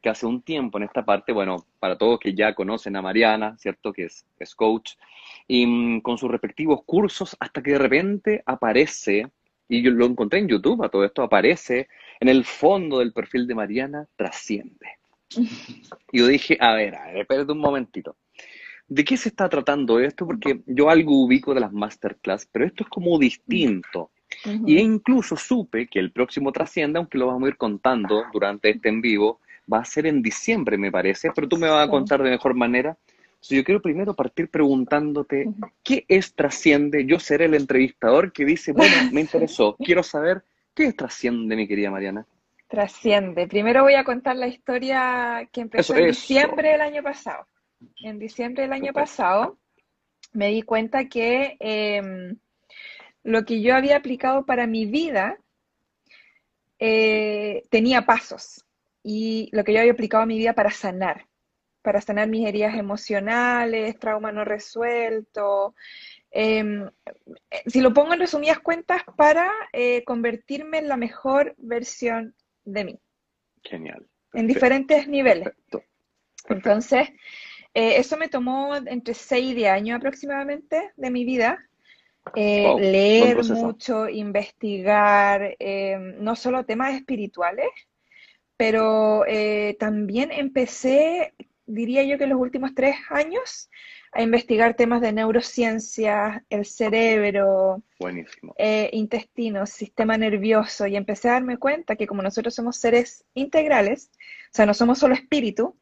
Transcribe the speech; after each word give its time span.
que 0.00 0.08
hace 0.08 0.26
un 0.26 0.42
tiempo 0.42 0.78
en 0.78 0.84
esta 0.84 1.04
parte, 1.04 1.32
bueno, 1.32 1.66
para 1.78 1.96
todos 1.96 2.18
que 2.18 2.34
ya 2.34 2.54
conocen 2.54 2.96
a 2.96 3.02
Mariana, 3.02 3.56
¿cierto? 3.58 3.92
Que 3.92 4.04
es, 4.04 4.26
es 4.38 4.54
coach, 4.54 4.92
y 5.46 5.66
mm, 5.66 6.00
con 6.00 6.18
sus 6.18 6.30
respectivos 6.30 6.82
cursos, 6.84 7.36
hasta 7.38 7.62
que 7.62 7.72
de 7.72 7.78
repente 7.78 8.42
aparece, 8.46 9.30
y 9.68 9.82
yo 9.82 9.90
lo 9.90 10.06
encontré 10.06 10.38
en 10.38 10.48
YouTube, 10.48 10.82
a 10.82 10.88
todo 10.88 11.04
esto 11.04 11.22
aparece 11.22 11.88
en 12.18 12.28
el 12.28 12.44
fondo 12.44 12.98
del 12.98 13.12
perfil 13.12 13.46
de 13.46 13.54
Mariana, 13.54 14.06
trasciende. 14.16 14.98
Y 16.12 16.18
yo 16.18 16.26
dije, 16.26 16.56
a 16.60 16.74
ver, 16.74 16.94
a 16.96 17.06
ver, 17.06 17.18
espérate 17.18 17.52
un 17.52 17.58
momentito. 17.58 18.16
¿De 18.88 19.04
qué 19.04 19.16
se 19.16 19.28
está 19.28 19.48
tratando 19.48 20.00
esto? 20.00 20.26
Porque 20.26 20.62
yo 20.66 20.90
algo 20.90 21.24
ubico 21.24 21.54
de 21.54 21.60
las 21.60 21.72
masterclass, 21.72 22.48
pero 22.50 22.64
esto 22.64 22.82
es 22.82 22.90
como 22.90 23.18
distinto. 23.18 24.10
Y 24.66 24.78
incluso 24.78 25.36
supe 25.36 25.86
que 25.86 25.98
el 25.98 26.12
próximo 26.12 26.50
trasciende, 26.52 26.98
aunque 26.98 27.18
lo 27.18 27.26
vamos 27.26 27.44
a 27.44 27.48
ir 27.50 27.56
contando 27.56 28.24
durante 28.32 28.70
este 28.70 28.88
en 28.88 29.00
vivo, 29.00 29.40
va 29.72 29.78
a 29.78 29.84
ser 29.84 30.06
en 30.06 30.22
diciembre, 30.22 30.76
me 30.78 30.90
parece, 30.90 31.30
pero 31.34 31.48
tú 31.48 31.56
me 31.56 31.68
vas 31.68 31.86
a 31.86 31.90
contar 31.90 32.22
de 32.22 32.30
mejor 32.30 32.54
manera 32.54 32.96
yo 33.48 33.64
quiero 33.64 33.80
primero 33.80 34.14
partir 34.14 34.50
preguntándote, 34.50 35.48
¿qué 35.82 36.04
es 36.08 36.34
Trasciende? 36.34 37.06
Yo 37.06 37.18
seré 37.18 37.46
el 37.46 37.54
entrevistador 37.54 38.32
que 38.32 38.44
dice, 38.44 38.72
bueno, 38.72 38.94
me 39.12 39.22
interesó, 39.22 39.76
quiero 39.76 40.02
saber, 40.02 40.44
¿qué 40.74 40.86
es 40.86 40.96
Trasciende, 40.96 41.56
mi 41.56 41.66
querida 41.66 41.90
Mariana? 41.90 42.26
Trasciende. 42.68 43.48
Primero 43.48 43.82
voy 43.82 43.94
a 43.94 44.04
contar 44.04 44.36
la 44.36 44.46
historia 44.46 45.48
que 45.50 45.62
empezó 45.62 45.96
en 45.96 46.08
diciembre 46.08 46.70
del 46.70 46.82
año 46.82 47.02
pasado. 47.02 47.46
En 48.02 48.18
diciembre 48.18 48.64
del 48.64 48.72
año 48.72 48.92
pasado 48.92 49.58
me 50.32 50.48
di 50.48 50.62
cuenta 50.62 51.08
que 51.08 51.56
em, 51.58 52.36
lo 53.24 53.44
que 53.44 53.62
yo 53.62 53.74
había 53.74 53.96
aplicado 53.96 54.44
para 54.44 54.66
mi 54.66 54.86
vida 54.86 55.38
eh, 56.78 57.62
tenía 57.70 58.02
pasos 58.02 58.64
y 59.02 59.48
lo 59.52 59.64
que 59.64 59.72
yo 59.72 59.80
había 59.80 59.92
aplicado 59.92 60.22
a 60.22 60.26
mi 60.26 60.38
vida 60.38 60.52
para 60.54 60.70
sanar 60.70 61.26
para 61.82 62.00
sanar 62.00 62.28
mis 62.28 62.46
heridas 62.46 62.74
emocionales, 62.74 63.98
trauma 63.98 64.32
no 64.32 64.44
resuelto. 64.44 65.74
Em, 66.30 66.88
si 67.66 67.80
lo 67.80 67.92
pongo 67.92 68.12
en 68.14 68.20
resumidas 68.20 68.60
cuentas, 68.60 69.02
para 69.16 69.50
eh, 69.72 70.04
convertirme 70.04 70.78
en 70.78 70.88
la 70.88 70.96
mejor 70.96 71.54
versión 71.58 72.34
de 72.64 72.84
mí. 72.84 73.00
Genial. 73.62 74.06
En 74.32 74.46
diferentes 74.46 75.08
niveles. 75.08 75.48
Entonces, 76.48 77.08
eh, 77.74 77.96
eso 77.96 78.16
me 78.16 78.28
tomó 78.28 78.76
entre 78.76 79.14
6 79.14 79.52
y 79.52 79.54
10 79.54 79.70
años 79.70 79.96
aproximadamente 79.96 80.92
de 80.96 81.10
mi 81.10 81.24
vida. 81.24 81.58
Eh, 82.36 82.74
leer 82.78 83.42
mucho, 83.44 84.08
investigar, 84.08 85.56
em, 85.58 86.22
no 86.22 86.36
solo 86.36 86.64
temas 86.64 86.94
espirituales, 86.94 87.68
pero 88.60 89.24
también 89.78 90.30
empecé 90.32 91.32
diría 91.70 92.02
yo 92.02 92.18
que 92.18 92.24
en 92.24 92.30
los 92.30 92.40
últimos 92.40 92.74
tres 92.74 92.96
años 93.08 93.70
a 94.12 94.22
investigar 94.22 94.74
temas 94.74 95.00
de 95.00 95.12
neurociencia, 95.12 96.44
el 96.50 96.66
cerebro, 96.66 97.82
eh, 98.58 98.90
intestino, 98.92 99.66
sistema 99.66 100.18
nervioso, 100.18 100.86
y 100.86 100.96
empecé 100.96 101.28
a 101.28 101.34
darme 101.34 101.58
cuenta 101.58 101.94
que 101.94 102.08
como 102.08 102.22
nosotros 102.22 102.54
somos 102.54 102.76
seres 102.76 103.24
integrales, 103.34 104.10
o 104.18 104.50
sea, 104.50 104.66
no 104.66 104.74
somos 104.74 104.98
solo 104.98 105.14
espíritu, 105.14 105.76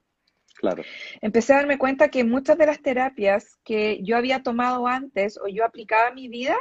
claro. 0.56 0.83
empecé 1.22 1.55
a 1.55 1.56
darme 1.56 1.78
cuenta 1.78 2.11
que 2.11 2.22
muchas 2.22 2.59
de 2.59 2.67
las 2.67 2.83
terapias 2.83 3.59
que 3.65 4.03
yo 4.03 4.19
había 4.19 4.43
tomado 4.43 4.87
antes 4.87 5.38
o 5.38 5.49
yo 5.49 5.65
aplicaba 5.65 6.09
a 6.09 6.15
mi 6.15 6.28
vida 6.28 6.56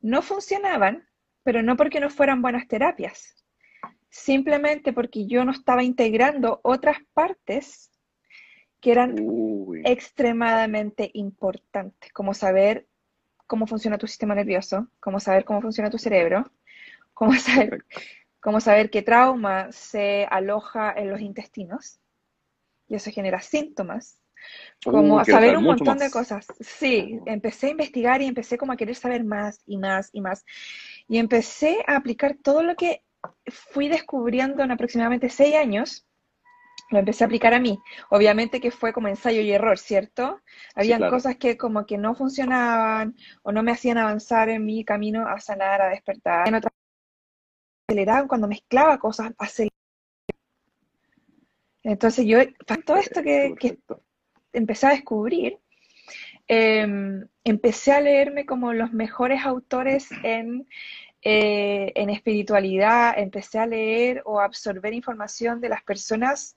no 0.00 0.22
funcionaban, 0.22 1.08
pero 1.42 1.60
no 1.62 1.76
porque 1.76 1.98
no 1.98 2.08
fueran 2.08 2.40
buenas 2.40 2.68
terapias, 2.68 3.34
simplemente 4.10 4.92
porque 4.92 5.26
yo 5.26 5.44
no 5.44 5.52
estaba 5.52 5.82
integrando 5.82 6.60
otras 6.62 6.98
partes 7.12 7.90
que 8.80 8.92
eran 8.92 9.16
extremadamente 9.84 11.10
importantes, 11.14 12.12
como 12.12 12.32
saber 12.32 12.86
cómo 13.46 13.66
funciona 13.66 13.98
tu 13.98 14.06
sistema 14.06 14.34
nervioso, 14.34 14.88
como 15.00 15.18
saber 15.18 15.44
cómo 15.44 15.60
funciona 15.60 15.90
tu 15.90 15.98
cerebro, 15.98 16.50
cómo 17.12 17.32
saber, 17.34 17.84
cómo 18.40 18.60
saber 18.60 18.90
qué 18.90 19.02
trauma 19.02 19.72
se 19.72 20.26
aloja 20.30 20.92
en 20.96 21.10
los 21.10 21.20
intestinos, 21.20 21.98
y 22.86 22.94
eso 22.94 23.10
genera 23.10 23.40
síntomas, 23.40 24.20
como 24.84 25.16
uh, 25.16 25.24
saber 25.24 25.56
un 25.56 25.64
montón 25.64 25.98
de 25.98 26.10
cosas. 26.10 26.46
Sí, 26.60 27.18
empecé 27.26 27.66
a 27.66 27.70
investigar 27.70 28.22
y 28.22 28.26
empecé 28.26 28.56
como 28.56 28.72
a 28.72 28.76
querer 28.76 28.94
saber 28.94 29.24
más 29.24 29.60
y 29.66 29.76
más 29.76 30.10
y 30.12 30.20
más. 30.20 30.44
Y 31.08 31.18
empecé 31.18 31.84
a 31.86 31.96
aplicar 31.96 32.36
todo 32.42 32.62
lo 32.62 32.76
que 32.76 33.02
fui 33.46 33.88
descubriendo 33.88 34.62
en 34.62 34.70
aproximadamente 34.70 35.28
seis 35.28 35.54
años 35.56 36.08
lo 36.90 36.98
empecé 36.98 37.24
a 37.24 37.26
aplicar 37.26 37.54
a 37.54 37.60
mí. 37.60 37.78
Obviamente 38.10 38.60
que 38.60 38.70
fue 38.70 38.92
como 38.92 39.08
ensayo 39.08 39.40
y 39.40 39.50
error, 39.50 39.78
¿cierto? 39.78 40.40
Habían 40.74 41.08
cosas 41.10 41.36
que 41.36 41.56
como 41.56 41.86
que 41.86 41.98
no 41.98 42.14
funcionaban 42.14 43.14
o 43.42 43.52
no 43.52 43.62
me 43.62 43.72
hacían 43.72 43.98
avanzar 43.98 44.48
en 44.48 44.64
mi 44.64 44.84
camino 44.84 45.26
a 45.28 45.38
sanar, 45.40 45.82
a 45.82 45.88
despertar. 45.90 46.48
En 46.48 46.54
otras 46.54 46.72
aceleraban 47.88 48.28
cuando 48.28 48.48
mezclaba 48.48 48.98
cosas, 48.98 49.32
aceleraban. 49.38 49.76
Entonces 51.82 52.26
yo, 52.26 52.38
todo 52.84 52.96
esto 52.96 53.22
que, 53.22 53.54
empecé 54.52 54.86
a 54.86 54.90
descubrir, 54.90 55.58
em, 56.46 57.26
empecé 57.44 57.92
a 57.92 58.00
leerme 58.00 58.46
como 58.46 58.72
los 58.72 58.92
mejores 58.92 59.44
autores 59.44 60.08
en 60.22 60.66
eh, 61.22 61.92
en 61.94 62.10
espiritualidad, 62.10 63.18
empecé 63.18 63.58
a 63.58 63.66
leer 63.66 64.22
o 64.24 64.40
absorber 64.40 64.92
información 64.92 65.60
de 65.60 65.68
las 65.68 65.82
personas 65.82 66.56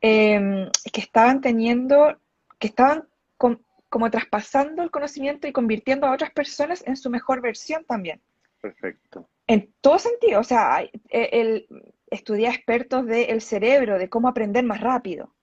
em, 0.00 0.70
que 0.92 1.00
estaban 1.00 1.40
teniendo, 1.40 2.18
que 2.58 2.68
estaban 2.68 3.08
como 3.36 4.10
traspasando 4.10 4.82
el 4.82 4.90
conocimiento 4.90 5.46
y 5.46 5.52
convirtiendo 5.52 6.06
a 6.06 6.12
otras 6.12 6.30
personas 6.30 6.82
en 6.86 6.96
su 6.96 7.10
mejor 7.10 7.42
versión 7.42 7.84
también. 7.84 8.20
Perfecto. 8.60 9.28
En 9.46 9.70
todo 9.82 9.98
sentido, 9.98 10.40
o 10.40 10.44
sea, 10.44 10.80
el, 10.80 10.90
el 11.10 11.66
estudié 12.12 12.48
expertos 12.48 13.06
del 13.06 13.40
cerebro, 13.40 13.98
de 13.98 14.08
cómo 14.08 14.28
aprender 14.28 14.64
más 14.64 14.80
rápido. 14.80 15.34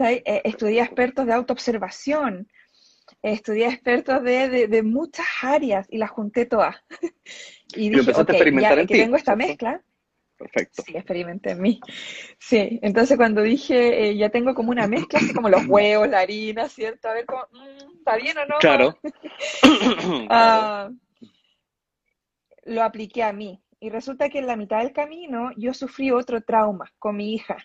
Eh, 0.00 0.42
estudié 0.44 0.82
expertos 0.82 1.26
de 1.26 1.32
autoobservación, 1.32 2.48
estudié 3.22 3.66
expertos 3.66 4.22
de, 4.22 4.82
muchas 4.82 5.26
áreas 5.42 5.86
y 5.90 5.98
las 5.98 6.10
junté 6.10 6.46
todas. 6.46 6.76
y 7.74 7.90
dije, 7.90 8.12
ok, 8.12 8.32
ya 8.60 8.76
que 8.76 8.86
tengo 8.86 9.16
esta 9.16 9.36
mezcla. 9.36 9.82
Perfecto. 10.36 10.84
Sí, 10.86 10.96
experimenté 10.96 11.50
en 11.50 11.60
mí. 11.60 11.80
Sí, 12.38 12.78
entonces 12.82 13.16
cuando 13.16 13.42
dije, 13.42 14.08
eh, 14.08 14.16
ya 14.16 14.30
tengo 14.30 14.54
como 14.54 14.70
una 14.70 14.86
mezcla, 14.86 15.18
así 15.18 15.34
como 15.34 15.48
los 15.48 15.66
huevos, 15.66 16.08
la 16.08 16.20
harina, 16.20 16.68
¿cierto? 16.68 17.08
A 17.08 17.14
ver 17.14 17.26
cómo, 17.26 17.42
mm, 17.50 17.98
¿está 17.98 18.16
bien 18.16 18.38
o 18.38 18.46
no? 18.46 18.58
Claro. 18.58 18.98
Ah, 20.30 20.90
lo 22.64 22.82
apliqué 22.84 23.24
a 23.24 23.32
mí. 23.32 23.60
Y 23.80 23.90
resulta 23.90 24.28
que 24.28 24.38
en 24.38 24.46
la 24.46 24.56
mitad 24.56 24.78
del 24.78 24.92
camino 24.92 25.50
yo 25.56 25.74
sufrí 25.74 26.10
otro 26.10 26.40
trauma 26.40 26.92
con 26.98 27.16
mi 27.16 27.34
hija. 27.34 27.56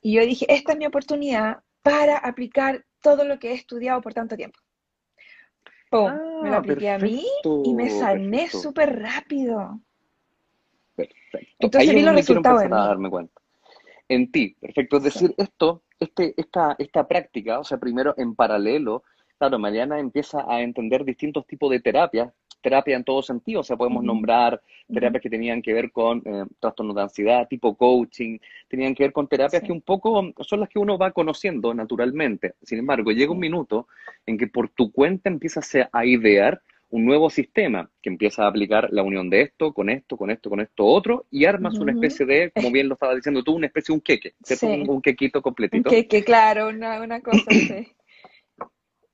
Y 0.00 0.14
yo 0.14 0.24
dije, 0.24 0.46
esta 0.48 0.72
es 0.72 0.78
mi 0.78 0.86
oportunidad 0.86 1.62
para 1.82 2.16
aplicar 2.16 2.84
todo 3.02 3.24
lo 3.24 3.38
que 3.38 3.50
he 3.50 3.54
estudiado 3.54 4.00
por 4.00 4.14
tanto 4.14 4.36
tiempo 4.36 4.58
me 5.92 6.50
lo 6.50 6.54
ah, 6.54 6.58
apliqué 6.58 6.90
a 6.90 6.98
mí 6.98 7.24
y 7.64 7.74
me 7.74 7.90
sané 7.90 8.48
súper 8.48 9.00
rápido. 9.00 9.80
Perfecto. 10.94 11.54
Entonces 11.58 11.90
Ahí 11.90 11.96
vi 11.96 12.02
los 12.02 12.14
resultados 12.14 12.62
en 12.62 12.72
a 12.72 12.86
darme 12.86 13.10
cuenta. 13.10 13.40
En 14.08 14.30
ti, 14.30 14.56
perfecto. 14.60 14.98
Es 14.98 15.02
decir, 15.04 15.34
esto, 15.36 15.82
este, 15.98 16.34
esta, 16.36 16.76
esta 16.78 17.06
práctica, 17.06 17.58
o 17.58 17.64
sea, 17.64 17.78
primero 17.78 18.14
en 18.16 18.34
paralelo, 18.34 19.04
claro, 19.38 19.58
Mariana 19.58 19.98
empieza 19.98 20.44
a 20.48 20.62
entender 20.62 21.04
distintos 21.04 21.46
tipos 21.46 21.70
de 21.70 21.80
terapias 21.80 22.32
terapia 22.60 22.96
en 22.96 23.04
todo 23.04 23.22
sentido, 23.22 23.60
o 23.60 23.64
sea, 23.64 23.76
podemos 23.76 24.02
nombrar 24.02 24.60
terapias 24.92 25.22
que 25.22 25.30
tenían 25.30 25.62
que 25.62 25.72
ver 25.72 25.90
con 25.90 26.22
eh, 26.24 26.44
trastornos 26.60 26.96
de 26.96 27.02
ansiedad, 27.02 27.48
tipo 27.48 27.76
coaching, 27.76 28.38
tenían 28.68 28.94
que 28.94 29.04
ver 29.04 29.12
con 29.12 29.28
terapias 29.28 29.62
que 29.62 29.72
un 29.72 29.82
poco 29.82 30.32
son 30.40 30.60
las 30.60 30.68
que 30.68 30.78
uno 30.78 30.98
va 30.98 31.12
conociendo 31.12 31.74
naturalmente. 31.74 32.54
Sin 32.62 32.78
embargo, 32.78 33.12
llega 33.12 33.32
un 33.32 33.38
minuto 33.38 33.88
en 34.26 34.38
que 34.38 34.46
por 34.46 34.68
tu 34.68 34.92
cuenta 34.92 35.28
empiezas 35.28 35.70
a 35.92 36.04
idear 36.04 36.60
un 36.90 37.04
nuevo 37.04 37.30
sistema 37.30 37.90
que 38.00 38.10
empieza 38.10 38.44
a 38.44 38.48
aplicar 38.48 38.88
la 38.92 39.02
unión 39.02 39.28
de 39.28 39.42
esto, 39.42 39.72
con 39.72 39.90
esto, 39.90 40.16
con 40.16 40.30
esto, 40.30 40.48
con 40.48 40.60
esto 40.60 40.84
otro, 40.84 41.26
y 41.30 41.44
armas 41.44 41.78
una 41.78 41.92
especie 41.92 42.24
de, 42.24 42.52
como 42.52 42.70
bien 42.70 42.88
lo 42.88 42.94
estaba 42.94 43.14
diciendo 43.14 43.42
tú, 43.42 43.54
una 43.54 43.66
especie 43.66 43.92
de 43.92 43.96
un 43.96 44.00
queque, 44.00 44.34
un, 44.62 45.02
quequito 45.02 45.42
completito. 45.42 45.90
Un 45.90 45.94
queque, 45.94 46.22
claro, 46.22 46.68
una, 46.68 47.02
una 47.02 47.20
cosa, 47.20 47.50
sí. 47.50 47.88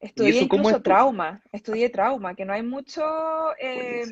Estudié 0.03 0.43
incluso 0.43 0.83
trauma, 0.83 1.41
estudié 1.53 1.89
trauma, 1.89 2.35
que 2.35 2.45
no 2.45 2.53
hay 2.53 2.65
mucho... 2.65 3.03
Eh, 3.57 4.03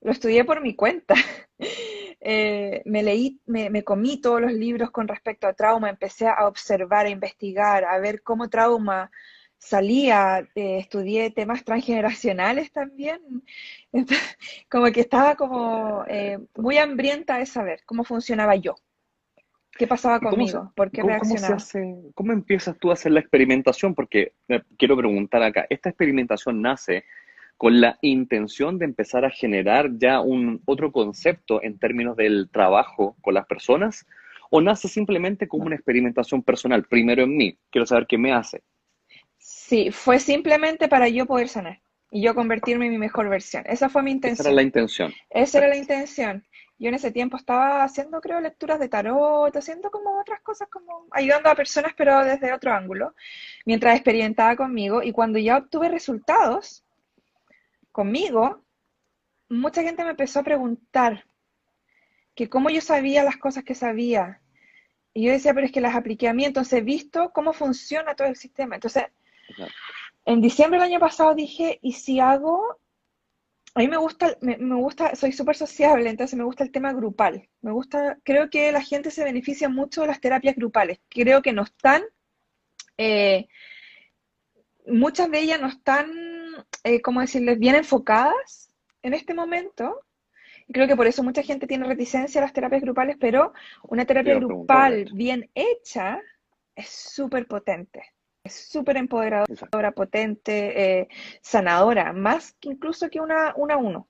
lo 0.00 0.10
estudié 0.10 0.44
por 0.44 0.62
mi 0.62 0.74
cuenta. 0.74 1.14
Eh, 2.24 2.82
me 2.84 3.02
leí, 3.02 3.40
me, 3.46 3.82
comí 3.82 4.20
todos 4.20 4.40
los 4.40 4.52
libros 4.52 4.92
con 4.92 5.08
respecto 5.08 5.48
a 5.48 5.54
trauma, 5.54 5.90
empecé 5.90 6.28
a 6.28 6.46
observar, 6.46 7.06
a 7.06 7.10
investigar, 7.10 7.84
a 7.84 7.98
ver 7.98 8.22
cómo 8.22 8.48
trauma 8.48 9.10
salía, 9.58 10.48
eh, 10.54 10.78
estudié 10.78 11.30
temas 11.30 11.64
transgeneracionales 11.64 12.70
también, 12.70 13.20
como 14.70 14.92
que 14.92 15.00
estaba 15.00 15.34
como 15.34 16.04
muy 16.54 16.78
hambrienta 16.78 17.38
de 17.38 17.46
saber 17.46 17.82
cómo 17.86 18.04
funcionaba 18.04 18.54
yo. 18.54 18.76
¿Qué 19.76 19.86
pasaba 19.86 20.20
conmigo? 20.20 20.72
¿Por 20.74 20.90
qué 20.90 21.02
reaccionaba? 21.02 21.56
¿Cómo, 22.14 22.32
empiezas 22.32 22.78
tú 22.78 22.90
a 22.90 22.94
hacer 22.94 23.12
la 23.12 23.20
experimentación? 23.20 23.94
Porque 23.94 24.34
eh, 24.48 24.62
quiero 24.76 24.96
preguntar 24.96 25.42
acá, 25.42 25.66
¿esta 25.70 25.88
experimentación 25.88 26.60
nace 26.60 27.04
con 27.56 27.80
la 27.80 27.98
intención 28.02 28.78
de 28.78 28.84
empezar 28.84 29.24
a 29.24 29.30
generar 29.30 29.90
ya 29.96 30.20
un 30.20 30.60
otro 30.66 30.92
concepto 30.92 31.62
en 31.62 31.78
términos 31.78 32.16
del 32.16 32.50
trabajo 32.50 33.16
con 33.22 33.34
las 33.34 33.46
personas? 33.46 34.06
¿O 34.50 34.60
nace 34.60 34.88
simplemente 34.88 35.48
como 35.48 35.64
una 35.64 35.76
experimentación 35.76 36.42
personal, 36.42 36.84
primero 36.84 37.22
en 37.22 37.36
mí? 37.36 37.58
Quiero 37.70 37.86
saber 37.86 38.06
qué 38.06 38.18
me 38.18 38.32
hace. 38.32 38.62
Sí, 39.38 39.90
fue 39.90 40.18
simplemente 40.18 40.86
para 40.88 41.08
yo 41.08 41.24
poder 41.24 41.48
sanar 41.48 41.80
y 42.10 42.22
yo 42.22 42.34
convertirme 42.34 42.86
en 42.86 42.92
mi 42.92 42.98
mejor 42.98 43.30
versión. 43.30 43.64
Esa 43.66 43.88
fue 43.88 44.02
mi 44.02 44.10
intención. 44.10 44.42
Esa 44.42 44.48
era 44.50 44.56
la 44.56 44.62
intención. 44.62 45.12
Esa 45.30 45.58
era 45.58 45.68
la 45.68 45.76
intención. 45.76 46.44
Yo 46.82 46.88
en 46.88 46.96
ese 46.96 47.12
tiempo 47.12 47.36
estaba 47.36 47.84
haciendo, 47.84 48.20
creo, 48.20 48.40
lecturas 48.40 48.80
de 48.80 48.88
tarot, 48.88 49.56
haciendo 49.56 49.88
como 49.92 50.18
otras 50.18 50.40
cosas, 50.40 50.66
como 50.68 51.06
ayudando 51.12 51.48
a 51.48 51.54
personas, 51.54 51.92
pero 51.96 52.24
desde 52.24 52.52
otro 52.52 52.72
ángulo, 52.72 53.14
mientras 53.64 53.94
experimentaba 53.94 54.56
conmigo. 54.56 55.00
Y 55.00 55.12
cuando 55.12 55.38
ya 55.38 55.58
obtuve 55.58 55.88
resultados 55.88 56.82
conmigo, 57.92 58.64
mucha 59.48 59.84
gente 59.84 60.02
me 60.02 60.10
empezó 60.10 60.40
a 60.40 60.42
preguntar 60.42 61.24
que 62.34 62.48
cómo 62.48 62.68
yo 62.68 62.80
sabía 62.80 63.22
las 63.22 63.36
cosas 63.36 63.62
que 63.62 63.76
sabía. 63.76 64.40
Y 65.14 65.26
yo 65.26 65.30
decía, 65.30 65.54
pero 65.54 65.66
es 65.66 65.72
que 65.72 65.80
las 65.80 65.94
apliqué 65.94 66.26
a 66.26 66.34
mí, 66.34 66.44
entonces 66.44 66.80
he 66.80 66.82
visto 66.82 67.30
cómo 67.32 67.52
funciona 67.52 68.16
todo 68.16 68.26
el 68.26 68.34
sistema. 68.34 68.74
Entonces, 68.74 69.04
en 70.24 70.40
diciembre 70.40 70.80
del 70.80 70.88
año 70.88 70.98
pasado 70.98 71.32
dije, 71.36 71.78
¿y 71.80 71.92
si 71.92 72.18
hago 72.18 72.80
a 73.74 73.80
mí 73.80 73.88
me 73.88 73.96
gusta, 73.96 74.36
me, 74.42 74.56
gusta, 74.74 75.14
soy 75.16 75.32
súper 75.32 75.56
sociable, 75.56 76.10
entonces 76.10 76.36
me 76.36 76.44
gusta 76.44 76.62
el 76.62 76.72
tema 76.72 76.92
grupal. 76.92 77.48
Me 77.62 77.72
gusta, 77.72 78.18
creo 78.22 78.50
que 78.50 78.70
la 78.70 78.82
gente 78.82 79.10
se 79.10 79.24
beneficia 79.24 79.68
mucho 79.68 80.02
de 80.02 80.08
las 80.08 80.20
terapias 80.20 80.56
grupales. 80.56 81.00
Creo 81.08 81.40
que 81.40 81.54
no 81.54 81.62
están, 81.62 82.02
eh, 82.98 83.48
muchas 84.86 85.30
de 85.30 85.40
ellas 85.40 85.60
no 85.60 85.68
están, 85.68 86.10
eh, 86.84 87.00
¿cómo 87.00 87.22
decirles?, 87.22 87.58
bien 87.58 87.74
enfocadas 87.74 88.68
en 89.02 89.14
este 89.14 89.32
momento. 89.32 90.00
Y 90.68 90.74
creo 90.74 90.86
que 90.86 90.96
por 90.96 91.06
eso 91.06 91.22
mucha 91.22 91.42
gente 91.42 91.66
tiene 91.66 91.86
reticencia 91.86 92.40
a 92.40 92.44
las 92.44 92.52
terapias 92.52 92.82
grupales, 92.82 93.16
pero 93.18 93.54
una 93.84 94.04
terapia 94.04 94.34
grupal 94.34 95.08
bien 95.14 95.50
hecha 95.54 96.20
es 96.76 96.88
súper 96.88 97.46
potente 97.46 98.02
es 98.44 98.54
súper 98.54 98.96
empoderadora, 98.96 99.92
potente, 99.92 101.00
eh, 101.00 101.08
sanadora, 101.40 102.12
más 102.12 102.54
que 102.60 102.70
incluso 102.70 103.08
que 103.08 103.20
una, 103.20 103.54
una 103.56 103.76
uno. 103.76 104.08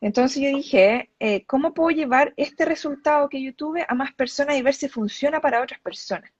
Entonces 0.00 0.42
yo 0.42 0.48
dije, 0.48 1.10
eh, 1.20 1.44
¿cómo 1.46 1.74
puedo 1.74 1.90
llevar 1.90 2.34
este 2.36 2.64
resultado 2.64 3.28
que 3.28 3.42
yo 3.42 3.54
tuve 3.54 3.84
a 3.86 3.94
más 3.94 4.12
personas 4.14 4.56
y 4.56 4.62
ver 4.62 4.74
si 4.74 4.88
funciona 4.88 5.40
para 5.40 5.62
otras 5.62 5.80
personas? 5.80 6.30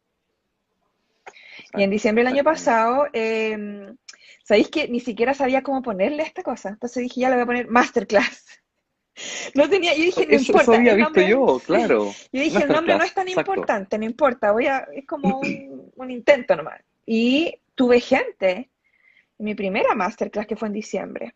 Y 1.75 1.83
en 1.83 1.91
diciembre 1.91 2.25
del 2.25 2.33
año 2.33 2.45
pasado, 2.45 3.07
eh, 3.13 3.95
¿sabéis 4.43 4.69
que 4.69 4.89
ni 4.89 4.99
siquiera 4.99 5.33
sabía 5.33 5.63
cómo 5.63 5.83
ponerle 5.83 6.23
esta 6.23 6.43
cosa? 6.43 6.71
Entonces 6.71 7.05
dije, 7.05 7.21
ya 7.21 7.29
le 7.29 7.37
voy 7.37 7.43
a 7.43 7.47
poner 7.47 7.69
masterclass. 7.69 8.47
No 9.55 9.69
tenía, 9.69 9.95
yo 9.95 10.05
dije, 10.05 10.27
no 10.27 10.35
importa. 10.35 10.63
Eso 10.63 10.73
había 10.73 10.95
visto 10.95 11.21
yo, 11.21 11.61
claro. 11.67 12.15
Yo 12.33 12.41
dije, 12.41 12.63
el 12.63 12.69
nombre 12.71 12.97
no 12.97 13.05
es 13.05 13.13
tan 13.13 13.29
importante, 13.29 13.99
no 13.99 14.07
importa, 14.07 14.53
voy 14.53 14.67
a, 14.67 14.89
es 14.91 15.07
como 15.07 15.39
un, 15.41 15.93
un 15.95 16.11
intento 16.11 16.57
nomás. 16.57 16.81
Y 17.07 17.61
tuve 17.75 18.01
gente 18.01 18.71
en 19.39 19.45
mi 19.45 19.55
primera 19.55 19.95
masterclass 19.95 20.47
que 20.47 20.57
fue 20.57 20.69
en 20.69 20.75
diciembre. 20.75 21.35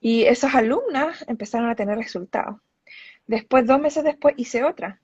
Y 0.00 0.24
esas 0.24 0.54
alumnas 0.54 1.24
empezaron 1.28 1.68
a 1.68 1.74
tener 1.74 1.96
resultados. 1.96 2.60
Después, 3.26 3.66
dos 3.66 3.80
meses 3.80 4.04
después, 4.04 4.34
hice 4.36 4.64
otra. 4.64 5.00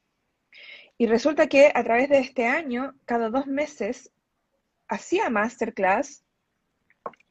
Y 0.99 1.07
resulta 1.07 1.47
que 1.47 1.71
a 1.75 1.85
través 1.85 2.09
de 2.09 2.19
este 2.19 2.47
año, 2.47 2.95
cada 3.05 3.29
dos 3.29 3.47
meses, 3.47 4.13
hacía 4.89 5.29
masterclass, 5.31 6.25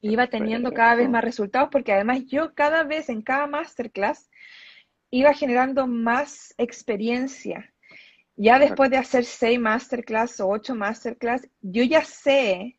iba 0.01 0.27
teniendo 0.27 0.71
cada 0.71 0.95
vez 0.95 1.09
más 1.09 1.23
resultados, 1.23 1.69
porque 1.71 1.93
además 1.93 2.25
yo 2.27 2.53
cada 2.53 2.83
vez 2.83 3.09
en 3.09 3.21
cada 3.21 3.47
masterclass 3.47 4.29
iba 5.09 5.33
generando 5.33 5.87
más 5.87 6.53
experiencia. 6.57 7.73
Ya 8.37 8.59
después 8.59 8.89
de 8.89 8.97
hacer 8.97 9.23
seis 9.23 9.59
masterclass 9.59 10.39
o 10.41 10.49
ocho 10.49 10.75
masterclass, 10.75 11.47
yo 11.61 11.83
ya 11.83 12.03
sé 12.03 12.77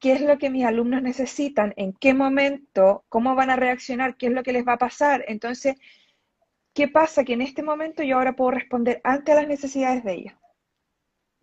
qué 0.00 0.12
es 0.12 0.20
lo 0.20 0.36
que 0.36 0.50
mis 0.50 0.64
alumnos 0.64 1.00
necesitan, 1.00 1.72
en 1.76 1.92
qué 1.92 2.12
momento, 2.12 3.04
cómo 3.08 3.36
van 3.36 3.50
a 3.50 3.56
reaccionar, 3.56 4.16
qué 4.16 4.26
es 4.26 4.32
lo 4.32 4.42
que 4.42 4.52
les 4.52 4.66
va 4.66 4.72
a 4.72 4.78
pasar. 4.78 5.24
Entonces, 5.28 5.76
¿qué 6.74 6.88
pasa? 6.88 7.22
Que 7.22 7.34
en 7.34 7.42
este 7.42 7.62
momento 7.62 8.02
yo 8.02 8.16
ahora 8.16 8.34
puedo 8.34 8.50
responder 8.50 9.00
ante 9.04 9.32
las 9.32 9.46
necesidades 9.46 10.02
de 10.02 10.12
ellos. 10.14 10.34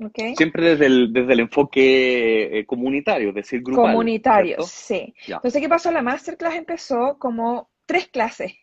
¿Okay? 0.02 0.36
Siempre 0.36 0.72
desde 0.72 0.88
el, 0.88 1.14
desde 1.14 1.34
el 1.34 1.40
enfoque 1.42 2.60
eh, 2.60 2.66
comunitario, 2.66 3.30
es 3.30 3.36
decir, 3.36 3.62
grupal. 3.62 3.94
Comunitario, 3.94 4.62
sí. 4.64 5.14
Entonces, 5.26 5.62
¿qué 5.62 5.70
pasó? 5.70 5.92
La 5.92 6.02
masterclass 6.02 6.56
empezó 6.56 7.18
como 7.18 7.70
tres 7.86 8.08
clases 8.08 8.54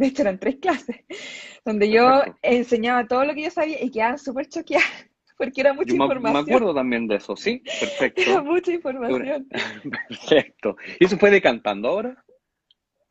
de 0.00 0.06
hecho 0.06 0.22
eran 0.22 0.38
tres 0.38 0.56
clases, 0.56 0.96
donde 1.64 1.90
yo 1.90 2.22
enseñaba 2.42 3.06
todo 3.06 3.24
lo 3.24 3.34
que 3.34 3.42
yo 3.42 3.50
sabía 3.50 3.82
y 3.82 3.90
quedaban 3.90 4.18
súper 4.18 4.48
choqueadas, 4.48 4.88
porque 5.38 5.60
era 5.60 5.74
mucha 5.74 5.92
información. 5.92 6.44
Me 6.46 6.54
acuerdo 6.54 6.74
también 6.74 7.06
de 7.06 7.16
eso, 7.16 7.36
sí, 7.36 7.62
perfecto. 7.78 8.22
Era 8.22 8.42
mucha 8.42 8.72
información. 8.72 9.46
Perfecto. 10.08 10.76
¿Y 10.98 11.04
eso 11.04 11.18
fue 11.18 11.30
decantando 11.30 11.88
ahora? 11.88 12.24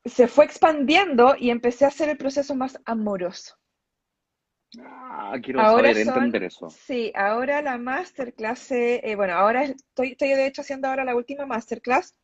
Se 0.05 0.27
fue 0.27 0.45
expandiendo 0.45 1.35
y 1.37 1.51
empecé 1.51 1.85
a 1.85 1.89
hacer 1.89 2.09
el 2.09 2.17
proceso 2.17 2.55
más 2.55 2.79
amoroso. 2.85 3.55
Ah, 4.79 5.35
quiero 5.41 5.59
saber, 5.59 5.97
entender 5.97 6.43
eso. 6.43 6.69
Sí, 6.69 7.11
ahora 7.15 7.61
la 7.61 7.77
masterclass, 7.77 8.71
eh, 8.71 9.13
bueno, 9.15 9.33
ahora 9.33 9.63
estoy, 9.63 10.11
estoy 10.11 10.29
de 10.29 10.47
hecho 10.47 10.61
haciendo 10.61 10.87
ahora 10.87 11.03
la 11.03 11.15
última 11.15 11.45
masterclass, 11.45 12.15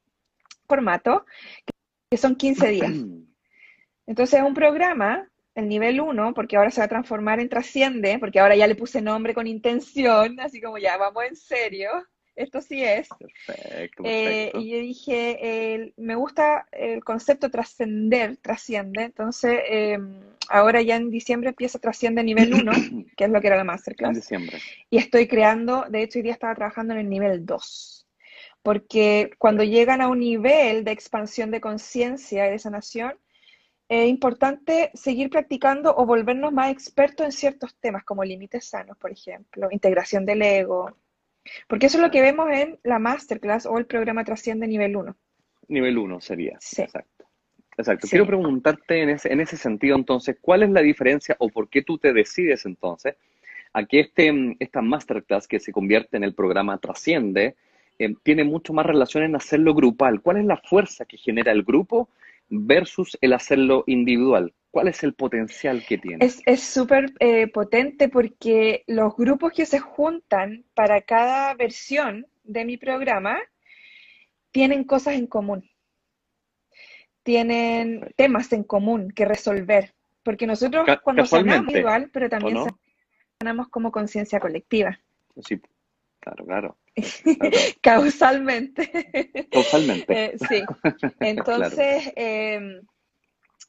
formato, 0.68 1.26
que 2.10 2.18
son 2.18 2.36
15 2.36 2.68
días. 2.70 2.92
Entonces 4.08 4.40
es 4.40 4.46
un 4.46 4.54
programa, 4.54 5.28
el 5.56 5.70
nivel 5.70 6.02
1, 6.02 6.34
porque 6.34 6.58
ahora 6.58 6.70
se 6.70 6.82
va 6.82 6.86
a 6.86 6.90
transformar 6.90 7.40
en 7.40 7.50
trasciende, 7.50 8.20
porque 8.20 8.40
ahora 8.40 8.56
ya 8.56 8.68
le 8.68 8.76
puse 8.76 9.02
nombre 9.02 9.34
con 9.34 9.48
intención, 9.48 10.40
así 10.40 10.62
como 10.62 10.78
ya, 10.78 10.98
vamos 10.98 11.24
en 11.24 11.36
serio, 11.36 11.90
esto 12.36 12.62
sí 12.62 12.84
es. 12.84 13.08
Perfecto, 13.48 14.04
eh, 14.06 14.52
y 14.56 14.70
yo 14.70 14.78
dije, 14.80 15.94
me 15.98 16.16
gusta 16.16 16.68
el 16.72 17.04
concepto 17.04 17.50
trascender, 17.50 18.38
trasciende, 18.38 19.04
entonces 19.04 19.62
em, 19.68 20.20
ahora 20.50 20.82
ya 20.82 20.98
en 20.98 21.10
diciembre 21.10 21.50
empieza 21.50 21.80
trasciende 21.80 22.24
nivel 22.24 22.54
1, 22.54 22.72
que 23.18 23.24
es 23.24 23.30
lo 23.30 23.40
que 23.40 23.48
era 23.48 23.58
la 23.58 23.64
masterclass. 23.64 24.10
En 24.10 24.16
diciembre. 24.16 24.60
Y 24.90 24.98
estoy 24.98 25.28
creando, 25.28 25.86
de 25.90 26.04
hecho 26.04 26.20
hoy 26.20 26.24
día 26.24 26.34
estaba 26.34 26.56
trabajando 26.56 26.94
en 26.94 27.00
el 27.00 27.10
nivel 27.10 27.46
2 27.46 27.94
porque 28.62 29.30
cuando 29.38 29.64
llegan 29.64 30.02
a 30.02 30.08
un 30.08 30.18
nivel 30.18 30.84
de 30.84 30.92
expansión 30.92 31.52
de 31.52 31.62
conciencia 31.62 32.48
y 32.48 32.52
de 32.52 32.58
sanación, 32.58 33.14
es 33.88 34.10
importante 34.10 34.92
seguir 34.94 35.30
practicando 35.30 35.96
o 35.96 36.06
volvernos 36.06 36.52
más 36.52 36.72
expertos 36.72 37.26
en 37.26 37.32
ciertos 37.32 37.76
temas, 37.76 38.04
como 38.04 38.24
límites 38.24 38.66
sanos, 38.66 38.98
por 38.98 39.12
ejemplo, 39.12 39.68
integración 39.72 40.26
del 40.26 40.42
ego, 40.42 40.96
porque 41.68 41.88
eso 41.88 41.98
es 41.98 42.04
lo 42.04 42.12
que 42.12 42.22
vemos 42.22 42.50
en 42.52 42.80
la 42.84 43.00
masterclass 43.00 43.66
o 43.66 43.78
el 43.78 43.86
programa 43.86 44.24
Trasciende 44.24 44.68
nivel 44.68 44.96
1. 44.96 45.16
Nivel 45.68 45.98
1 45.98 46.22
sería. 46.22 46.58
Sí. 46.60 46.82
Exacto. 46.82 47.26
Exacto. 47.78 48.08
Quiero 48.10 48.26
preguntarte 48.26 49.02
en 49.02 49.10
ese, 49.10 49.34
en 49.34 49.42
ese 49.42 49.58
sentido, 49.58 49.98
entonces, 49.98 50.38
¿cuál 50.40 50.64
es 50.64 50.70
la 50.70 50.82
diferencia 50.82 51.36
o 51.40 51.50
por 51.50 51.70
qué 51.70 51.82
tú 51.82 51.98
te 51.98 52.14
decides 52.14 52.66
entonces 52.66 53.16
a 53.74 53.86
que 53.86 54.00
este, 54.00 54.56
esta 54.60 54.82
masterclass 54.82 55.48
que 55.48 55.60
se 55.60 55.74
convierte 55.74 56.16
en 56.16 56.24
el 56.24 56.34
programa 56.34 56.78
Trasciende 56.78 57.56
eh, 58.00 58.16
tiene 58.24 58.46
mucho 58.46 58.72
más 58.72 58.86
relación 58.86 59.24
en 59.24 59.36
hacerlo 59.36 59.74
grupal? 59.74 60.22
¿Cuál 60.22 60.38
es 60.38 60.46
la 60.46 60.58
fuerza 60.58 61.04
que 61.06 61.18
genera 61.18 61.52
el 61.52 61.64
grupo 61.64 62.08
versus 62.50 63.18
el 63.22 63.34
hacerlo 63.34 63.84
individual? 63.88 64.54
¿Cuál 64.72 64.90
es 64.90 65.04
el 65.04 65.14
potencial 65.14 65.86
que 65.88 65.98
tiene? 65.98 66.26
Es 66.26 66.62
súper 66.62 67.14
eh, 67.20 67.48
potente 67.48 68.10
porque 68.10 68.84
los 68.88 69.16
grupos 69.16 69.54
que 69.54 69.66
se 69.66 69.80
juntan 69.80 70.66
para 70.74 71.02
cada 71.02 71.54
versión 71.54 72.28
de 72.44 72.66
mi 72.66 72.78
programa 72.78 73.40
tienen 74.52 74.84
cosas 74.84 75.16
en 75.16 75.28
común, 75.28 75.70
tienen 77.24 78.14
temas 78.16 78.52
en 78.54 78.64
común 78.64 79.12
que 79.12 79.26
resolver, 79.26 79.94
porque 80.24 80.46
nosotros 80.46 80.86
cuando 81.04 81.26
sanamos 81.26 81.68
individual, 81.68 82.10
pero 82.12 82.30
también 82.30 82.58
sanamos 83.40 83.70
como 83.70 83.92
conciencia 83.92 84.40
colectiva. 84.40 85.00
Sí, 85.46 85.60
claro, 86.20 86.46
claro. 86.46 86.78
Causalmente. 87.82 89.48
Causalmente. 89.52 90.26
Eh, 90.26 90.38
sí. 90.50 90.64
Entonces, 91.20 92.12
em, 92.16 92.82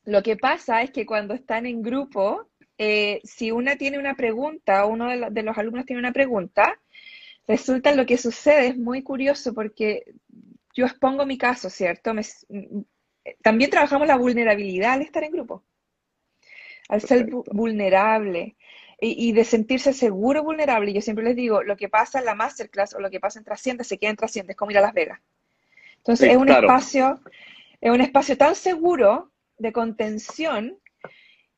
lo 0.05 0.23
que 0.23 0.37
pasa 0.37 0.83
es 0.83 0.91
que 0.91 1.05
cuando 1.05 1.35
están 1.35 1.67
en 1.67 1.83
grupo, 1.83 2.49
eh, 2.79 3.21
si 3.25 3.51
una 3.51 3.77
tiene 3.77 3.99
una 3.99 4.15
pregunta, 4.15 4.87
uno 4.87 5.09
de, 5.31 5.43
los 5.43 5.59
alumnos 5.59 5.87
tiene 5.87 6.01
una 6.01 6.13
pregunta, 6.13 6.79
resulta 7.47 7.95
lo 7.95 8.07
que 8.07 8.19
sucede 8.19 8.69
es 8.69 8.77
muy 8.77 9.03
curioso 9.03 9.55
porque 9.55 10.05
yo 10.75 10.87
expongo 10.87 11.27
mi 11.27 11.39
caso, 11.39 11.71
¿cierto? 11.71 12.13
también 13.43 13.71
trabajamos 13.71 14.07
la 14.07 14.17
vulnerabilidad 14.17 14.93
al 14.93 15.03
estar 15.03 15.25
en 15.25 15.33
grupo, 15.33 15.65
al 16.89 17.01
ser 17.01 17.29
vulnerable 17.31 18.57
y, 18.99 19.33
de 19.33 19.45
sentirse 19.45 19.93
seguro 19.93 20.43
vulnerable. 20.43 20.93
Yo 20.93 21.01
siempre 21.01 21.25
les 21.25 21.37
digo, 21.37 21.63
lo 21.63 21.77
que 21.77 21.89
pasa 21.89 22.19
en 22.19 22.25
la 22.25 22.35
masterclass 22.35 22.95
o 22.95 23.01
lo 23.01 23.11
que 23.11 23.21
pasa 23.21 23.39
en 23.39 23.45
Trasciende 23.45 23.85
se 23.85 23.99
queda 23.99 24.11
en 24.11 24.17
Trasciende, 24.17 24.53
es 24.53 24.57
como 24.57 24.71
ir 24.71 24.79
a 24.79 24.83
Las 24.83 24.95
Vegas. 24.95 25.21
Entonces 25.99 26.31
es 26.31 26.37
un 26.37 26.49
espacio, 26.49 27.21
es 27.81 27.91
un 27.91 28.01
espacio 28.01 28.37
tan 28.37 28.55
seguro 28.55 29.33
de 29.59 29.73
contención 29.73 30.79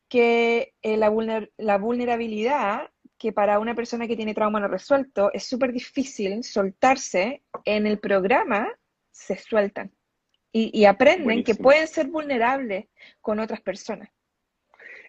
que 0.09 0.75
eh, 0.83 0.97
la, 0.97 1.12
la, 1.59 1.78
vulnerabilidad, 1.78 2.90
que 3.18 3.33
para 3.33 3.59
una 3.59 3.75
persona 3.75 4.07
que 4.07 4.16
tiene 4.16 4.35
trauma 4.35 4.59
no 4.59 4.68
resuelto 4.68 5.30
es 5.33 5.45
súper 5.45 5.73
difícil 5.73 6.42
soltarse, 6.42 7.42
en 7.64 7.87
el 7.87 7.99
programa 7.99 8.68
se 9.11 9.37
sueltan 9.37 9.92
y, 10.52 10.85
aprenden 10.87 11.45
que 11.45 11.54
pueden 11.54 11.87
ser 11.87 12.09
vulnerables 12.09 12.87
con 13.21 13.38
otras 13.38 13.61
personas. 13.61 14.09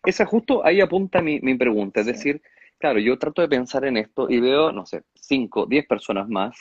Esa 0.04 0.26
justo 0.26 0.66
ahí 0.66 0.82
apunta 0.82 1.22
mi, 1.22 1.40
mi 1.42 1.56
pregunta, 1.56 2.02
es 2.02 2.06
decir, 2.06 2.42
claro, 2.78 3.00
yo 3.00 3.18
trato 3.18 3.42
de 3.42 3.50
pensar 3.50 3.86
en 3.86 3.98
esto 3.98 4.30
y 4.30 4.40
veo, 4.40 4.72
no 4.72 4.86
sé, 4.86 5.04
cinco, 5.14 5.66
diez 5.66 5.86
personas 5.86 6.28
más, 6.30 6.58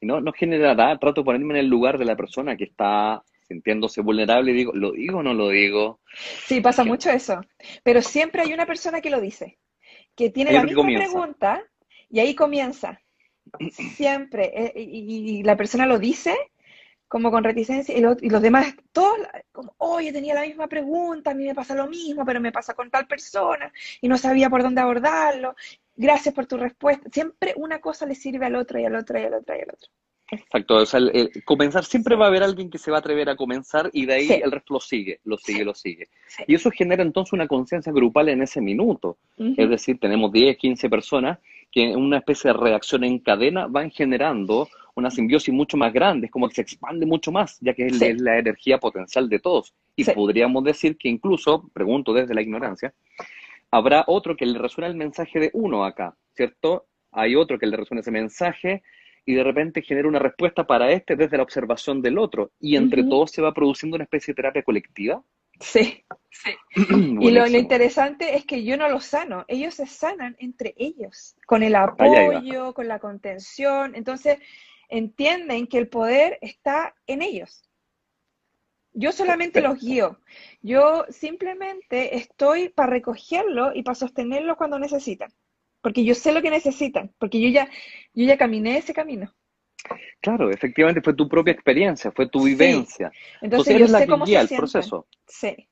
y 0.00 0.06
no, 0.06 0.20
no 0.20 0.32
generará, 0.32 0.98
trato 0.98 1.20
de 1.20 1.24
ponerme 1.24 1.54
en 1.54 1.60
el 1.60 1.66
lugar 1.68 1.98
de 1.98 2.04
la 2.04 2.16
persona 2.16 2.56
que 2.56 2.64
está 2.64 3.22
sintiéndose 3.46 4.00
vulnerable 4.00 4.50
y 4.50 4.54
digo, 4.54 4.72
¿lo 4.74 4.92
digo 4.92 5.18
o 5.18 5.22
no 5.22 5.34
lo 5.34 5.50
digo? 5.50 6.00
Sí, 6.46 6.60
pasa 6.60 6.84
mucho 6.84 7.10
eso. 7.10 7.40
Pero 7.82 8.02
siempre 8.02 8.42
hay 8.42 8.52
una 8.52 8.66
persona 8.66 9.00
que 9.00 9.10
lo 9.10 9.20
dice, 9.20 9.58
que 10.14 10.30
tiene 10.30 10.52
la 10.52 10.64
misma 10.64 10.84
pregunta 10.84 11.62
y 12.10 12.20
ahí 12.20 12.34
comienza. 12.34 13.00
Siempre. 13.70 14.50
Eh, 14.52 14.72
y, 14.76 15.42
la 15.44 15.56
persona 15.56 15.86
lo 15.86 16.00
dice 16.00 16.36
como 17.08 17.30
con 17.30 17.44
reticencia 17.44 17.96
y, 17.96 18.00
los 18.00 18.42
demás, 18.42 18.74
todos, 18.92 19.18
como, 19.52 19.74
oye, 19.78 20.12
tenía 20.12 20.34
la 20.34 20.42
misma 20.42 20.66
pregunta, 20.66 21.30
a 21.30 21.34
mí 21.34 21.44
me 21.44 21.54
pasa 21.54 21.74
lo 21.74 21.86
mismo, 21.86 22.24
pero 22.24 22.40
me 22.40 22.52
pasa 22.52 22.74
con 22.74 22.90
tal 22.90 23.06
persona 23.06 23.72
y 24.00 24.08
no 24.08 24.18
sabía 24.18 24.50
por 24.50 24.62
dónde 24.62 24.80
abordarlo. 24.80 25.54
Gracias 25.94 26.34
por 26.34 26.46
tu 26.46 26.56
respuesta. 26.56 27.08
Siempre 27.10 27.54
una 27.56 27.80
cosa 27.80 28.06
le 28.06 28.14
sirve 28.14 28.46
al 28.46 28.56
otro 28.56 28.78
y 28.78 28.84
al 28.84 28.96
otro 28.96 29.18
y 29.18 29.22
al 29.22 29.34
otro 29.34 29.56
y 29.56 29.60
al 29.60 29.70
otro. 29.70 29.90
Exacto, 30.28 30.74
o 30.74 30.86
sea, 30.86 31.00
comenzar 31.44 31.84
siempre 31.84 32.16
va 32.16 32.24
a 32.24 32.28
haber 32.28 32.42
alguien 32.42 32.68
que 32.68 32.78
se 32.78 32.90
va 32.90 32.96
a 32.96 33.00
atrever 33.00 33.28
a 33.28 33.36
comenzar 33.36 33.90
y 33.92 34.06
de 34.06 34.14
ahí 34.14 34.28
el 34.42 34.50
resto 34.50 34.74
lo 34.74 34.80
sigue, 34.80 35.20
lo 35.24 35.38
sigue, 35.38 35.64
lo 35.64 35.72
sigue. 35.72 36.08
Y 36.48 36.56
eso 36.56 36.70
genera 36.72 37.02
entonces 37.02 37.32
una 37.32 37.46
conciencia 37.46 37.92
grupal 37.92 38.28
en 38.28 38.42
ese 38.42 38.60
minuto. 38.60 39.18
Es 39.38 39.70
decir, 39.70 40.00
tenemos 40.00 40.32
10, 40.32 40.56
15 40.56 40.90
personas 40.90 41.38
que 41.70 41.84
en 41.84 41.96
una 41.96 42.18
especie 42.18 42.52
de 42.52 42.58
reacción 42.58 43.04
en 43.04 43.20
cadena 43.20 43.68
van 43.68 43.90
generando 43.92 44.68
una 44.96 45.10
simbiosis 45.10 45.52
mucho 45.52 45.76
más 45.76 45.92
grande, 45.92 46.26
es 46.26 46.32
como 46.32 46.48
que 46.48 46.56
se 46.56 46.62
expande 46.62 47.06
mucho 47.06 47.30
más, 47.30 47.58
ya 47.60 47.74
que 47.74 47.86
es, 47.86 48.00
la 48.20 48.38
energía 48.38 48.78
potencial 48.78 49.28
de 49.28 49.38
todos. 49.38 49.74
Y 49.94 50.04
podríamos 50.04 50.64
decir 50.64 50.96
que 50.96 51.08
incluso, 51.08 51.68
pregunto 51.72 52.14
desde 52.14 52.34
la 52.34 52.42
ignorancia, 52.42 52.94
habrá 53.70 54.04
otro 54.06 54.36
que 54.36 54.46
le 54.46 54.58
resuena 54.58 54.88
el 54.88 54.96
mensaje 54.96 55.38
de 55.38 55.50
uno 55.52 55.84
acá, 55.84 56.16
¿cierto? 56.34 56.86
Hay 57.12 57.36
otro 57.36 57.58
que 57.58 57.66
le 57.66 57.76
resuena 57.76 58.00
ese 58.00 58.10
mensaje 58.10 58.82
y 59.26 59.34
de 59.34 59.44
repente 59.44 59.82
genera 59.82 60.08
una 60.08 60.18
respuesta 60.18 60.66
para 60.66 60.90
este 60.90 61.14
desde 61.14 61.36
la 61.36 61.42
observación 61.42 62.00
del 62.00 62.16
otro 62.16 62.52
y 62.58 62.76
entre 62.76 63.04
todos 63.04 63.32
se 63.32 63.42
va 63.42 63.52
produciendo 63.52 63.96
una 63.96 64.04
especie 64.04 64.32
de 64.32 64.36
terapia 64.36 64.62
colectiva. 64.62 65.22
Sí, 65.60 66.04
sí. 66.30 66.50
y 67.20 67.30
lo, 67.30 67.46
interesante 67.46 68.36
es 68.36 68.46
que 68.46 68.64
yo 68.64 68.76
no 68.78 68.88
los 68.88 69.04
sano, 69.04 69.44
ellos 69.48 69.74
se 69.74 69.86
sanan 69.86 70.36
entre 70.38 70.74
ellos, 70.76 71.34
con 71.46 71.62
el 71.62 71.74
apoyo, 71.74 72.72
con 72.72 72.88
la 72.88 72.98
contención, 72.98 73.94
entonces 73.94 74.38
entienden 74.88 75.66
que 75.66 75.78
el 75.78 75.88
poder 75.88 76.38
está 76.40 76.94
en 77.06 77.22
ellos. 77.22 77.62
Yo 78.92 79.12
solamente 79.12 79.60
los 79.60 79.78
guío, 79.78 80.18
yo 80.62 81.04
simplemente 81.10 82.16
estoy 82.16 82.70
para 82.70 82.90
recogerlo 82.90 83.74
y 83.74 83.82
para 83.82 83.94
sostenerlo 83.94 84.56
cuando 84.56 84.78
necesitan 84.78 85.30
porque 85.86 86.04
yo 86.04 86.16
sé 86.16 86.32
lo 86.32 86.42
que 86.42 86.50
necesitan, 86.50 87.14
porque 87.16 87.40
yo 87.40 87.48
ya, 87.48 87.70
yo 88.12 88.26
ya 88.26 88.36
caminé 88.36 88.76
ese 88.76 88.92
camino. 88.92 89.32
Claro, 90.20 90.50
efectivamente 90.50 91.00
fue 91.00 91.14
tu 91.14 91.28
propia 91.28 91.52
experiencia, 91.52 92.10
fue 92.10 92.28
tu 92.28 92.42
vivencia. 92.42 93.12
Entonces, 93.40 93.78
yo 93.78 93.86
sé 93.86 94.04
cómo 94.08 94.26
se 94.26 94.34
el 94.34 94.48
proceso. 94.48 95.06
Sí. 95.28 95.68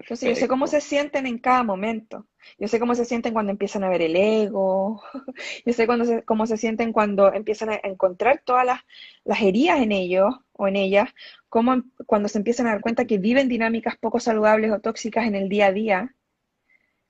Entonces 0.00 0.28
yo 0.28 0.34
sé 0.34 0.48
cómo 0.48 0.66
se 0.66 0.80
sienten 0.80 1.26
en 1.26 1.38
cada 1.38 1.62
momento. 1.62 2.26
Yo 2.58 2.68
sé 2.68 2.78
cómo 2.78 2.94
se 2.94 3.04
sienten 3.04 3.32
cuando 3.32 3.52
empiezan 3.52 3.84
a 3.84 3.88
ver 3.88 4.02
el 4.02 4.16
ego. 4.16 5.02
Yo 5.64 5.72
sé 5.72 5.86
cómo 6.24 6.46
se 6.46 6.56
sienten 6.56 6.92
cuando 6.92 7.32
empiezan 7.32 7.70
a 7.70 7.80
encontrar 7.82 8.42
todas 8.44 8.66
las, 8.66 8.80
las 9.24 9.40
heridas 9.40 9.80
en 9.80 9.92
ellos 9.92 10.34
o 10.52 10.68
en 10.68 10.76
ellas. 10.76 11.10
Cómo, 11.48 11.82
cuando 12.06 12.28
se 12.28 12.38
empiezan 12.38 12.66
a 12.66 12.70
dar 12.70 12.80
cuenta 12.80 13.06
que 13.06 13.18
viven 13.18 13.48
dinámicas 13.48 13.96
poco 13.96 14.20
saludables 14.20 14.72
o 14.72 14.80
tóxicas 14.80 15.26
en 15.26 15.34
el 15.34 15.48
día 15.48 15.66
a 15.66 15.72
día 15.72 16.14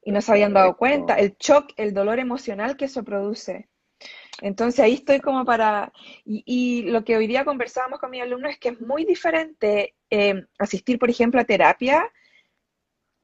y 0.02 0.12
no 0.12 0.20
se 0.20 0.32
habían 0.32 0.52
dado 0.52 0.76
cuenta, 0.76 1.14
el 1.14 1.36
shock, 1.38 1.72
el 1.76 1.94
dolor 1.94 2.18
emocional 2.18 2.76
que 2.76 2.84
eso 2.84 3.02
produce. 3.02 3.68
Entonces 4.42 4.80
ahí 4.80 4.94
estoy 4.94 5.20
como 5.20 5.44
para, 5.44 5.92
y, 6.24 6.82
lo 6.82 7.04
que 7.04 7.16
hoy 7.16 7.26
día 7.26 7.44
conversábamos 7.44 8.00
con 8.00 8.10
mi 8.10 8.20
alumno 8.20 8.48
es 8.48 8.58
que 8.58 8.70
es 8.70 8.80
muy 8.80 9.04
diferente 9.04 9.94
eh, 10.10 10.44
asistir, 10.58 10.98
por 10.98 11.08
ejemplo, 11.08 11.40
a 11.40 11.44
terapia 11.44 12.10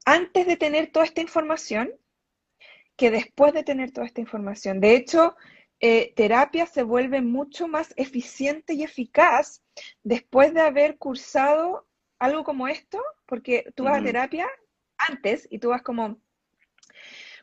antes 0.05 0.47
de 0.47 0.57
tener 0.57 0.91
toda 0.91 1.05
esta 1.05 1.21
información 1.21 1.91
que 2.95 3.11
después 3.11 3.53
de 3.53 3.63
tener 3.63 3.91
toda 3.91 4.05
esta 4.05 4.21
información. 4.21 4.79
De 4.79 4.95
hecho, 4.95 5.35
eh, 5.79 6.13
terapia 6.15 6.65
se 6.67 6.83
vuelve 6.83 7.21
mucho 7.21 7.67
más 7.67 7.93
eficiente 7.97 8.73
y 8.73 8.83
eficaz 8.83 9.63
después 10.03 10.53
de 10.53 10.61
haber 10.61 10.97
cursado 10.97 11.87
algo 12.19 12.43
como 12.43 12.67
esto, 12.67 13.01
porque 13.25 13.65
tú 13.75 13.85
vas 13.85 13.99
a 13.99 14.03
terapia 14.03 14.47
antes 14.97 15.47
y 15.49 15.57
tú 15.57 15.69
vas 15.69 15.81
como, 15.81 16.19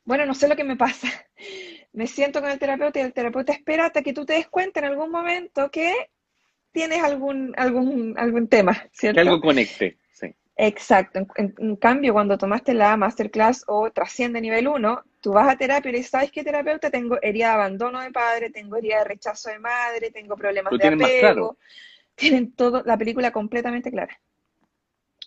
bueno, 0.04 0.24
no 0.24 0.34
sé 0.34 0.46
lo 0.46 0.54
que 0.54 0.64
me 0.64 0.76
pasa. 0.76 1.08
Me 1.92 2.06
siento 2.06 2.40
con 2.40 2.50
el 2.50 2.58
terapeuta 2.60 3.00
y 3.00 3.02
el 3.02 3.12
terapeuta 3.12 3.52
espera 3.52 3.86
hasta 3.86 4.02
que 4.02 4.12
tú 4.12 4.24
te 4.24 4.34
des 4.34 4.46
cuenta 4.46 4.78
en 4.78 4.86
algún 4.86 5.10
momento 5.10 5.70
que 5.70 6.10
tienes 6.70 7.02
algún, 7.02 7.54
algún, 7.56 8.14
algún 8.16 8.46
tema, 8.46 8.88
¿cierto? 8.92 9.16
Que 9.16 9.28
algo 9.28 9.40
conecte. 9.40 9.98
Exacto. 10.60 11.20
En, 11.36 11.76
cambio, 11.76 12.12
cuando 12.12 12.36
tomaste 12.36 12.74
la 12.74 12.96
masterclass 12.96 13.62
o 13.68 13.92
trasciende 13.92 14.40
nivel 14.40 14.66
1, 14.66 15.04
tú 15.20 15.32
vas 15.32 15.48
a 15.48 15.56
terapia 15.56 15.88
y 15.88 15.92
le 15.92 15.98
dices, 15.98 16.10
¿sabes 16.10 16.32
qué 16.32 16.42
terapeuta? 16.42 16.90
Tengo 16.90 17.16
herida 17.22 17.46
de 17.46 17.54
abandono 17.54 18.00
de 18.00 18.10
padre, 18.10 18.50
tengo 18.50 18.74
herida 18.76 18.98
de 18.98 19.04
rechazo 19.04 19.50
de 19.50 19.60
madre, 19.60 20.10
tengo 20.10 20.36
problemas 20.36 20.72
de 20.76 20.88
apego. 20.88 21.56
Tienen 22.16 22.50
todo, 22.52 22.82
la 22.84 22.98
película 22.98 23.30
completamente 23.30 23.92
clara. 23.92 24.18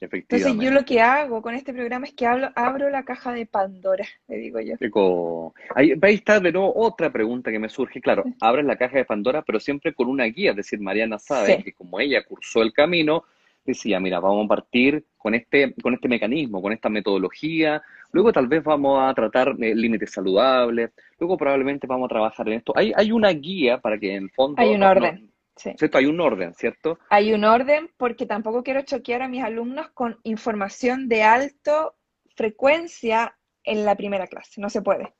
Entonces 0.01 0.53
yo 0.57 0.71
lo 0.71 0.83
que 0.83 0.99
hago 0.99 1.41
con 1.41 1.53
este 1.53 1.73
programa 1.73 2.07
es 2.07 2.13
que 2.13 2.25
hablo, 2.25 2.49
abro 2.55 2.89
la 2.89 3.05
caja 3.05 3.31
de 3.31 3.45
Pandora, 3.45 4.05
le 4.27 4.37
digo 4.37 4.59
yo. 4.59 5.53
Ahí, 5.75 5.93
ahí, 6.01 6.15
está 6.15 6.39
de 6.39 6.51
nuevo 6.51 6.73
otra 6.75 7.09
pregunta 7.11 7.51
que 7.51 7.59
me 7.59 7.69
surge. 7.69 8.01
Claro, 8.01 8.25
abres 8.41 8.65
la 8.65 8.77
caja 8.77 8.97
de 8.97 9.05
Pandora, 9.05 9.43
pero 9.43 9.61
siempre 9.61 9.93
con 9.93 10.09
una 10.09 10.25
guía. 10.25 10.51
Es 10.51 10.57
decir, 10.57 10.81
Mariana 10.81 11.19
sabe 11.19 11.63
que 11.63 11.71
como 11.71 11.99
ella 12.01 12.23
cursó 12.23 12.63
el 12.63 12.73
camino, 12.73 13.23
decía, 13.63 13.99
mira, 13.99 14.19
vamos 14.19 14.45
a 14.45 14.47
partir 14.47 15.05
con 15.17 15.35
este, 15.35 15.73
con 15.81 15.93
este 15.93 16.07
mecanismo, 16.07 16.61
con 16.61 16.73
esta 16.73 16.89
metodología. 16.89 17.81
Luego 18.11 18.33
tal 18.33 18.47
vez 18.47 18.63
vamos 18.63 18.99
a 19.01 19.13
tratar 19.13 19.55
eh, 19.59 19.75
límites 19.75 20.11
saludables. 20.11 20.91
Luego 21.19 21.37
probablemente 21.37 21.87
vamos 21.87 22.05
a 22.05 22.09
trabajar 22.09 22.47
en 22.47 22.55
esto. 22.55 22.73
Hay, 22.75 22.91
hay 22.95 23.11
una 23.11 23.29
guía 23.29 23.79
para 23.79 23.97
que 23.97 24.15
en 24.15 24.23
el 24.23 24.31
fondo... 24.31 24.61
Hay 24.61 24.75
un 24.75 24.83
orden. 24.83 25.31
¿Cierto? 25.55 25.97
Hay 25.97 26.05
un 26.05 26.19
orden, 26.19 26.53
¿cierto? 26.55 26.97
Hay 27.09 27.33
un 27.33 27.43
orden 27.43 27.89
porque 27.97 28.25
tampoco 28.25 28.63
quiero 28.63 28.81
choquear 28.81 29.21
a 29.21 29.27
mis 29.27 29.43
alumnos 29.43 29.89
con 29.91 30.17
información 30.23 31.07
de 31.07 31.21
alta 31.21 31.91
frecuencia 32.35 33.37
en 33.63 33.85
la 33.85 33.95
primera 33.95 34.25
clase. 34.27 34.59
No 34.59 34.69
se 34.69 34.81
puede. 34.81 35.13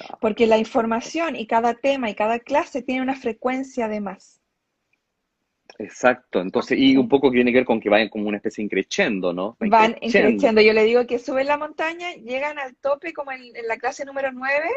Ah. 0.00 0.16
Porque 0.20 0.46
la 0.46 0.56
información 0.56 1.36
y 1.36 1.46
cada 1.46 1.74
tema 1.74 2.08
y 2.08 2.14
cada 2.14 2.38
clase 2.38 2.82
tiene 2.82 3.02
una 3.02 3.16
frecuencia 3.16 3.88
de 3.88 4.00
más. 4.00 4.40
Exacto, 5.78 6.40
entonces, 6.40 6.78
y 6.78 6.96
un 6.96 7.08
poco 7.08 7.30
tiene 7.30 7.52
que 7.52 7.58
ver 7.58 7.66
con 7.66 7.80
que 7.80 7.90
vayan 7.90 8.08
como 8.08 8.28
una 8.28 8.38
especie 8.38 8.64
increciendo, 8.64 9.32
¿no? 9.32 9.56
Van 9.60 9.96
increciendo. 10.00 10.60
Yo 10.60 10.72
le 10.72 10.84
digo 10.84 11.06
que 11.06 11.18
suben 11.18 11.46
la 11.46 11.58
montaña, 11.58 12.14
llegan 12.14 12.58
al 12.58 12.76
tope 12.76 13.12
como 13.12 13.32
en, 13.32 13.54
en 13.54 13.66
la 13.68 13.76
clase 13.76 14.04
número 14.04 14.32
9 14.32 14.68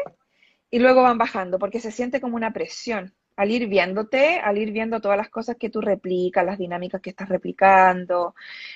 y 0.70 0.78
luego 0.78 1.02
van 1.02 1.18
bajando, 1.18 1.58
porque 1.58 1.80
se 1.80 1.90
siente 1.90 2.20
como 2.20 2.36
una 2.36 2.52
presión 2.52 3.14
al 3.40 3.50
ir 3.50 3.68
viéndote, 3.68 4.38
al 4.38 4.58
ir 4.58 4.70
viendo 4.70 5.00
todas 5.00 5.16
las 5.16 5.30
cosas 5.30 5.56
que 5.56 5.70
tú 5.70 5.80
replicas, 5.80 6.44
las 6.44 6.58
dinámicas 6.58 7.00
que 7.00 7.08
estás 7.08 7.28
replicando. 7.28 8.34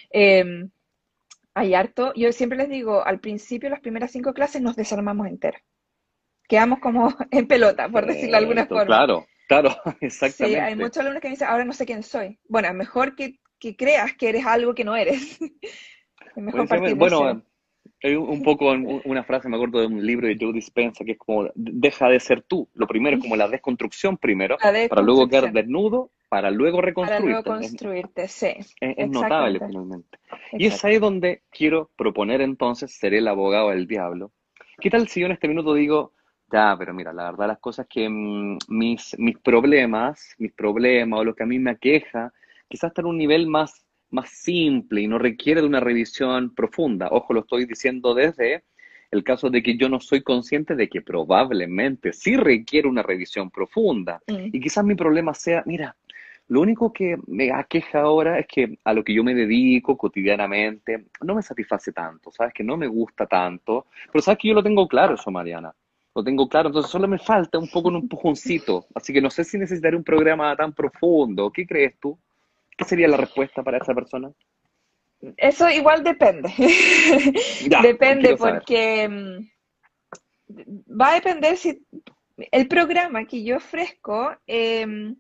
Em, 0.08 0.70
hay 1.52 1.74
harto, 1.74 2.14
yo 2.14 2.32
siempre 2.32 2.56
les 2.56 2.70
digo, 2.70 3.04
al 3.04 3.20
principio, 3.20 3.68
las 3.68 3.80
primeras 3.80 4.10
cinco 4.10 4.32
clases 4.32 4.62
nos 4.62 4.74
desarmamos 4.74 5.26
enteras. 5.26 5.62
Quedamos 6.48 6.78
como 6.78 7.14
en 7.30 7.46
pelota, 7.46 7.90
por 7.90 8.06
decirlo 8.06 8.32
de 8.32 8.36
alguna 8.38 8.66
forma. 8.66 8.86
Claro. 8.86 9.26
Claro, 9.48 9.76
exactamente. 10.00 10.58
Sí, 10.58 10.64
hay 10.64 10.76
muchos 10.76 10.98
alumnos 10.98 11.20
que 11.20 11.28
me 11.28 11.32
dicen, 11.32 11.48
ahora 11.48 11.64
no 11.64 11.72
sé 11.72 11.86
quién 11.86 12.02
soy. 12.02 12.38
Bueno, 12.48 12.68
es 12.68 12.74
mejor 12.74 13.14
que, 13.14 13.40
que 13.58 13.76
creas 13.76 14.14
que 14.14 14.28
eres 14.28 14.46
algo 14.46 14.74
que 14.74 14.84
no 14.84 14.96
eres. 14.96 15.38
es 16.36 16.42
mejor 16.42 16.68
partir 16.68 16.94
bueno, 16.94 17.42
hay 18.02 18.16
un, 18.16 18.42
poco 18.42 18.70
una 18.70 19.24
frase, 19.24 19.48
me 19.48 19.56
acuerdo 19.56 19.80
de 19.80 19.86
un 19.86 20.04
libro 20.04 20.26
de 20.28 20.36
Joe 20.38 20.52
Dispenza, 20.52 21.04
que 21.04 21.12
es 21.12 21.18
como, 21.18 21.48
deja 21.54 22.08
de 22.08 22.20
ser 22.20 22.42
tú. 22.42 22.68
Lo 22.74 22.86
primero 22.86 23.16
es 23.16 23.22
como 23.22 23.36
la 23.36 23.48
desconstrucción 23.48 24.18
primero, 24.18 24.58
para 24.58 25.02
luego 25.02 25.26
quedar 25.26 25.52
desnudo, 25.52 26.10
para 26.28 26.50
luego 26.50 26.82
reconstruirte. 26.82 27.42
Para 27.42 27.42
luego 27.42 27.62
construirte, 27.62 28.28
sí. 28.28 28.56
Es, 28.80 29.08
notable 29.08 29.60
finalmente. 29.66 30.18
Y 30.52 30.66
es 30.66 30.84
ahí 30.84 30.98
donde 30.98 31.42
quiero 31.50 31.90
proponer 31.96 32.40
entonces, 32.40 32.92
seré 32.92 33.18
el 33.18 33.28
abogado 33.28 33.70
del 33.70 33.86
diablo. 33.86 34.32
¿Qué 34.80 34.90
tal 34.90 35.08
si 35.08 35.20
yo 35.20 35.26
en 35.26 35.32
este 35.32 35.48
minuto 35.48 35.72
digo, 35.74 36.13
ya, 36.52 36.76
pero 36.78 36.94
mira, 36.94 37.12
la 37.12 37.30
verdad 37.30 37.48
las 37.48 37.58
cosas 37.58 37.86
que 37.88 38.08
mm, 38.08 38.58
mis, 38.68 39.16
mis 39.18 39.38
problemas, 39.38 40.34
mis 40.38 40.52
problemas 40.52 41.20
o 41.20 41.24
lo 41.24 41.34
que 41.34 41.42
a 41.42 41.46
mí 41.46 41.58
me 41.58 41.72
aqueja, 41.72 42.32
quizás 42.68 42.88
está 42.88 43.02
en 43.02 43.08
un 43.08 43.18
nivel 43.18 43.46
más 43.46 43.84
más 44.14 44.30
simple 44.30 45.02
y 45.02 45.08
no 45.08 45.18
requiere 45.18 45.60
de 45.60 45.66
una 45.66 45.80
revisión 45.80 46.54
profunda. 46.54 47.08
Ojo, 47.10 47.34
lo 47.34 47.40
estoy 47.40 47.66
diciendo 47.66 48.14
desde 48.14 48.62
el 49.10 49.22
caso 49.22 49.50
de 49.50 49.62
que 49.62 49.76
yo 49.76 49.88
no 49.88 50.00
soy 50.00 50.22
consciente 50.22 50.74
de 50.74 50.88
que 50.88 51.02
probablemente 51.02 52.12
sí 52.12 52.36
requiere 52.36 52.88
una 52.88 53.02
revisión 53.02 53.50
profunda. 53.50 54.20
Mm. 54.26 54.46
Y 54.52 54.60
quizás 54.60 54.84
mi 54.84 54.94
problema 54.94 55.34
sea, 55.34 55.62
mira, 55.66 55.96
lo 56.48 56.60
único 56.60 56.92
que 56.92 57.16
me 57.26 57.50
aqueja 57.52 58.00
ahora 58.00 58.38
es 58.38 58.46
que 58.46 58.78
a 58.84 58.92
lo 58.92 59.02
que 59.02 59.14
yo 59.14 59.24
me 59.24 59.34
dedico 59.34 59.96
cotidianamente 59.96 61.06
no 61.22 61.34
me 61.34 61.42
satisface 61.42 61.92
tanto, 61.92 62.30
¿sabes? 62.30 62.52
Que 62.52 62.64
no 62.64 62.76
me 62.76 62.86
gusta 62.86 63.26
tanto. 63.26 63.86
Pero 64.12 64.22
sabes 64.22 64.38
que 64.38 64.48
yo 64.48 64.54
lo 64.54 64.62
tengo 64.62 64.86
claro 64.86 65.14
eso, 65.14 65.30
Mariana. 65.30 65.74
Lo 66.14 66.22
tengo 66.22 66.48
claro, 66.48 66.68
entonces 66.68 66.90
solo 66.90 67.08
me 67.08 67.18
falta 67.18 67.58
un 67.58 67.68
poco 67.68 67.88
un 67.88 67.96
empujoncito. 67.96 68.86
Así 68.94 69.12
que 69.12 69.20
no 69.20 69.30
sé 69.30 69.42
si 69.42 69.58
necesitaré 69.58 69.96
un 69.96 70.04
programa 70.04 70.54
tan 70.54 70.72
profundo. 70.72 71.50
¿Qué 71.50 71.66
crees 71.66 71.98
tú? 71.98 72.16
¿Qué 72.76 72.84
sería 72.84 73.08
la 73.08 73.16
respuesta 73.16 73.62
para 73.62 73.78
esa 73.78 73.94
persona? 73.94 74.30
Eso 75.36 75.68
igual 75.70 76.04
depende. 76.04 76.52
depende 77.82 78.36
porque 78.36 79.08
mm, 79.08 81.00
va 81.00 81.10
a 81.10 81.14
depender 81.14 81.56
si 81.56 81.84
el 82.36 82.68
programa 82.68 83.24
que 83.24 83.42
yo 83.42 83.56
ofrezco 83.56 84.36
em, 84.46 85.16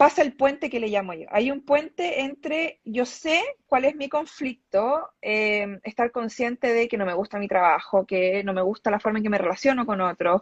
pasa 0.00 0.22
el 0.22 0.32
puente 0.32 0.70
que 0.70 0.80
le 0.80 0.88
llamo 0.88 1.12
yo. 1.12 1.26
Hay 1.30 1.50
un 1.50 1.60
puente 1.60 2.22
entre 2.22 2.80
yo 2.86 3.04
sé 3.04 3.38
cuál 3.66 3.84
es 3.84 3.94
mi 3.96 4.08
conflicto, 4.08 5.10
em, 5.20 5.78
estar 5.82 6.10
consciente 6.10 6.72
de 6.72 6.88
que 6.88 6.96
no 6.96 7.04
me 7.04 7.12
gusta 7.12 7.38
mi 7.38 7.48
trabajo, 7.48 8.06
que 8.06 8.42
no 8.42 8.54
me 8.54 8.62
gusta 8.62 8.90
la 8.90 8.98
forma 8.98 9.18
en 9.18 9.24
que 9.24 9.28
me 9.28 9.36
relaciono 9.36 9.84
con 9.84 10.00
otros, 10.00 10.40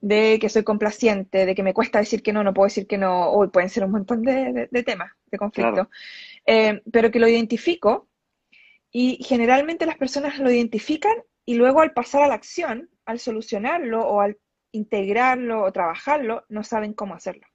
de 0.00 0.40
que 0.40 0.48
soy 0.48 0.64
complaciente, 0.64 1.46
de 1.46 1.54
que 1.54 1.62
me 1.62 1.72
cuesta 1.72 2.00
decir 2.00 2.20
que 2.20 2.32
no, 2.32 2.42
no 2.42 2.52
puedo 2.52 2.66
decir 2.66 2.88
que 2.88 2.98
no, 2.98 3.30
hoy 3.30 3.46
pueden 3.46 3.70
ser 3.70 3.84
un 3.84 3.92
montón 3.92 4.22
de, 4.22 4.68
temas 4.84 5.12
de 5.30 5.38
conflicto, 5.38 5.88
em, 6.44 6.80
pero 6.90 7.12
que 7.12 7.20
lo 7.20 7.28
identifico 7.28 8.08
y 8.90 9.22
generalmente 9.22 9.86
las 9.86 9.98
personas 9.98 10.40
lo 10.40 10.50
identifican 10.50 11.14
y 11.44 11.54
luego 11.54 11.80
al 11.80 11.92
pasar 11.92 12.24
a 12.24 12.28
la 12.28 12.34
acción, 12.34 12.90
al 13.04 13.20
solucionarlo 13.20 14.04
o 14.04 14.20
al 14.20 14.36
integrarlo 14.72 15.62
o 15.62 15.70
trabajarlo, 15.70 16.44
no 16.48 16.64
saben 16.64 16.92
cómo 16.92 17.14
hacerlo 17.14 17.46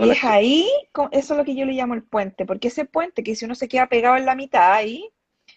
y 0.00 0.10
es 0.10 0.24
ahí, 0.24 0.68
eso 1.12 1.34
es 1.34 1.38
lo 1.38 1.44
que 1.44 1.54
yo 1.54 1.64
le 1.64 1.72
llamo 1.72 1.94
el 1.94 2.02
puente, 2.02 2.44
porque 2.44 2.68
ese 2.68 2.84
puente 2.84 3.22
que 3.22 3.34
si 3.34 3.44
uno 3.44 3.54
se 3.54 3.68
queda 3.68 3.88
pegado 3.88 4.16
en 4.16 4.26
la 4.26 4.34
mitad 4.34 4.72
ahí, 4.72 5.08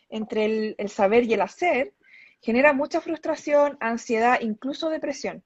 entre 0.09 0.75
el, 0.77 0.89
saber 0.89 1.23
y 1.23 1.33
el 1.33 1.41
hacer, 1.41 1.93
genera 2.41 2.73
mucha 2.73 3.01
frustración, 3.01 3.77
ansiedad, 3.79 4.39
incluso 4.41 4.89
depresión. 4.89 5.43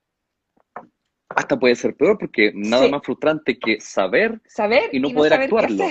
Hasta 1.29 1.59
puede 1.59 1.75
ser 1.75 1.95
peor 1.95 2.17
porque 2.17 2.51
nada 2.55 2.87
más 2.89 3.01
frustrante 3.03 3.57
que 3.59 3.79
saber, 3.79 4.41
saber 4.45 4.89
y 4.91 4.99
no 4.99 5.09
poder 5.11 5.33
actuarlo. 5.33 5.85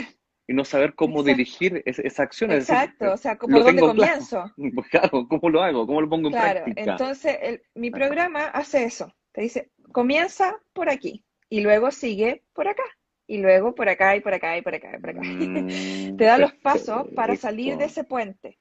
Y 0.50 0.54
no 0.54 0.64
saber 0.64 0.94
cómo 0.94 1.22
dirigir 1.22 1.82
esa 1.84 2.22
acción. 2.22 2.50
Exacto, 2.52 3.12
o 3.12 3.16
sea, 3.18 3.36
¿por 3.36 3.50
dónde 3.50 3.82
comienzo? 3.82 4.50
Claro. 4.90 5.28
¿cómo 5.28 5.50
lo 5.50 5.62
hago? 5.62 5.86
¿Cómo 5.86 6.00
lo 6.00 6.08
pongo 6.08 6.28
en 6.28 6.32
claro, 6.32 6.64
práctica? 6.64 6.90
Entonces, 6.92 7.60
mi 7.74 7.90
programa 7.90 8.46
hace 8.46 8.84
eso. 8.84 9.14
Te 9.32 9.42
dice, 9.42 9.70
comienza 9.92 10.56
por 10.72 10.88
aquí 10.88 11.22
y 11.48 11.60
luego 11.60 11.90
sigue 11.90 12.42
por 12.52 12.68
acá, 12.68 12.84
y 13.26 13.38
luego 13.38 13.74
por 13.74 13.88
acá 13.88 14.16
y 14.16 14.20
por 14.20 14.34
acá 14.34 14.56
y 14.56 14.62
por 14.62 14.74
acá 14.74 14.96
y 14.96 15.00
por 15.00 15.10
acá. 15.10 15.20
Mm, 15.22 16.16
Te 16.16 16.24
da 16.24 16.38
los 16.38 16.54
pasos 16.54 17.06
para 17.14 17.36
salir 17.36 17.76
de 17.76 17.84
ese 17.84 18.04
puente. 18.04 18.58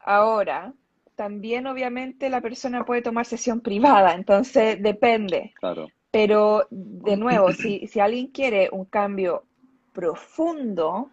Ahora, 0.00 0.74
también 1.14 1.66
obviamente 1.66 2.28
la 2.28 2.40
persona 2.40 2.84
puede 2.84 3.02
tomar 3.02 3.26
sesión 3.26 3.60
privada, 3.60 4.14
entonces 4.14 4.82
depende. 4.82 5.52
Claro. 5.60 5.88
Pero 6.10 6.66
de 6.70 7.16
nuevo, 7.16 7.52
si, 7.52 7.86
si 7.86 8.00
alguien 8.00 8.28
quiere 8.28 8.68
un 8.70 8.84
cambio 8.84 9.44
profundo, 9.92 11.10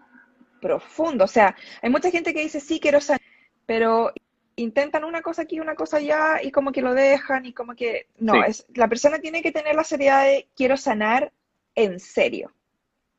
profundo, 0.61 1.25
o 1.25 1.27
sea, 1.27 1.55
hay 1.81 1.89
mucha 1.89 2.11
gente 2.11 2.33
que 2.33 2.41
dice, 2.41 2.59
sí, 2.59 2.79
quiero 2.79 3.01
saber, 3.01 3.21
pero 3.65 4.11
intentan 4.55 5.03
una 5.03 5.21
cosa 5.21 5.43
aquí, 5.43 5.59
una 5.59 5.75
cosa 5.75 5.97
allá 5.97 6.41
y 6.41 6.51
como 6.51 6.71
que 6.71 6.81
lo 6.81 6.93
dejan 6.93 7.45
y 7.45 7.53
como 7.53 7.75
que 7.75 8.07
no, 8.19 8.43
es 8.43 8.65
la 8.75 8.87
persona 8.87 9.19
tiene 9.19 9.41
que 9.41 9.51
tener 9.51 9.75
la 9.75 9.83
seriedad 9.83 10.25
de 10.25 10.47
quiero 10.55 10.77
sanar 10.77 11.31
en 11.75 11.99
serio. 11.99 12.51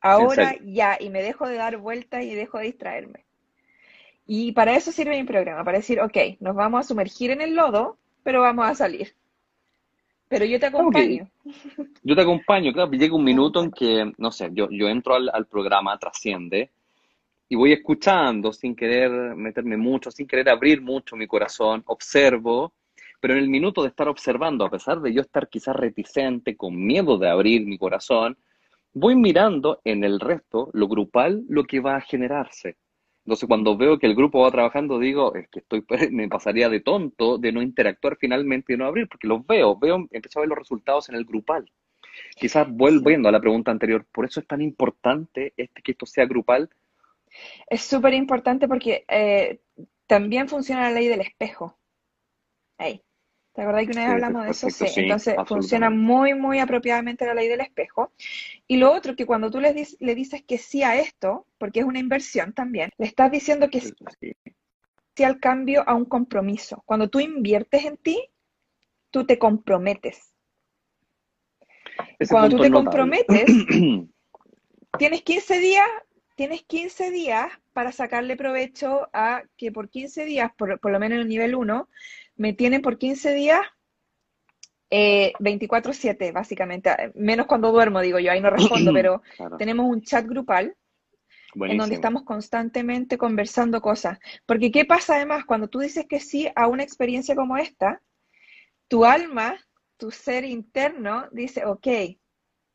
Ahora 0.01 0.55
ya 0.63 0.97
y 0.99 1.09
me 1.09 1.21
dejo 1.21 1.47
de 1.47 1.55
dar 1.55 1.77
vueltas 1.77 2.23
y 2.23 2.35
dejo 2.35 2.57
de 2.57 2.65
distraerme. 2.65 3.25
Y 4.25 4.51
para 4.53 4.75
eso 4.75 4.91
sirve 4.91 5.19
mi 5.19 5.25
programa, 5.25 5.63
para 5.63 5.77
decir, 5.77 5.99
ok, 5.99 6.17
nos 6.39 6.55
vamos 6.55 6.85
a 6.85 6.87
sumergir 6.87 7.31
en 7.31 7.41
el 7.41 7.55
lodo, 7.55 7.97
pero 8.23 8.41
vamos 8.41 8.67
a 8.67 8.75
salir. 8.75 9.15
Pero 10.29 10.45
yo 10.45 10.59
te 10.59 10.67
acompaño. 10.67 11.29
Yo 12.03 12.15
te 12.15 12.21
acompaño, 12.21 12.73
claro, 12.73 12.91
llega 12.91 13.15
un 13.15 13.23
minuto 13.23 13.61
en 13.61 13.71
que, 13.71 14.11
no 14.17 14.31
sé, 14.31 14.49
yo, 14.53 14.67
yo 14.71 14.87
entro 14.87 15.15
al, 15.15 15.29
al 15.33 15.45
programa 15.45 15.97
Trasciende 15.99 16.71
y 17.53 17.55
voy 17.55 17.71
escuchando 17.71 18.51
sin 18.51 18.75
querer 18.75 19.11
meterme 19.35 19.77
mucho, 19.77 20.09
sin 20.09 20.25
querer 20.25 20.49
abrir 20.49 20.81
mucho 20.81 21.15
mi 21.15 21.27
corazón, 21.27 21.83
observo, 21.85 22.73
pero 23.19 23.35
en 23.35 23.41
el 23.41 23.47
minuto 23.47 23.83
de 23.83 23.89
estar 23.89 24.07
observando, 24.07 24.65
a 24.65 24.71
pesar 24.71 24.99
de 25.01 25.13
yo 25.13 25.21
estar 25.21 25.47
quizás 25.47 25.75
reticente, 25.75 26.57
con 26.57 26.75
miedo 26.75 27.19
de 27.19 27.29
abrir 27.29 27.63
mi 27.67 27.77
corazón, 27.77 28.39
voy 28.91 29.15
mirando 29.15 29.79
en 29.83 30.03
el 30.03 30.19
resto, 30.19 30.71
lo 30.73 30.87
grupal, 30.87 31.43
lo 31.47 31.63
que 31.65 31.79
va 31.79 31.97
a 31.97 32.01
generarse. 32.01 32.77
Entonces, 33.23 33.47
cuando 33.47 33.77
veo 33.77 33.99
que 33.99 34.07
el 34.07 34.15
grupo 34.15 34.41
va 34.41 34.49
trabajando, 34.49 34.97
digo, 34.97 35.35
es 35.35 35.47
que 35.49 35.59
estoy, 35.59 35.85
me 36.11 36.27
pasaría 36.29 36.69
de 36.69 36.79
tonto 36.79 37.37
de 37.37 37.51
no 37.51 37.61
interactuar 37.61 38.17
finalmente 38.19 38.73
y 38.73 38.77
no 38.77 38.87
abrir, 38.87 39.07
porque 39.07 39.27
los 39.27 39.45
veo, 39.45 39.77
veo, 39.77 40.07
empiezo 40.09 40.39
a 40.39 40.41
ver 40.41 40.49
los 40.49 40.57
resultados 40.57 41.07
en 41.09 41.15
el 41.17 41.25
grupal. 41.25 41.69
Quizás 42.35 42.67
volviendo 42.67 43.29
a 43.29 43.31
la 43.31 43.39
pregunta 43.39 43.69
anterior, 43.69 44.07
por 44.11 44.25
eso 44.25 44.39
es 44.39 44.47
tan 44.47 44.63
importante 44.63 45.53
este, 45.55 45.83
que 45.83 45.91
esto 45.91 46.07
sea 46.07 46.25
grupal, 46.25 46.67
es 47.67 47.81
súper 47.81 48.13
importante 48.13 48.67
porque 48.67 49.05
eh, 49.07 49.61
también 50.07 50.47
funciona 50.47 50.83
la 50.83 50.91
ley 50.91 51.07
del 51.07 51.21
espejo. 51.21 51.77
¿Te 53.53 53.61
acordás 53.61 53.85
que 53.85 53.91
una 53.91 54.01
vez 54.01 54.11
hablamos 54.13 54.45
de 54.45 54.51
eso? 54.51 54.69
Sí. 54.69 55.01
Entonces 55.01 55.35
funciona 55.45 55.91
muy, 55.91 56.33
muy 56.33 56.57
apropiadamente 56.57 57.25
la 57.25 57.35
ley 57.35 57.47
del 57.47 57.61
espejo. 57.61 58.11
Y 58.67 58.77
lo 58.77 58.91
otro, 58.91 59.15
que 59.15 59.27
cuando 59.27 59.51
tú 59.51 59.59
le, 59.59 59.75
le 59.99 60.15
dices 60.15 60.43
que 60.43 60.57
sí 60.57 60.81
a 60.81 60.95
esto, 60.95 61.45
porque 61.59 61.81
es 61.81 61.85
una 61.85 61.99
inversión 61.99 62.53
también, 62.53 62.89
le 62.97 63.05
estás 63.05 63.31
diciendo 63.31 63.69
que 63.69 63.81
sí, 63.81 63.93
sí 65.15 65.23
al 65.23 65.39
cambio 65.39 65.87
a 65.87 65.93
un 65.93 66.05
compromiso. 66.05 66.81
Cuando 66.85 67.09
tú 67.09 67.19
inviertes 67.19 67.85
en 67.85 67.97
ti, 67.97 68.27
tú 69.11 69.23
te 69.23 69.37
comprometes. 69.37 70.33
cuando 72.27 72.57
tú 72.57 72.63
te 72.63 72.71
comprometes, 72.71 73.45
tienes 74.97 75.21
15 75.21 75.59
días 75.59 75.87
tienes 76.35 76.63
15 76.63 77.11
días 77.11 77.47
para 77.73 77.91
sacarle 77.91 78.35
provecho 78.35 79.09
a 79.13 79.43
que 79.57 79.71
por 79.71 79.89
15 79.89 80.25
días, 80.25 80.51
por, 80.57 80.79
lo 80.91 80.99
menos 80.99 81.15
en 81.15 81.21
el 81.21 81.27
nivel 81.27 81.55
1, 81.55 81.89
me 82.35 82.53
tienen 82.53 82.81
por 82.81 82.97
15 82.97 83.33
días 83.33 83.61
24/7, 84.89 86.27
eh, 86.27 86.31
básicamente, 86.31 86.91
menos 87.15 87.47
cuando 87.47 87.71
duermo, 87.71 87.99
digo 88.01 88.19
yo, 88.19 88.31
ahí 88.31 88.41
no 88.41 88.49
respondo, 88.49 88.93
pero 88.93 89.21
tenemos 89.57 89.87
un 89.87 90.01
chat 90.01 90.25
grupal 90.25 90.75
en 91.55 91.77
donde 91.77 91.95
estamos 91.95 92.23
constantemente 92.23 93.17
conversando 93.17 93.81
cosas. 93.81 94.19
Porque 94.45 94.71
¿qué 94.71 94.85
pasa 94.85 95.15
además 95.15 95.45
cuando 95.45 95.67
tú 95.67 95.79
dices 95.79 96.05
que 96.07 96.19
sí 96.19 96.49
a 96.55 96.67
una 96.67 96.83
experiencia 96.83 97.35
como 97.35 97.57
esta? 97.57 98.01
Tu 98.87 99.05
alma, 99.05 99.59
tu 99.97 100.11
ser 100.11 100.45
interno 100.45 101.27
dice, 101.31 101.65
ok, 101.65 101.87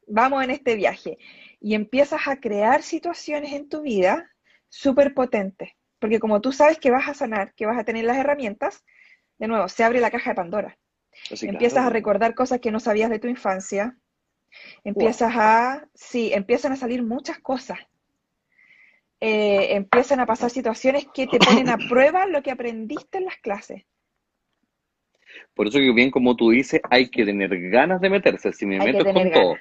vamos 0.09 0.43
en 0.43 0.51
este 0.51 0.75
viaje 0.75 1.19
y 1.61 1.75
empiezas 1.75 2.29
a 2.29 2.41
crear 2.41 2.83
situaciones 2.83 3.53
en 3.53 3.69
tu 3.69 3.83
vida 3.83 4.31
súper 4.69 5.15
potentes. 5.15 5.71
Porque 5.99 6.21
como 6.21 6.41
tú 6.41 6.53
sabes 6.53 6.79
que 6.79 6.91
vas 6.91 7.09
a 7.09 7.15
sanar, 7.15 7.55
que 7.55 7.67
vas 7.67 7.79
a 7.79 7.85
tener 7.85 8.05
las 8.05 8.17
herramientas, 8.17 8.85
de 9.39 9.49
nuevo, 9.49 9.69
se 9.69 9.85
abre 9.85 10.01
la 10.01 10.11
caja 10.11 10.31
de 10.31 10.37
Pandora. 10.37 10.79
empiezas 11.43 11.85
a 11.85 11.91
recordar 11.91 12.35
cosas 12.35 12.61
que 12.61 12.71
no 12.71 12.81
sabías 12.81 13.11
de 13.11 13.19
tu 13.19 13.29
infancia. 13.29 13.97
Empiezas 14.85 15.33
a, 15.37 15.89
sí, 15.95 16.33
empiezan 16.33 16.73
a 16.73 16.77
salir 16.77 17.03
muchas 17.03 17.39
cosas. 17.39 17.79
Eh, 19.21 19.75
empiezan 19.75 20.21
a 20.21 20.27
pasar 20.27 20.51
situaciones 20.51 21.07
que 21.13 21.27
te 21.27 21.39
ponen 21.39 21.69
a 21.69 21.79
prueba 21.89 22.27
lo 22.27 22.43
que 22.43 22.53
aprendiste 22.53 23.19
en 23.19 23.25
las 23.25 23.37
clases. 23.39 23.83
Por 25.55 25.67
eso 25.67 25.79
que 25.79 25.93
bien 25.93 26.11
como 26.11 26.37
tú 26.37 26.51
dices, 26.51 26.81
hay 26.89 27.11
que 27.11 27.25
tener 27.25 27.51
ganas 27.71 28.01
de 28.01 28.11
meterse, 28.11 28.53
si 28.53 28.65
me 28.65 28.79
meto 28.79 29.05
con 29.05 29.31
todo. 29.33 29.57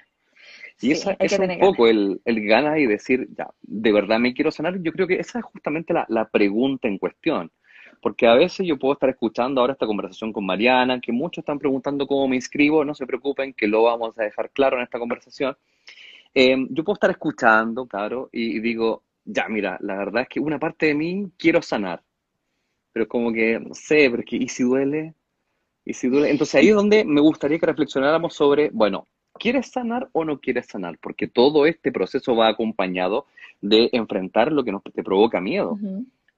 Y 0.80 0.92
esa, 0.92 1.16
es 1.20 1.40
un 1.40 1.60
poco 1.60 1.88
el, 1.88 2.22
el 2.24 2.46
ganas 2.46 2.78
y 2.78 2.86
decir, 2.86 3.28
ya, 3.36 3.50
de 3.62 3.92
verdad 3.92 4.20
me 4.20 4.34
quiero 4.34 4.52
sanar. 4.52 4.80
Yo 4.82 4.92
creo 4.92 5.08
que 5.08 5.20
esa 5.20 5.40
es 5.40 5.46
justamente 5.46 5.94
la, 5.94 6.06
la 6.10 6.30
pregunta 6.30 6.88
en 6.88 7.00
cuestión. 7.00 7.52
Porque 8.00 8.28
a 8.28 8.36
veces 8.36 8.68
yo 8.68 8.78
puedo 8.78 8.94
estar 8.94 9.10
escuchando 9.10 9.60
ahora 9.60 9.74
esta 9.74 9.88
conversación 9.88 10.32
con 10.32 10.46
Mariana, 10.46 11.02
que 11.02 11.12
muchos 11.12 11.42
están 11.42 11.58
preguntando 11.58 12.06
cómo 12.06 12.28
me 12.28 12.36
inscribo, 12.36 12.86
no 12.86 12.94
se 12.94 13.08
preocupen, 13.08 13.54
que 13.54 13.68
lo 13.68 13.84
vamos 13.84 14.18
a 14.20 14.24
dejar 14.24 14.52
claro 14.52 14.78
en 14.78 14.84
esta 14.84 15.00
conversación. 15.00 15.58
Eh, 16.34 16.56
yo 16.70 16.84
puedo 16.84 16.94
estar 16.94 17.10
escuchando, 17.10 17.88
claro, 17.88 18.30
y, 18.32 18.60
digo, 18.60 19.02
ya, 19.26 19.48
mira, 19.48 19.80
la 19.82 19.98
verdad 19.98 20.24
es 20.24 20.30
que 20.30 20.40
una 20.40 20.60
parte 20.60 20.88
de 20.88 20.94
mí 20.94 21.32
quiero 21.38 21.64
sanar, 21.64 22.04
pero 22.94 23.08
como 23.08 23.34
que, 23.34 23.60
no 23.60 23.74
sé, 23.74 24.10
porque 24.12 24.36
¿y 24.36 24.48
si 24.48 24.64
duele? 24.64 25.16
¿Y 25.84 25.94
si 25.94 26.08
duele? 26.08 26.30
Entonces 26.30 26.56
ahí 26.56 26.70
es 26.70 26.76
donde 26.76 27.04
me 27.06 27.22
gustaría 27.22 27.58
que 27.58 27.66
reflexionáramos 27.66 28.36
sobre, 28.36 28.70
bueno, 28.72 29.08
¿quieres 29.38 29.72
sanar 29.72 30.10
o 30.12 30.26
no 30.26 30.40
quieres 30.40 30.68
sanar? 30.68 30.98
Porque 31.00 31.28
todo 31.28 31.66
este 31.66 31.92
proceso 31.92 32.36
va 32.36 32.50
acompañado 32.50 33.26
de 33.62 33.90
enfrentar 33.92 34.52
lo 34.52 34.64
que 34.64 34.72
nos 34.72 34.84
te 34.84 35.04
provoca 35.04 35.42
miedo. 35.42 35.78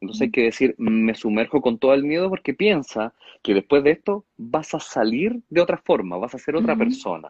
Entonces 0.02 0.22
hay 0.22 0.32
que 0.32 0.44
decir, 0.44 0.76
me 0.78 1.14
sumerjo 1.14 1.62
con 1.62 1.78
todo 1.78 1.94
el 1.94 2.04
miedo 2.04 2.30
porque 2.30 2.54
piensa 2.54 3.14
que 3.42 3.54
después 3.54 3.84
de 3.84 3.92
esto 3.92 4.24
vas 4.38 4.74
a 4.74 4.80
salir 4.80 5.42
de 5.50 5.62
otra 5.62 5.78
forma, 5.78 6.18
vas 6.18 6.36
a 6.36 6.40
ser 6.40 6.56
otra 6.56 6.76
persona. 6.76 7.30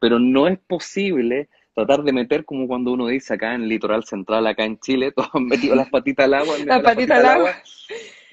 Pero 0.00 0.18
no 0.18 0.48
es 0.48 0.58
posible 0.58 1.48
tratar 1.74 2.02
de 2.02 2.12
meter 2.12 2.44
como 2.44 2.66
cuando 2.66 2.92
uno 2.92 3.06
dice 3.06 3.34
acá 3.34 3.54
en 3.54 3.62
el 3.62 3.68
litoral 3.68 4.02
central, 4.02 4.46
acá 4.48 4.64
en 4.64 4.80
Chile, 4.80 5.12
todos 5.16 5.30
han 5.32 5.46
metido 5.46 5.76
las 5.76 5.88
patitas 5.90 6.24
al 6.24 6.34
agua. 6.34 6.56
Las 6.64 6.82
patitas 6.82 7.18
al 7.18 7.26
agua. 7.26 7.54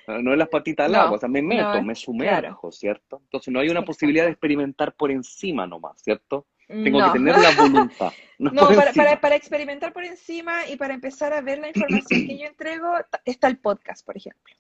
No 0.08 0.32
es 0.32 0.38
las 0.38 0.50
patitas 0.50 0.88
al 0.88 0.96
agua, 0.96 1.18
o 1.18 1.20
sea, 1.20 1.30
me 1.30 1.42
meto, 1.42 1.82
me 1.82 1.96
sumerjo, 1.96 2.72
¿cierto? 2.72 3.22
Entonces 3.24 3.52
no 3.52 3.60
hay 3.60 3.70
una 3.70 3.84
posibilidad 3.84 4.26
de 4.26 4.32
experimentar 4.32 4.94
por 4.94 5.12
encima 5.12 5.66
nomás, 5.66 6.00
¿cierto? 6.02 6.46
Tengo 6.68 7.04
que 7.06 7.12
tener 7.12 7.38
la 7.38 7.52
voluntad. 7.52 8.14
No, 8.38 8.68
para, 8.68 9.22
para, 9.22 9.36
experimentar 9.38 9.94
por 9.94 10.04
encima 10.04 10.68
y 10.68 10.76
para 10.76 10.94
empezar 10.94 11.32
a 11.32 11.40
ver 11.40 11.60
la 11.60 11.70
información 11.70 12.28
que 12.28 12.38
yo 12.38 12.46
entrego, 12.46 12.94
está 13.24 13.48
el 13.48 13.60
podcast, 13.60 14.06
por 14.06 14.18
ejemplo. 14.18 14.54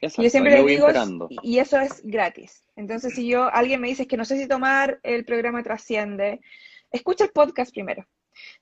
yo 0.00 0.30
siempre 0.30 0.62
le 0.62 0.64
digo, 0.64 0.86
y 1.42 1.58
eso 1.58 1.80
es 1.80 2.00
gratis. 2.04 2.64
Entonces, 2.76 3.12
si 3.14 3.26
yo, 3.26 3.52
alguien 3.52 3.80
me 3.80 3.88
dice 3.88 4.06
que 4.06 4.16
no 4.16 4.24
sé 4.24 4.38
si 4.38 4.46
tomar 4.46 5.00
el 5.02 5.24
programa 5.24 5.64
Trasciende, 5.64 6.40
escucha 6.92 7.24
el 7.24 7.30
podcast 7.30 7.72
primero. 7.72 8.06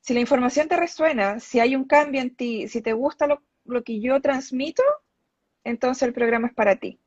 Si 0.00 0.14
la 0.14 0.20
información 0.20 0.68
te 0.68 0.76
resuena, 0.78 1.38
si 1.38 1.60
hay 1.60 1.76
un 1.76 1.84
cambio 1.84 2.22
en 2.22 2.34
ti, 2.34 2.66
si 2.66 2.80
te 2.80 2.94
gusta 2.94 3.26
lo, 3.26 3.42
lo 3.66 3.84
que 3.84 4.00
yo 4.00 4.22
transmito, 4.22 4.82
entonces 5.64 6.02
el 6.04 6.14
programa 6.14 6.48
es 6.48 6.54
para 6.54 6.76
ti. 6.76 6.98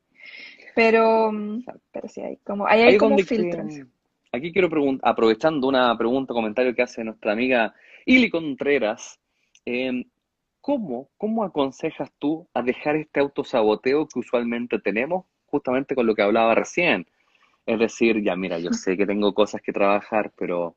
Pero, 0.75 1.31
mm, 1.31 1.65
pero 1.91 2.07
sí, 2.07 2.21
hay 2.21 2.37
como, 2.37 2.67
hay, 2.67 2.81
hay 2.83 2.97
como 2.97 3.17
filtros. 3.17 3.73
Aquí 4.31 4.51
quiero 4.51 4.69
aprovechando 5.03 5.67
una 5.67 5.97
pregunta, 5.97 6.33
comentario 6.33 6.73
que 6.73 6.81
hace 6.81 7.03
nuestra 7.03 7.33
amiga 7.33 7.73
Ili 8.05 8.29
Contreras, 8.29 9.19
em, 9.65 10.05
¿cómo, 10.61 11.09
¿cómo 11.17 11.43
aconsejas 11.43 12.11
tú 12.17 12.47
a 12.53 12.61
dejar 12.61 12.95
este 12.95 13.19
autosaboteo 13.19 14.07
que 14.07 14.19
usualmente 14.19 14.79
tenemos, 14.79 15.25
justamente 15.45 15.95
con 15.95 16.07
lo 16.07 16.15
que 16.15 16.21
hablaba 16.21 16.55
recién? 16.55 17.05
Es 17.65 17.79
decir, 17.79 18.23
ya 18.23 18.35
mira, 18.35 18.57
yo 18.59 18.71
sé 18.71 18.97
que 18.97 19.05
tengo 19.05 19.33
cosas 19.33 19.61
que 19.61 19.73
trabajar, 19.73 20.31
pero 20.37 20.75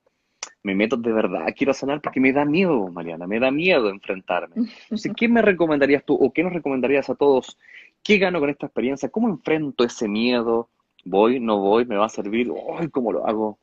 me 0.62 0.74
meto 0.74 0.96
de 0.96 1.12
verdad, 1.12 1.46
quiero 1.56 1.72
sanar 1.72 2.00
porque 2.00 2.20
me 2.20 2.32
da 2.32 2.44
miedo, 2.44 2.88
Mariana, 2.88 3.26
me 3.26 3.38
da 3.38 3.50
miedo 3.50 3.88
enfrentarme. 3.88 4.54
Entonces, 4.56 5.12
¿qué 5.16 5.28
me 5.28 5.42
recomendarías 5.42 6.04
tú 6.04 6.14
o 6.14 6.32
qué 6.32 6.42
nos 6.42 6.52
recomendarías 6.52 7.08
a 7.08 7.14
todos? 7.14 7.58
¿Qué 8.02 8.18
gano 8.18 8.40
con 8.40 8.50
esta 8.50 8.66
experiencia? 8.66 9.08
¿Cómo 9.08 9.28
enfrento 9.28 9.84
ese 9.84 10.08
miedo? 10.08 10.68
¿Voy, 11.04 11.40
no 11.40 11.58
voy? 11.58 11.84
¿Me 11.84 11.96
va 11.96 12.06
a 12.06 12.10
servir? 12.10 12.50
¡Ay, 12.78 12.88
cómo 12.88 13.12
lo 13.12 13.26
hago! 13.26 13.58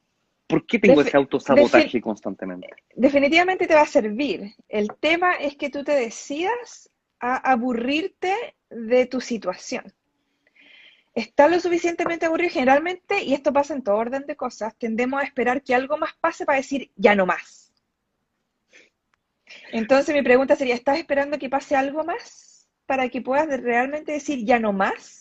¿Por 0.48 0.66
qué 0.66 0.80
tengo 0.80 1.02
ese 1.02 1.16
autosabotaje 1.16 2.02
constantemente? 2.02 2.68
Definitivamente 2.96 3.68
te 3.68 3.74
va 3.74 3.82
a 3.82 3.88
servir. 3.88 4.54
El 4.68 4.90
tema 5.00 5.36
es 5.36 5.56
que 5.56 5.70
tú 5.70 5.84
te 5.84 5.94
decidas 5.94 6.90
a 7.20 7.52
aburrirte 7.52 8.36
de 8.70 9.06
tu 9.06 9.22
situación 9.22 9.94
está 11.14 11.48
lo 11.48 11.60
suficientemente 11.60 12.26
aburrido 12.26 12.52
generalmente, 12.52 13.24
y 13.24 13.34
esto 13.34 13.52
pasa 13.52 13.74
en 13.74 13.84
todo 13.84 13.96
orden 13.96 14.26
de 14.26 14.36
cosas, 14.36 14.76
tendemos 14.78 15.22
a 15.22 15.26
esperar 15.26 15.62
que 15.62 15.76
algo 15.76 15.98
más 15.98 16.14
pase 16.20 16.46
para 16.46 16.58
decir 16.58 16.92
ya 16.96 17.16
no 17.16 17.26
más. 17.26 17.72
Entonces 19.72 20.16
mi 20.16 20.22
pregunta 20.22 20.56
sería, 20.56 20.76
¿estás 20.76 20.98
esperando 20.98 21.38
que 21.38 21.50
pase 21.50 21.76
algo 21.76 22.04
más 22.04 22.70
para 22.86 23.10
que 23.10 23.22
puedas 23.22 23.48
realmente 23.62 24.14
decir 24.14 24.46
ya 24.46 24.60
no 24.60 24.74
más? 24.74 25.21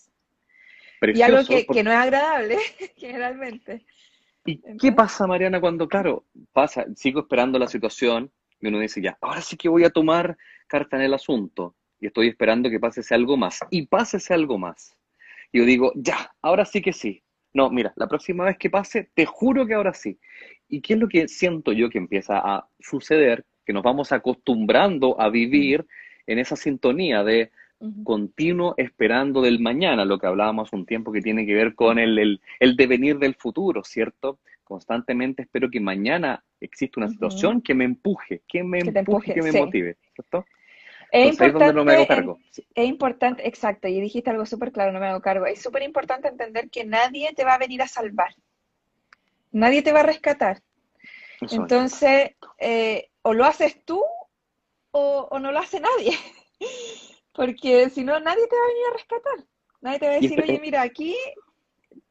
Y 1.03 1.23
algo 1.23 1.41
que, 1.47 1.83
no 1.83 1.91
es 1.91 1.97
agradable, 1.97 2.59
generalmente. 2.97 3.85
¿Y 4.45 4.61
qué 4.79 4.93
pasa, 4.93 5.27
Mariana, 5.27 5.61
cuando, 5.61 5.89
claro, 5.89 6.25
pasa, 6.53 6.87
sigo 6.97 7.21
esperando 7.21 7.59
la 7.59 7.69
situación 7.69 8.31
y 8.61 8.69
uno 8.69 8.81
dice, 8.81 9.01
ya, 9.01 9.19
ahora 9.21 9.41
sí 9.41 9.57
que 9.57 9.69
voy 9.69 9.85
a 9.85 9.91
tomar 9.91 10.37
carta 10.67 10.97
en 10.97 11.03
el 11.03 11.15
asunto 11.15 11.77
y 11.99 12.07
estoy 12.07 12.29
esperando 12.29 12.71
que 12.71 12.81
pase 12.81 13.03
algo 13.15 13.37
más 13.37 13.61
y 13.71 13.87
pase 13.87 14.19
algo 14.33 14.59
más 14.59 14.97
yo 15.53 15.65
digo, 15.65 15.93
ya, 15.97 16.33
ahora 16.43 16.65
sí 16.65 16.81
que 16.81 16.93
sí. 16.93 17.23
No, 17.53 17.71
mira, 17.71 17.93
la 17.97 18.07
próxima 18.07 18.45
vez 18.45 18.57
que 18.59 18.71
pase, 18.71 19.11
te 19.15 19.27
juro 19.27 19.67
que 19.67 19.75
ahora 19.75 19.93
sí. 19.93 20.19
¿Y 20.69 20.81
qué 20.81 20.95
es 20.95 21.01
lo 21.01 21.09
que 21.09 21.27
siento 21.27 21.73
yo 21.73 21.91
que 21.91 21.99
empieza 21.99 22.39
a 22.39 22.69
suceder? 22.79 23.45
Que 23.67 23.73
nos 23.73 23.83
vamos 23.83 24.13
acostumbrando 24.13 25.21
a 25.21 25.29
vivir 25.29 25.85
en 26.27 26.39
esa 26.39 26.55
sintonía 26.55 27.25
de 27.25 27.51
continuo 28.05 28.75
esperando 28.77 29.41
del 29.41 29.61
mañana, 29.61 30.05
lo 30.05 30.19
que 30.19 30.27
hablábamos 30.27 30.73
un 30.73 30.85
tiempo 30.85 31.13
que 31.13 31.23
tiene 31.23 31.47
que 31.47 31.55
ver 31.55 31.75
con 31.75 31.99
el, 31.99 32.41
el, 32.59 32.77
devenir 32.77 33.19
del 33.19 33.35
futuro, 33.35 33.83
¿cierto? 33.85 34.39
Constantemente 34.65 35.43
espero 35.43 35.71
que 35.71 35.81
mañana 35.81 36.45
exista 36.61 37.01
una 37.01 37.09
situación 37.09 37.63
que 37.63 37.75
me 37.75 37.85
empuje, 37.85 38.43
que 38.47 38.63
me 38.63 38.81
empuje, 38.81 39.35
que 39.35 39.43
me 39.43 39.53
motive, 39.53 39.97
¿cierto? 40.15 40.45
Es 41.11 41.31
importante, 41.31 41.75
no 41.75 41.85
me 41.85 41.95
hago 41.95 42.07
cargo. 42.07 42.39
Es, 42.75 42.87
importante, 42.87 43.49
exacto, 43.49 43.89
y 43.89 44.01
dijiste 44.01 44.31
algo 44.31 44.47
súper 44.47 44.71
claro, 44.71 44.93
no 44.93 45.01
me 45.01 45.07
hago 45.07 45.21
cargo. 45.21 45.47
Es 45.47 45.61
súper 45.61 45.83
importante 45.83 46.29
entender 46.29 46.71
que 46.71 46.85
nadie 46.85 47.33
te 47.35 47.45
va 47.45 47.55
a 47.55 47.59
venir 47.59 47.83
a 47.83 47.89
salvar. 47.89 48.35
Nadie 49.51 49.83
te 49.83 49.93
va 49.93 50.01
a 50.01 50.05
rescatar. 50.05 50.63
Entonces, 51.41 52.33
eh, 52.59 53.09
o 53.23 53.33
lo 53.33 53.45
haces 53.45 53.85
tú 53.85 54.03
o, 54.93 55.39
no 55.41 55.53
lo 55.53 55.59
hace 55.59 55.81
nadie. 55.81 56.13
Porque 57.33 57.91
si 57.91 58.05
no, 58.05 58.19
nadie 58.21 58.47
te 58.47 58.57
va 58.57 58.63
a 58.63 58.69
venir 58.69 58.87
a 58.89 58.93
rescatar. 58.93 59.47
Nadie 59.81 59.99
te 59.99 60.07
va 60.07 60.13
a 60.13 60.21
decir, 60.21 60.43
oye, 60.43 60.61
mira, 60.61 60.83
aquí 60.83 61.17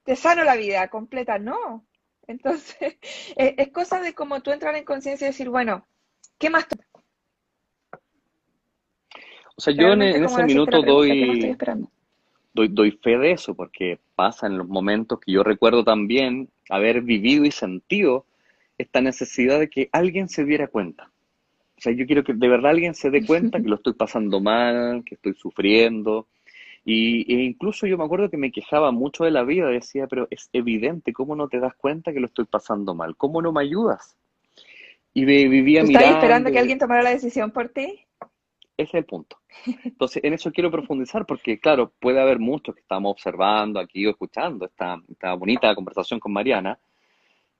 te 0.03 0.15
sano 0.15 0.43
la 0.43 0.55
vida 0.55 0.87
completa. 0.87 1.37
No. 1.37 1.85
Entonces, 2.27 2.97
es, 3.35 3.69
cosa 3.69 4.01
de 4.01 4.13
como 4.13 4.41
tú 4.41 4.51
entrar 4.51 4.75
en 4.75 4.85
conciencia 4.85 5.25
y 5.25 5.31
decir, 5.31 5.49
bueno, 5.49 5.85
¿qué 6.37 6.49
más? 6.49 6.67
O 9.55 9.61
sea, 9.61 9.73
yo 9.73 9.91
en, 9.91 10.01
ese 10.03 10.43
minuto 10.45 10.81
doy, 10.81 11.57
doy, 12.53 12.67
doy 12.69 12.91
fe 12.91 13.17
de 13.17 13.31
eso, 13.33 13.53
porque 13.55 13.99
pasa 14.15 14.47
en 14.47 14.57
los 14.57 14.67
momentos 14.69 15.19
que 15.19 15.33
yo 15.33 15.43
recuerdo 15.43 15.83
también 15.83 16.49
haber 16.69 17.01
vivido 17.01 17.43
y 17.43 17.51
sentido 17.51 18.25
esta 18.77 19.01
necesidad 19.01 19.59
de 19.59 19.69
que 19.69 19.89
alguien 19.91 20.29
se 20.29 20.45
diera 20.45 20.67
cuenta. 20.67 21.11
O 21.79 21.81
sea, 21.81 21.93
yo 21.93 22.05
quiero 22.05 22.25
que 22.25 22.33
de 22.33 22.47
verdad 22.49 22.71
alguien 22.71 22.93
se 22.93 23.09
dé 23.09 23.25
cuenta 23.25 23.59
que 23.61 23.69
lo 23.69 23.75
estoy 23.75 23.93
pasando 23.93 24.41
mal, 24.41 25.03
que 25.05 25.15
estoy 25.15 25.33
sufriendo. 25.33 26.27
Y, 26.83 27.33
e 27.33 27.43
incluso 27.43 27.87
yo 27.87 27.97
me 27.97 28.03
acuerdo 28.03 28.29
que 28.29 28.37
me 28.37 28.51
quejaba 28.51 28.91
mucho 28.91 29.23
de 29.23 29.31
la 29.31 29.43
vida, 29.43 29.67
decía, 29.67 30.07
pero 30.07 30.27
es 30.29 30.49
evidente, 30.53 31.13
¿cómo 31.13 31.35
no 31.35 31.47
te 31.47 31.59
das 31.59 31.75
cuenta 31.75 32.11
que 32.11 32.19
lo 32.19 32.27
estoy 32.27 32.45
pasando 32.45 32.95
mal? 32.95 33.15
¿Cómo 33.15 33.41
no 33.41 33.51
me 33.51 33.61
ayudas? 33.61 34.17
Y 35.13 35.25
vivía 35.25 35.83
mirando... 35.83 35.99
¿Estás 35.99 36.15
esperando 36.15 36.51
que 36.51 36.59
alguien 36.59 36.79
tomara 36.79 37.01
la 37.01 37.09
decisión 37.11 37.51
por 37.51 37.69
ti? 37.69 38.05
Ese 38.77 38.89
es 38.89 38.93
el 38.93 39.05
punto. 39.05 39.37
Entonces, 39.83 40.23
en 40.23 40.33
eso 40.33 40.51
quiero 40.51 40.71
profundizar 40.71 41.25
porque, 41.25 41.59
claro, 41.59 41.93
puede 41.99 42.19
haber 42.21 42.39
muchos 42.39 42.75
que 42.75 42.81
estamos 42.81 43.11
observando 43.11 43.79
aquí 43.79 44.05
o 44.05 44.09
escuchando 44.09 44.65
esta, 44.65 45.01
esta 45.09 45.33
bonita 45.33 45.73
conversación 45.75 46.19
con 46.19 46.33
Mariana 46.33 46.77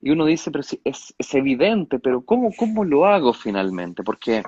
y 0.00 0.10
uno 0.10 0.24
dice, 0.24 0.50
pero 0.50 0.62
sí, 0.62 0.80
es, 0.84 1.14
es 1.18 1.34
evidente, 1.34 1.98
pero 1.98 2.24
¿cómo, 2.24 2.52
¿cómo 2.56 2.84
lo 2.84 3.06
hago 3.06 3.32
finalmente? 3.32 4.02
Porque 4.02 4.42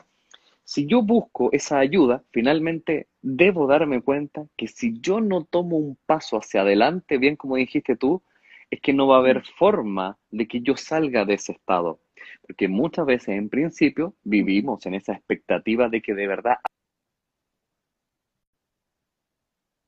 si 0.65 0.87
yo 0.87 1.03
busco 1.03 1.51
esa 1.53 1.79
ayuda, 1.79 2.25
finalmente 2.31 3.09
debo 3.21 3.67
darme 3.67 4.01
cuenta 4.01 4.47
que 4.57 4.69
si 4.69 5.01
yo 5.01 5.21
no 5.21 5.45
tomo 5.45 5.77
un 5.77 5.99
paso 6.07 6.39
hacia 6.39 6.63
adelante, 6.63 7.19
bien 7.19 7.37
como 7.37 7.57
dijiste 7.57 7.97
tú, 7.97 8.23
es 8.71 8.81
que 8.81 8.95
no 8.95 9.07
va 9.07 9.17
a 9.17 9.19
haber 9.19 9.41
mm. 9.41 9.45
forma 9.59 10.19
de 10.31 10.49
que 10.49 10.63
yo 10.63 10.77
salga 10.77 11.25
de 11.27 11.35
ese 11.35 11.53
estado. 11.53 12.01
Porque 12.47 12.69
muchas 12.69 13.05
veces, 13.05 13.31
en 13.31 13.49
principio, 13.51 14.15
vivimos 14.23 14.87
en 14.87 14.95
esa 14.95 15.13
expectativa 15.13 15.89
de 15.89 16.01
que 16.01 16.15
de 16.15 16.27
verdad 16.27 16.57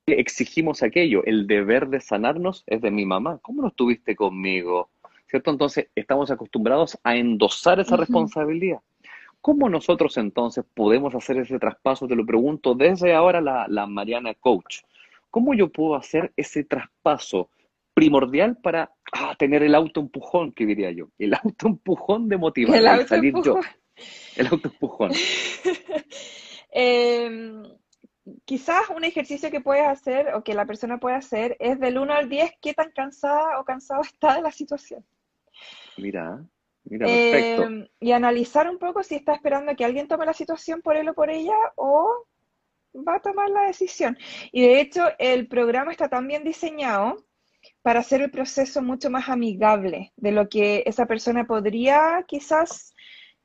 exigimos 0.07 0.83
aquello. 0.83 1.25
El 1.25 1.47
deber 1.47 1.89
de 1.89 2.01
sanarnos 2.01 2.65
es 2.67 2.83
de 2.83 2.91
mi 2.91 3.07
mamá. 3.07 3.39
¿Cómo 3.41 3.63
no 3.63 3.69
estuviste 3.69 4.15
conmigo? 4.15 4.91
¿Cierto? 5.35 5.51
Entonces, 5.51 5.89
estamos 5.97 6.31
acostumbrados 6.31 6.97
a 7.03 7.17
endosar 7.17 7.81
esa 7.81 7.97
responsabilidad. 7.97 8.79
¿Cómo 9.41 9.69
nosotros 9.69 10.17
entonces 10.17 10.65
podemos 10.75 11.13
hacer 11.13 11.39
ese 11.39 11.59
traspaso? 11.59 12.07
Te 12.07 12.15
lo 12.15 12.25
pregunto 12.25 12.77
desde 12.77 13.13
ahora 13.13 13.41
la, 13.41 13.67
la 13.67 13.89
Mariana 13.89 14.35
Coach. 14.35 14.83
¿Cómo 15.33 15.53
yo 15.55 15.73
puedo 15.73 15.97
hacer 15.97 16.33
ese 16.37 16.63
traspaso 16.63 17.51
primordial 17.95 18.59
para 18.59 18.93
ah, 19.13 19.35
tener 19.37 19.65
el 19.65 19.75
autoempujón, 19.75 20.53
que 20.53 20.67
diría 20.67 20.93
yo. 20.93 21.09
El 21.19 21.35
autoempujón 21.35 22.29
de 22.29 22.37
motivar, 22.37 22.77
El 22.77 22.99
de 22.99 23.09
salir 23.09 23.35
yo. 23.43 23.59
El 24.37 24.47
autoempujón. 24.47 25.11
Em, 26.77 27.63
quizás 28.45 28.91
un 28.91 29.05
ejercicio 29.05 29.49
que 29.51 29.61
puedes 29.61 29.87
hacer 29.87 30.35
o 30.35 30.43
que 30.43 30.55
la 30.55 30.67
persona 30.67 30.99
puede 30.99 31.15
hacer 31.15 31.57
es 31.61 31.79
del 31.79 31.99
1 31.99 32.13
al 32.13 32.29
10 32.29 32.53
qué 32.61 32.75
tan 32.75 32.91
cansada 32.91 33.61
o 33.61 33.65
cansado 33.65 34.03
está 34.03 34.35
de 34.35 34.43
la 34.43 34.51
situación. 34.51 35.05
Mira, 35.97 36.45
mira, 36.85 37.07
perfecto. 37.07 37.63
Em, 37.65 37.89
y 38.01 38.13
analizar 38.13 38.69
un 38.69 38.79
poco 38.79 39.03
si 39.03 39.17
está 39.17 39.35
esperando 39.35 39.75
que 39.77 39.85
alguien 39.85 40.09
tome 40.09 40.27
la 40.27 40.33
situación 40.33 40.83
por 40.83 40.97
él 40.97 41.09
o 41.09 41.15
por 41.15 41.31
ella 41.31 41.57
o 41.77 42.27
va 42.97 43.17
a 43.17 43.21
tomar 43.21 43.51
la 43.51 43.63
decisión. 43.63 44.17
Y 44.53 44.63
de 44.63 44.81
hecho, 44.81 45.03
el 45.19 45.49
programa 45.49 45.93
está 45.93 46.09
tan 46.09 46.27
bien 46.27 46.45
diseñado 46.45 47.25
para 47.83 48.01
hacer 48.01 48.23
el 48.23 48.31
proceso 48.31 48.83
mucho 48.83 49.11
más 49.11 49.29
amigable 49.29 50.13
de 50.17 50.33
lo 50.33 50.49
que 50.49 50.83
esa 50.87 51.07
persona 51.07 51.47
podría 51.47 52.25
quizás 52.27 52.95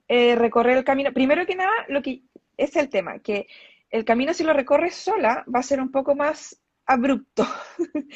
eh, 0.07 0.35
recorrer 0.35 0.77
el 0.77 0.83
camino. 0.83 1.13
Primero 1.13 1.45
que 1.45 1.55
nada, 1.55 1.71
lo 1.87 2.01
que 2.01 2.23
es 2.57 2.75
el 2.75 2.89
tema, 2.89 3.19
que 3.19 3.47
el 3.89 4.05
camino 4.05 4.33
si 4.33 4.43
lo 4.43 4.53
recorres 4.53 4.95
sola 4.95 5.43
va 5.53 5.59
a 5.59 5.63
ser 5.63 5.79
un 5.79 5.91
poco 5.91 6.15
más 6.15 6.59
abrupto, 6.85 7.45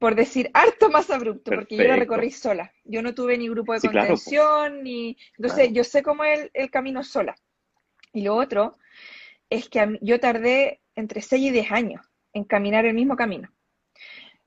por 0.00 0.14
decir 0.16 0.50
harto 0.54 0.88
más 0.90 1.10
abrupto, 1.10 1.52
porque 1.52 1.76
yo 1.76 1.82
lo 1.82 1.88
Perfecto. 1.90 2.14
recorrí 2.14 2.30
sola. 2.32 2.72
Yo 2.84 3.02
no 3.02 3.14
tuve 3.14 3.36
ni 3.38 3.48
grupo 3.48 3.74
de 3.74 3.80
Sí, 3.80 3.88
claro, 3.88 4.08
po. 4.08 4.14
contención, 4.14 4.82
ni... 4.82 5.16
Entonces, 5.36 5.58
Claro. 5.66 5.72
yo 5.74 5.84
sé 5.84 6.02
cómo 6.02 6.24
es 6.24 6.40
el, 6.40 6.50
el 6.54 6.70
camino 6.70 7.04
sola. 7.04 7.36
Y 8.12 8.22
lo 8.22 8.34
otro 8.34 8.78
es 9.50 9.68
que 9.68 9.86
mí- 9.86 9.98
yo 10.00 10.18
tardé 10.18 10.80
entre 10.96 11.20
6 11.20 11.42
y 11.42 11.50
10 11.50 11.70
años 11.70 12.04
en 12.32 12.44
caminar 12.44 12.86
el 12.86 12.94
mismo 12.94 13.14
camino. 13.14 13.50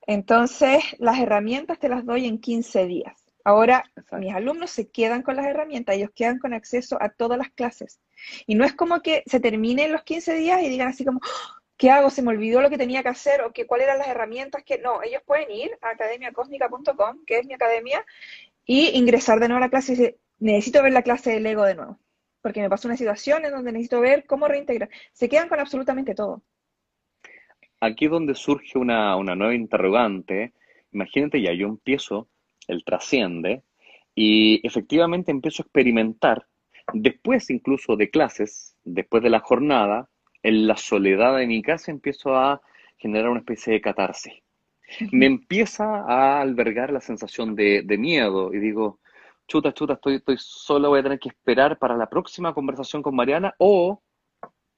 Entonces, 0.08 0.84
las 1.00 1.20
herramientas 1.20 1.80
te 1.80 1.88
las 1.88 2.04
doy 2.06 2.26
en 2.26 2.40
15 2.40 2.86
días. 2.88 3.16
Ahora, 3.46 3.84
Exacto. 3.90 4.18
mis 4.18 4.34
alumnos 4.34 4.72
se 4.72 4.90
quedan 4.90 5.22
con 5.22 5.36
las 5.36 5.46
herramientas, 5.46 5.96
ellos 5.96 6.10
quedan 6.16 6.40
con 6.40 6.54
acceso 6.54 6.98
a 7.02 7.10
todas 7.10 7.38
las 7.38 7.52
clases. 7.52 8.00
Y 8.48 8.56
no 8.56 8.66
es 8.66 8.74
como 8.74 9.02
que 9.02 9.22
se 9.28 9.40
terminen 9.40 9.92
los 9.92 10.04
15 10.04 10.34
días 10.34 10.62
y 10.64 10.70
digan 10.70 10.88
así 10.88 11.06
como, 11.06 11.20
"Oh, 11.24 11.63
¿qué 11.84 11.92
hago? 11.92 12.10
Se 12.10 12.22
me 12.22 12.30
olvidó 12.30 12.62
lo 12.62 12.70
que 12.70 12.78
tenía 12.78 13.04
que 13.04 13.10
hacer 13.10 13.42
o 13.42 13.52
que 13.52 13.68
cuáles 13.68 13.88
eran 13.88 14.00
las 14.00 14.08
herramientas 14.08 14.64
que... 14.64 14.78
No, 14.78 15.04
ellos 15.04 15.22
pueden 15.26 15.52
ir 15.52 15.78
a 15.82 15.90
academiacosmica.com, 15.90 17.26
que 17.28 17.40
es 17.40 17.46
mi 17.46 17.56
academia, 17.56 18.06
y 18.66 18.98
ingresar 18.98 19.42
de 19.42 19.50
nuevo 19.50 19.58
a 19.58 19.66
la 19.66 19.70
clase 19.70 19.92
y 19.92 19.96
decir, 19.98 20.18
necesito 20.40 20.82
ver 20.82 20.94
la 20.94 21.02
clase 21.02 21.32
de 21.32 21.42
Lego 21.42 21.66
de 21.66 21.76
nuevo, 21.76 22.00
porque 22.42 22.62
me 22.62 22.70
pasó 22.70 22.88
una 22.88 22.96
situación 22.96 23.44
en 23.44 23.52
donde 23.52 23.74
necesito 23.74 24.00
ver 24.00 24.26
cómo 24.26 24.48
reintegrar. 24.48 24.90
Se 25.12 25.28
quedan 25.28 25.50
con 25.50 25.60
absolutamente 25.60 26.16
todo. 26.16 26.42
Aquí 27.82 28.06
es 28.06 28.12
donde 28.12 28.36
surge 28.36 28.78
una, 28.78 29.18
una 29.18 29.36
nueva 29.36 29.54
interrogante. 29.54 30.54
Imagínate 30.94 31.42
ya, 31.42 31.52
yo 31.52 31.68
empiezo, 31.68 32.30
el 32.70 32.86
trasciende, 32.86 33.62
y 34.16 34.66
efectivamente 34.66 35.32
empiezo 35.32 35.64
a 35.64 35.66
experimentar, 35.66 36.48
después 36.94 37.50
incluso 37.50 37.98
de 37.98 38.10
clases, 38.10 38.78
después 38.86 39.22
de 39.22 39.32
la 39.32 39.42
jornada, 39.42 40.10
en 40.44 40.68
la 40.68 40.78
soledad 40.78 41.38
de 41.38 41.48
mi 41.48 41.62
casa 41.62 41.92
empiezo 41.92 42.36
a 42.36 42.62
generar 42.98 43.30
una 43.30 43.40
especie 43.40 43.74
de 43.74 43.82
catarsis. 43.82 44.34
Me 45.12 45.26
empieza 45.26 46.02
a 46.02 46.42
albergar 46.42 46.92
la 46.92 47.02
sensación 47.02 47.56
de, 47.56 47.82
de 47.84 47.98
miedo 47.98 48.54
y 48.54 48.60
digo, 48.60 49.00
chuta, 49.48 49.74
chuta, 49.74 49.94
estoy, 49.94 50.16
estoy 50.16 50.36
solo, 50.40 50.90
voy 50.90 51.00
a 51.00 51.04
tener 51.04 51.20
que 51.20 51.30
esperar 51.30 51.80
para 51.80 51.98
la 51.98 52.10
próxima 52.10 52.54
conversación 52.54 53.02
con 53.02 53.16
Mariana 53.16 53.56
o 53.58 54.02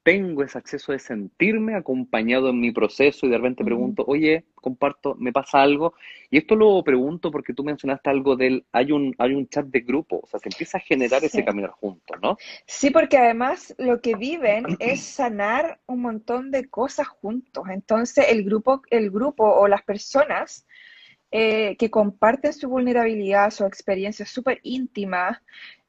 tengo 0.06 0.44
ese 0.44 0.56
acceso 0.56 0.92
de 0.92 1.00
sentirme 1.00 1.74
acompañado 1.74 2.50
en 2.50 2.60
mi 2.60 2.70
proceso 2.70 3.26
y 3.26 3.28
de 3.28 3.38
repente 3.38 3.64
pregunto, 3.64 4.04
oye, 4.06 4.44
comparto, 4.54 5.16
me 5.16 5.32
pasa 5.32 5.60
algo. 5.60 5.94
Y 6.30 6.38
esto 6.38 6.54
lo 6.54 6.80
pregunto 6.84 7.32
porque 7.32 7.52
tú 7.52 7.64
mencionaste 7.64 8.10
algo 8.10 8.36
del, 8.36 8.64
hay 8.70 8.92
un, 8.92 9.16
hay 9.18 9.34
un 9.34 9.48
chat 9.48 9.66
de 9.66 9.80
grupo, 9.80 10.20
o 10.22 10.26
sea, 10.28 10.38
se 10.38 10.48
empieza 10.48 10.78
a 10.78 10.80
generar 10.80 11.24
ese 11.24 11.44
caminar 11.44 11.70
juntos, 11.70 12.16
¿no? 12.22 12.36
Sí, 12.66 12.90
porque 12.90 13.18
además 13.18 13.74
lo 13.78 14.00
que 14.00 14.14
viven 14.14 14.76
es 14.78 15.00
sanar 15.00 15.80
un 15.86 16.02
montón 16.02 16.52
de 16.52 16.68
cosas 16.68 17.08
juntos. 17.08 17.64
Entonces, 17.68 18.26
el 18.28 18.44
grupo, 18.44 18.82
el 18.90 19.10
grupo 19.10 19.42
o 19.42 19.66
las 19.66 19.82
personas 19.82 20.68
eh, 21.32 21.74
que 21.78 21.90
comparten 21.90 22.52
su 22.52 22.68
vulnerabilidad, 22.68 23.50
su 23.50 23.64
experiencia 23.64 24.24
súper 24.24 24.60
íntima, 24.62 25.42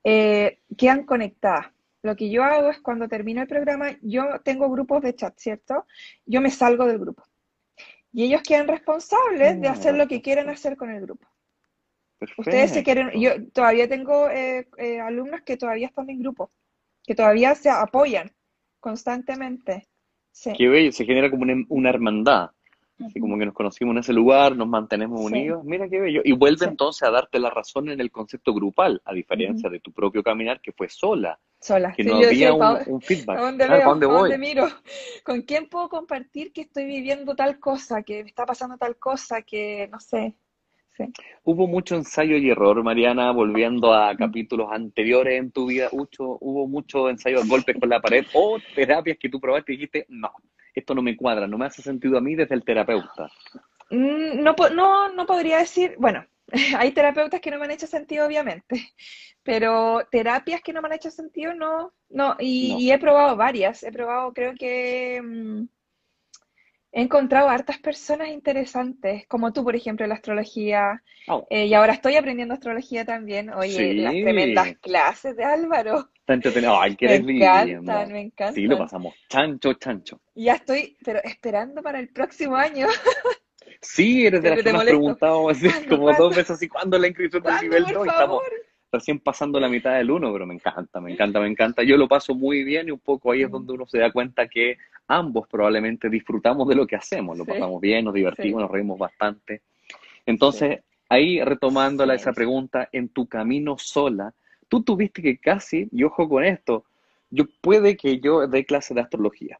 eh, 0.03 0.58
quedan 0.75 1.03
conectadas. 1.03 1.67
Lo 2.07 2.15
que 2.15 2.29
yo 2.29 2.41
hago 2.41 2.69
es 2.69 2.79
cuando 2.79 3.09
termino 3.09 3.41
el 3.41 3.49
programa, 3.49 3.97
yo 4.01 4.39
tengo 4.41 4.69
grupos 4.69 5.01
de 5.01 5.13
chat, 5.13 5.37
¿cierto? 5.37 5.85
Yo 6.25 6.39
me 6.39 6.49
salgo 6.49 6.85
del 6.85 6.99
grupo. 6.99 7.21
Y 8.13 8.23
ellos 8.23 8.41
quedan 8.43 8.69
responsables 8.69 9.59
de 9.59 9.67
hacer 9.67 9.93
lo 9.95 10.07
que 10.07 10.21
quieren 10.21 10.47
hacer 10.47 10.77
con 10.77 10.89
el 10.89 11.01
grupo. 11.01 11.27
Ustedes 12.37 12.71
se 12.71 12.81
quieren, 12.81 13.11
yo 13.19 13.31
todavía 13.51 13.89
tengo 13.89 14.29
eh, 14.29 14.69
eh, 14.77 15.01
alumnos 15.01 15.41
que 15.41 15.57
todavía 15.57 15.87
están 15.87 16.09
en 16.09 16.19
grupo, 16.19 16.49
que 17.03 17.13
todavía 17.13 17.53
se 17.55 17.69
apoyan 17.69 18.31
constantemente. 18.79 19.89
Sí. 20.31 20.53
Qué 20.57 20.69
bello, 20.69 20.93
se 20.93 21.03
genera 21.03 21.29
como 21.29 21.43
una, 21.43 21.55
una 21.67 21.89
hermandad. 21.89 22.51
Así 23.05 23.19
como 23.19 23.37
que 23.37 23.45
nos 23.45 23.53
conocimos 23.53 23.91
en 23.91 23.99
ese 23.99 24.13
lugar, 24.13 24.55
nos 24.55 24.69
mantenemos 24.69 25.19
Sí. 25.19 25.25
unidos. 25.25 25.65
Mira 25.65 25.89
qué 25.89 25.99
bello. 25.99 26.21
Y 26.23 26.31
vuelve 26.31 26.59
Sí. 26.59 26.69
entonces 26.69 27.03
a 27.03 27.11
darte 27.11 27.37
la 27.37 27.49
razón 27.49 27.89
en 27.89 27.99
el 27.99 28.11
concepto 28.11 28.53
grupal, 28.53 29.01
a 29.03 29.13
diferencia 29.13 29.69
de 29.69 29.81
tu 29.81 29.91
propio 29.91 30.23
caminar 30.23 30.61
que 30.61 30.71
fue 30.71 30.87
sola, 30.87 31.37
Sola. 31.59 31.93
que 31.93 32.03
Sí, 32.03 32.09
no 32.09 32.21
yo 32.21 32.27
decía, 32.27 32.49
había 32.49 32.59
¿pa- 32.59 32.83
un, 32.85 33.01
feedback. 33.01 33.37
¿A 33.37 33.41
dónde 33.41 33.63
Ah, 33.65 33.67
¿para 33.67 33.79
veo? 33.79 33.89
dónde 33.89 34.05
¿A 34.05 34.09
dónde 34.09 34.37
voy? 34.37 34.37
miro? 34.37 34.67
¿Con 35.23 35.41
quién 35.41 35.67
puedo 35.69 35.89
compartir 35.89 36.53
que 36.53 36.61
estoy 36.61 36.85
viviendo 36.85 37.35
tal 37.35 37.59
cosa, 37.59 38.03
que 38.03 38.23
me 38.23 38.29
está 38.29 38.45
pasando 38.45 38.77
tal 38.77 38.97
cosa, 38.97 39.41
que 39.41 39.87
no 39.91 39.99
sé? 39.99 40.35
Sí. 40.95 41.03
Hubo 41.43 41.67
mucho 41.67 41.95
ensayo 41.95 42.37
y 42.37 42.49
error, 42.49 42.81
Mariana, 42.83 43.31
volviendo 43.31 43.93
a 43.93 44.15
capítulos 44.15 44.69
anteriores 44.71 45.39
en 45.39 45.51
tu 45.51 45.67
vida, 45.67 45.89
hubo 45.91 46.67
mucho 46.67 47.07
ensayo, 47.09 47.39
golpes 47.47 47.77
con 47.79 47.89
la 47.89 47.99
pared 48.01 48.25
o 48.33 48.57
terapias 48.75 49.17
que 49.19 49.29
tú 49.29 49.39
probaste 49.39 49.73
y 49.73 49.77
dijiste, 49.77 50.05
no, 50.09 50.31
esto 50.73 50.95
no 50.95 51.01
me 51.03 51.15
cuadra, 51.15 51.47
no 51.47 51.57
me 51.57 51.65
hace 51.67 51.81
sentido 51.83 52.17
a 52.17 52.21
mí 52.21 52.35
desde 52.35 52.55
el 52.55 52.63
terapeuta. 52.63 53.29
Mm, 53.91 54.41
No, 54.41 54.55
no, 54.73 55.09
no 55.13 55.25
podría 55.25 55.59
decir, 55.59 55.95
bueno, 55.99 56.25
hay 56.77 56.91
terapeutas 56.91 57.41
que 57.41 57.51
no 57.51 57.60
me 57.60 57.65
han 57.65 57.71
hecho 57.71 57.88
sentido, 57.88 58.25
obviamente, 58.25 58.89
pero 59.43 60.01
terapias 60.12 60.62
que 60.62 60.73
no 60.73 60.81
me 60.81 60.88
han 60.88 60.93
hecho 60.95 61.12
sentido, 61.12 61.53
no, 61.53 61.93
no, 62.10 62.36
y, 62.39 62.73
No. 62.73 62.79
y 62.79 62.91
he 62.91 62.99
probado 62.99 63.36
varias, 63.36 63.83
he 63.83 63.91
probado, 63.91 64.33
creo 64.33 64.53
que 64.55 65.21
mm, 65.23 65.63
he 66.91 67.01
encontrado 67.01 67.49
hartas 67.49 67.77
personas 67.79 68.29
interesantes, 68.29 69.25
como 69.27 69.53
tú, 69.53 69.63
por 69.63 69.75
ejemplo, 69.75 70.05
en 70.05 70.10
la 70.10 70.15
astrología, 70.15 71.03
Ah, 71.27 71.41
eh, 71.49 71.65
y 71.67 71.73
ahora 71.73 71.93
estoy 71.93 72.15
aprendiendo 72.15 72.53
astrología 72.53 73.05
también, 73.05 73.49
oye, 73.51 73.93
las 73.93 74.13
sí, 74.13 74.21
tremendas 74.21 74.77
clases 74.81 75.36
de 75.36 75.43
Álvaro, 75.43 76.10
está 76.19 76.33
entretenido. 76.33 76.79
Ay, 76.79 76.95
qué 76.95 77.07
me 77.07 77.15
encantan, 77.15 78.12
me 78.12 78.19
Sí, 78.53 78.67
lo 78.67 78.77
encantan, 78.77 78.77
pasamos 78.77 79.15
chancho, 79.29 79.73
chancho. 79.73 80.19
ya 80.36 80.53
estoy, 80.55 80.97
pero 81.03 81.19
esperando 81.23 81.81
para 81.81 81.99
el 81.99 82.10
próximo 82.10 82.55
año, 82.55 82.88
Sí, 83.81 84.25
eres 84.25 84.41
de 84.41 84.49
las 84.49 84.63
que 84.63 84.69
así 85.49 85.67
¿cuándo, 85.69 85.89
como 85.89 86.13
dos 86.13 86.35
veces 86.35 86.51
así, 86.51 86.67
¿cuándo 86.67 86.97
la 86.97 87.07
inscripción 87.07 87.43
del 87.43 87.51
¿Cuándo, 87.53 87.63
nivel 87.63 87.83
por 87.83 87.93
2? 87.93 88.05
Y 88.05 88.09
estamos 88.09 88.43
recién 88.91 89.19
pasando 89.19 89.59
la 89.59 89.69
mitad 89.69 89.95
del 89.97 90.11
uno, 90.11 90.31
pero 90.33 90.45
me 90.45 90.55
encanta, 90.55 90.99
me 91.01 91.11
encanta, 91.11 91.39
me 91.39 91.47
encanta. 91.47 91.83
Yo 91.83 91.97
lo 91.97 92.07
paso 92.07 92.33
muy 92.35 92.63
bien 92.63 92.87
y 92.87 92.91
un 92.91 92.99
poco 92.99 93.31
ahí 93.31 93.43
es 93.43 93.49
Mm, 93.49 93.51
donde 93.51 93.73
uno 93.73 93.85
se 93.85 93.99
da 93.99 94.11
cuenta 94.11 94.47
que 94.47 94.77
ambos 95.07 95.47
probablemente 95.47 96.09
disfrutamos 96.09 96.67
de 96.67 96.75
lo 96.75 96.87
que 96.87 96.95
hacemos, 96.95 97.37
lo 97.37 97.45
Sí, 97.45 97.51
pasamos 97.51 97.81
bien, 97.81 98.05
nos 98.05 98.13
sí, 98.13 98.19
divertimos, 98.19 98.61
nos 98.61 98.71
reímos 98.71 98.97
bastante. 98.97 99.61
sí, 99.89 99.93
Entonces, 100.25 100.79
ahí 101.09 101.41
retomándola 101.41 102.15
esa 102.15 102.33
pregunta, 102.33 102.89
en 102.91 103.09
tu 103.09 103.27
camino 103.27 103.77
sola, 103.77 104.33
tú 104.67 104.83
tuviste 104.83 105.21
que 105.21 105.37
casi, 105.37 105.87
y 105.91 106.03
ojo 106.03 106.27
con 106.27 106.43
esto, 106.43 106.85
yo 107.29 107.45
puede 107.61 107.95
que 107.97 108.19
yo 108.19 108.47
dé 108.47 108.65
clase 108.65 108.93
de 108.93 109.01
astrología, 109.01 109.59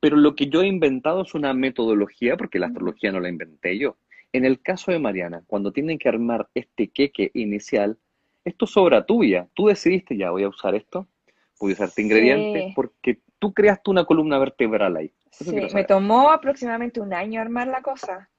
pero 0.00 0.16
lo 0.16 0.34
que 0.34 0.48
yo 0.48 0.62
he 0.62 0.66
inventado 0.66 1.22
es 1.22 1.34
una 1.34 1.52
metodología, 1.52 2.36
porque 2.36 2.58
la 2.58 2.66
astrología 2.66 3.12
no 3.12 3.20
la 3.20 3.28
inventé 3.28 3.78
yo. 3.78 3.96
En 4.32 4.44
el 4.44 4.60
caso 4.60 4.90
de 4.90 4.98
Mariana, 4.98 5.42
cuando 5.46 5.72
tienen 5.72 5.98
que 5.98 6.08
armar 6.08 6.48
este 6.54 6.88
queque 6.88 7.30
inicial, 7.34 7.98
esto 8.44 8.64
es 8.64 8.76
obra 8.76 9.04
tuya. 9.04 9.46
Tú 9.54 9.66
decidiste 9.66 10.16
ya, 10.16 10.30
voy 10.30 10.44
a 10.44 10.48
usar 10.48 10.74
esto, 10.74 11.06
voy 11.60 11.72
a 11.72 11.74
usar 11.74 11.88
este 11.88 12.02
ingrediente, 12.02 12.72
porque 12.74 13.20
tú 13.38 13.52
creaste 13.52 13.90
una 13.90 14.04
columna 14.04 14.38
vertebral 14.38 14.96
ahí. 14.96 15.12
Sí, 15.30 15.54
me 15.74 15.84
tomó 15.84 16.30
aproximadamente 16.30 17.00
un 17.00 17.12
año 17.12 17.40
armar 17.40 17.68
la 17.68 17.82
cosa, 17.82 18.30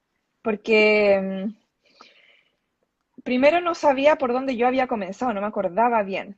porque 0.41 1.19
mm, 1.21 2.03
primero 3.23 3.61
no 3.61 3.75
sabía 3.75 4.17
por 4.17 4.33
dónde 4.33 4.55
yo 4.55 4.67
había 4.67 4.87
comenzado, 4.87 5.33
no 5.33 5.41
me 5.41 5.47
acordaba 5.47 6.03
bien. 6.03 6.37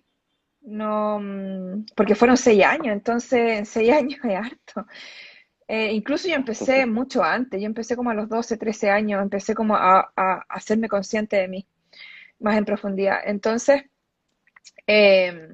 No, 0.63 1.19
mm, 1.19 1.85
porque 1.95 2.15
fueron 2.15 2.37
seis 2.37 2.63
años, 2.63 2.93
entonces 2.93 3.59
en 3.59 3.65
seis 3.65 3.91
años 3.93 4.19
es 4.23 4.35
harto. 4.35 4.87
Eh, 5.67 5.93
incluso 5.93 6.27
yo 6.27 6.35
empecé 6.35 6.85
mucho 6.85 7.23
antes, 7.23 7.61
yo 7.61 7.67
empecé 7.67 7.95
como 7.95 8.09
a 8.11 8.13
los 8.13 8.29
12, 8.29 8.57
13 8.57 8.89
años, 8.89 9.21
empecé 9.21 9.55
como 9.55 9.75
a, 9.75 10.11
a 10.15 10.45
hacerme 10.49 10.89
consciente 10.89 11.37
de 11.37 11.47
mí, 11.47 11.67
más 12.39 12.57
en 12.57 12.65
profundidad. 12.65 13.19
Entonces, 13.25 13.83
eh, 14.87 15.49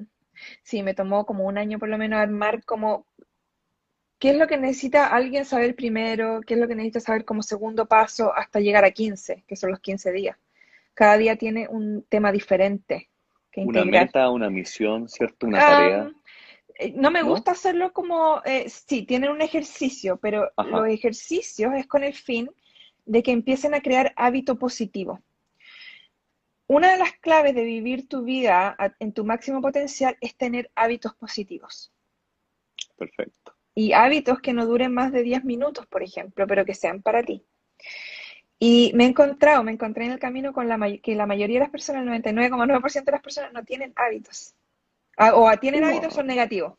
sí, 0.62 0.82
me 0.82 0.94
tomó 0.94 1.26
como 1.26 1.44
un 1.46 1.58
año 1.58 1.78
por 1.78 1.88
lo 1.88 1.98
menos 1.98 2.20
armar 2.20 2.64
como 2.64 3.06
¿qué 4.20 4.30
es 4.30 4.36
lo 4.36 4.46
que 4.46 4.58
necesita 4.58 5.08
alguien 5.08 5.44
saber 5.44 5.74
primero? 5.74 6.40
¿Qué 6.46 6.54
es 6.54 6.60
lo 6.60 6.68
que 6.68 6.76
necesita 6.76 7.00
saber 7.00 7.24
como 7.24 7.42
segundo 7.42 7.86
paso 7.86 8.32
hasta 8.34 8.60
llegar 8.60 8.84
a 8.84 8.92
15, 8.92 9.44
que 9.48 9.56
son 9.56 9.70
los 9.72 9.80
15 9.80 10.12
días? 10.12 10.36
Cada 10.94 11.16
día 11.18 11.36
tiene 11.36 11.68
un 11.68 12.04
tema 12.08 12.32
diferente 12.32 13.09
que 13.50 13.62
Una 13.62 13.84
meta, 13.84 14.30
una 14.30 14.50
misión, 14.50 15.08
¿cierto? 15.08 15.46
Una 15.46 15.58
Ah, 15.58 15.66
tarea, 15.66 16.12
eh, 16.78 16.92
no 16.96 17.10
me 17.10 17.22
¿no? 17.22 17.28
gusta 17.30 17.52
hacerlo 17.52 17.92
como, 17.92 18.42
eh, 18.44 18.68
sí, 18.68 19.02
tienen 19.02 19.30
un 19.30 19.42
ejercicio, 19.42 20.16
pero 20.16 20.50
Ajá. 20.56 20.78
los 20.78 20.86
ejercicios 20.88 21.72
es 21.74 21.86
con 21.86 22.04
el 22.04 22.14
fin 22.14 22.50
de 23.04 23.22
que 23.22 23.32
empiecen 23.32 23.74
a 23.74 23.80
crear 23.80 24.12
hábito 24.16 24.58
positivo. 24.58 25.20
Una 26.68 26.92
de 26.92 26.98
las 26.98 27.12
claves 27.14 27.54
de 27.54 27.64
vivir 27.64 28.08
tu 28.08 28.22
vida 28.22 28.76
en 29.00 29.12
tu 29.12 29.24
máximo 29.24 29.60
potencial 29.60 30.16
es 30.20 30.36
tener 30.36 30.70
hábitos 30.76 31.14
positivos. 31.14 31.92
Perfecto. 32.96 33.56
Y 33.74 33.92
hábitos 33.92 34.40
que 34.40 34.52
no 34.52 34.66
duren 34.66 34.94
más 34.94 35.10
de 35.10 35.22
10 35.22 35.44
minutos, 35.44 35.86
por 35.86 36.02
ejemplo, 36.02 36.46
pero 36.46 36.64
que 36.64 36.74
sean 36.74 37.02
para 37.02 37.22
ti. 37.24 37.44
Y 38.60 38.92
me 38.94 39.04
he 39.04 39.08
encontrado, 39.08 39.64
me 39.64 39.72
encontré 39.72 40.04
en 40.04 40.12
el 40.12 40.18
camino 40.20 40.52
con 40.52 40.68
la 40.68 40.78
que 41.02 41.16
la 41.16 41.26
mayoría 41.26 41.56
de 41.58 41.64
las 41.64 41.70
personas, 41.70 42.02
el 42.02 42.08
99,9% 42.08 43.10
de 43.10 43.16
las 43.16 43.22
personas 43.22 43.52
no 43.52 43.64
tienen 43.64 43.92
hábitos. 43.96 44.54
Ah, 45.16 45.34
o 45.34 45.50
tienen 45.58 45.82
hábitos 45.82 46.14
son 46.14 46.26
negativos. 46.28 46.74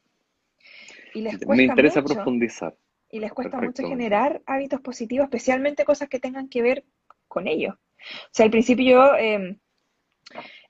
Y 1.13 1.21
les 1.21 1.33
Me 1.33 1.45
cuesta 1.45 1.63
interesa 1.63 2.01
mucho, 2.01 2.13
profundizar. 2.13 2.75
y 3.09 3.19
les 3.19 3.33
cuesta 3.33 3.57
mucho 3.59 3.83
generar 3.87 4.41
hábitos 4.45 4.79
positivos, 4.81 5.25
especialmente 5.25 5.83
cosas 5.85 6.07
que 6.07 6.19
tengan 6.19 6.47
que 6.49 6.61
ver 6.61 6.85
con 7.27 7.47
ellos. 7.47 7.75
O 7.75 8.29
sea, 8.31 8.45
al 8.45 8.51
principio 8.51 8.85
yo, 8.91 9.15
eh, 9.15 9.57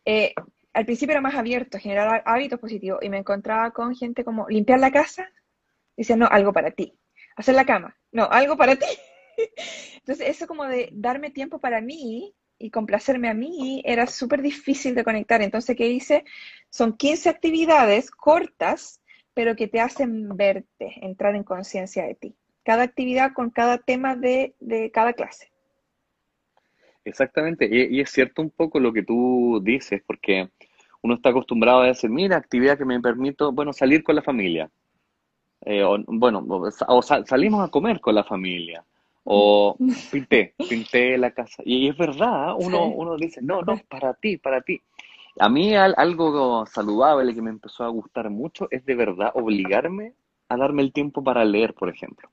eh, 0.06 0.34
al 0.74 0.86
principio 0.86 1.14
era 1.14 1.22
más 1.22 1.36
abierto, 1.36 1.78
generar 1.78 2.08
há- 2.26 2.34
hábitos 2.34 2.60
positivos, 2.60 3.00
y 3.02 3.10
me 3.10 3.18
encontraba 3.18 3.72
con 3.72 3.96
gente 3.96 4.24
como 4.24 4.48
limpiar 4.50 4.80
la 4.80 4.92
casa, 4.92 5.30
dice, 5.98 6.18
no, 6.18 6.28
algo 6.28 6.54
para 6.54 6.72
ti. 6.72 6.94
Hacer 7.36 7.56
la 7.56 7.66
cama, 7.66 7.98
no, 8.12 8.26
algo 8.32 8.58
para 8.58 8.76
ti. 8.76 8.86
Entonces, 9.98 10.28
eso 10.30 10.48
como 10.48 10.66
de 10.66 10.90
darme 10.94 11.32
tiempo 11.32 11.60
para 11.60 11.82
mí 11.82 12.34
y 12.58 12.70
complacerme 12.72 13.30
a 13.30 13.34
mí 13.34 13.82
era 13.86 14.08
súper 14.08 14.42
difícil 14.42 14.96
de 14.96 15.04
conectar. 15.04 15.42
Entonces, 15.42 15.76
¿qué 15.76 15.88
hice? 15.90 16.26
Son 16.70 16.96
15 16.98 17.30
actividades 17.30 18.12
cortas, 18.12 19.02
pero 19.34 19.56
que 19.56 19.68
te 19.68 19.80
hacen 19.80 20.36
verte, 20.38 20.94
entrar 21.02 21.36
en 21.36 21.44
conciencia 21.44 22.06
de 22.06 22.16
ti. 22.16 22.36
Cada 22.64 22.84
actividad 22.84 23.34
con 23.34 23.50
cada 23.50 23.80
tema 23.80 24.16
de, 24.16 24.56
de 24.60 24.92
cada 24.92 25.14
clase. 25.14 25.52
Exactamente, 27.04 27.68
y, 27.72 28.00
es 28.00 28.12
cierto 28.12 28.42
un 28.42 28.52
poco 28.52 28.80
lo 28.80 28.94
que 28.94 29.04
tú 29.04 29.60
dices, 29.64 30.04
porque 30.06 30.50
uno 31.02 31.16
está 31.16 31.30
acostumbrado 31.30 31.82
a 31.82 31.88
decir, 31.88 32.10
mira, 32.12 32.38
actividad 32.38 32.78
que 32.78 32.86
me 32.86 33.00
permito, 33.02 33.52
bueno, 33.52 33.74
salir 33.74 34.04
con 34.04 34.16
la 34.16 34.22
familia, 34.22 34.70
Eh, 35.66 35.84
bueno, 36.08 36.46
o, 36.50 36.72
sa- 36.72 36.86
o 36.90 37.02
sa- 37.02 37.26
salimos 37.26 37.62
a 37.68 37.72
comer 37.72 38.00
con 38.02 38.16
la 38.16 38.24
familia, 38.24 38.86
o 39.24 39.78
pinté, 40.12 40.56
pinté 40.70 41.18
la 41.18 41.32
casa, 41.32 41.62
y, 41.66 41.88
es 41.88 41.98
verdad, 41.98 42.56
uno, 42.58 42.88
Sí. 42.88 42.94
uno 42.96 43.18
dice, 43.18 43.42
no, 43.42 43.62
no, 43.62 43.78
para 43.90 44.14
ti, 44.14 44.38
para 44.38 44.62
ti. 44.62 44.82
A 45.40 45.48
mí 45.50 45.76
al- 45.76 45.96
algo 45.98 46.66
saludable 46.66 47.34
que 47.34 47.42
me 47.42 47.50
empezó 47.52 47.84
a 47.84 47.90
gustar 47.90 48.30
mucho 48.30 48.68
es 48.72 48.86
de 48.86 48.96
verdad 48.96 49.32
obligarme 49.34 50.14
a 50.50 50.58
darme 50.58 50.82
el 50.82 50.92
tiempo 50.92 51.24
para 51.24 51.46
leer, 51.46 51.74
por 51.74 51.90
ejemplo. 51.90 52.30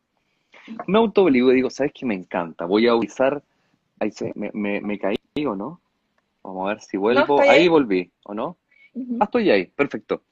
Me 0.87 0.99
autoobligo 0.99 1.53
y 1.53 1.57
digo, 1.57 1.71
¿sabes 1.71 1.93
qué? 1.95 2.05
Me 2.07 2.15
encanta, 2.15 2.65
voy 2.65 2.87
a 2.89 2.95
utilizar 2.95 3.43
Ahí 4.01 4.13
se, 4.13 4.33
me, 4.37 4.51
me, 4.55 4.81
me 4.81 4.99
caí 4.99 5.17
o 5.47 5.57
no. 5.57 5.81
Vamos 6.43 6.67
a 6.67 6.75
ver 6.75 6.81
si 6.81 6.97
vuelvo. 6.97 7.41
ahí. 7.41 7.49
ahí. 7.49 7.69
volví, 7.69 8.13
¿o 8.25 8.35
no? 8.35 8.57
Ah, 9.21 9.25
estoy 9.25 9.51
ahí, 9.51 9.67
perfecto. 9.67 10.23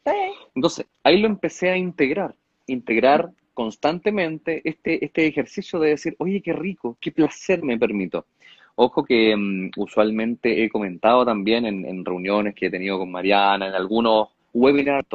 Entonces, 0.54 0.86
ahí 1.02 1.20
lo 1.20 1.26
empecé 1.26 1.70
a 1.70 1.76
integrar, 1.76 2.34
integrar 2.66 3.32
constantemente 3.56 4.60
este, 4.68 5.02
este 5.02 5.26
ejercicio 5.26 5.78
de 5.80 5.88
decir, 5.90 6.14
oye, 6.18 6.42
qué 6.42 6.52
rico, 6.52 6.98
qué 7.00 7.10
placer 7.10 7.62
me 7.62 7.78
permito. 7.78 8.26
Ojo 8.74 9.02
que 9.02 9.34
mm, 9.34 9.70
usualmente 9.78 10.62
he 10.62 10.68
comentado 10.68 11.24
también 11.24 11.64
en, 11.64 11.86
en 11.86 12.04
reuniones 12.04 12.54
que 12.54 12.66
he 12.66 12.70
tenido 12.70 12.98
con 12.98 13.10
Mariana, 13.10 13.68
en 13.68 13.72
algunos 13.74 14.28
webinars, 14.52 15.08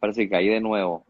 parece 0.00 0.24
que 0.24 0.30
caí 0.30 0.48
de 0.48 0.60
nuevo. 0.60 1.04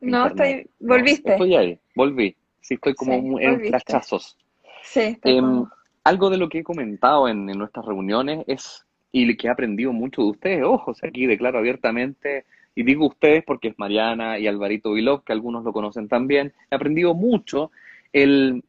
No, 0.00 0.28
Internet. 0.28 0.66
estoy, 0.66 0.88
volviste. 0.88 1.32
Estoy 1.32 1.54
ahí, 1.56 1.78
volví. 1.94 2.34
Sí, 2.62 2.74
estoy 2.74 2.94
como 2.94 3.12
Sí, 3.12 3.18
en 3.44 3.50
volviste. 3.52 3.68
flashazos. 3.68 4.38
Sí, 4.82 5.16
como- 5.22 5.70
algo 6.04 6.30
de 6.30 6.38
lo 6.38 6.48
que 6.48 6.60
he 6.60 6.64
comentado 6.64 7.28
en, 7.28 7.50
en 7.50 7.58
nuestras 7.58 7.84
reuniones 7.84 8.44
es, 8.46 8.86
y 9.12 9.36
que 9.36 9.46
he 9.48 9.50
aprendido 9.50 9.92
mucho 9.92 10.22
de 10.22 10.28
ustedes, 10.30 10.64
ojo, 10.64 10.92
o 10.92 10.94
sea, 10.94 11.10
aquí 11.10 11.26
declaro 11.26 11.58
abiertamente, 11.58 12.46
y 12.74 12.82
digo 12.82 13.06
ustedes 13.06 13.44
porque 13.44 13.68
es 13.68 13.78
Mariana 13.78 14.38
y 14.38 14.46
Alvarito 14.46 14.92
Vilov, 14.92 15.24
que 15.24 15.32
algunos 15.32 15.64
lo 15.64 15.72
conocen 15.72 16.08
también, 16.08 16.52
he 16.70 16.74
aprendido 16.74 17.14
mucho 17.14 17.70
el, 18.12 18.62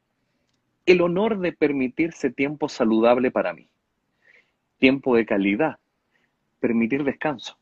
el 0.85 1.01
honor 1.01 1.39
de 1.39 1.51
permitirse 1.53 2.31
tiempo 2.31 2.67
saludable 2.69 3.31
para 3.31 3.53
mí, 3.53 3.67
tiempo 4.77 5.15
de 5.15 5.25
calidad, 5.25 5.77
permitir 6.59 7.03
descanso. 7.03 7.57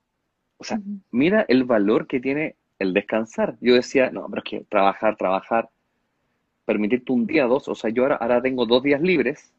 O 0.58 0.64
sea, 0.64 0.80
mira 1.12 1.46
el 1.48 1.64
valor 1.64 2.08
que 2.08 2.20
tiene 2.20 2.56
el 2.80 2.94
descansar. 2.94 3.58
Yo 3.62 3.76
decía, 3.76 4.10
no, 4.12 4.28
pero 4.30 4.42
es 4.44 4.50
que 4.50 4.66
trabajar, 4.70 5.16
trabajar, 5.18 5.70
permitirte 6.66 7.12
un 7.12 7.26
día, 7.26 7.46
dos, 7.46 7.68
o 7.68 7.76
sea, 7.76 7.90
yo 7.90 8.04
ahora, 8.04 8.16
ahora 8.16 8.42
tengo 8.42 8.66
dos 8.66 8.84
días 8.84 9.02
libres 9.02 9.54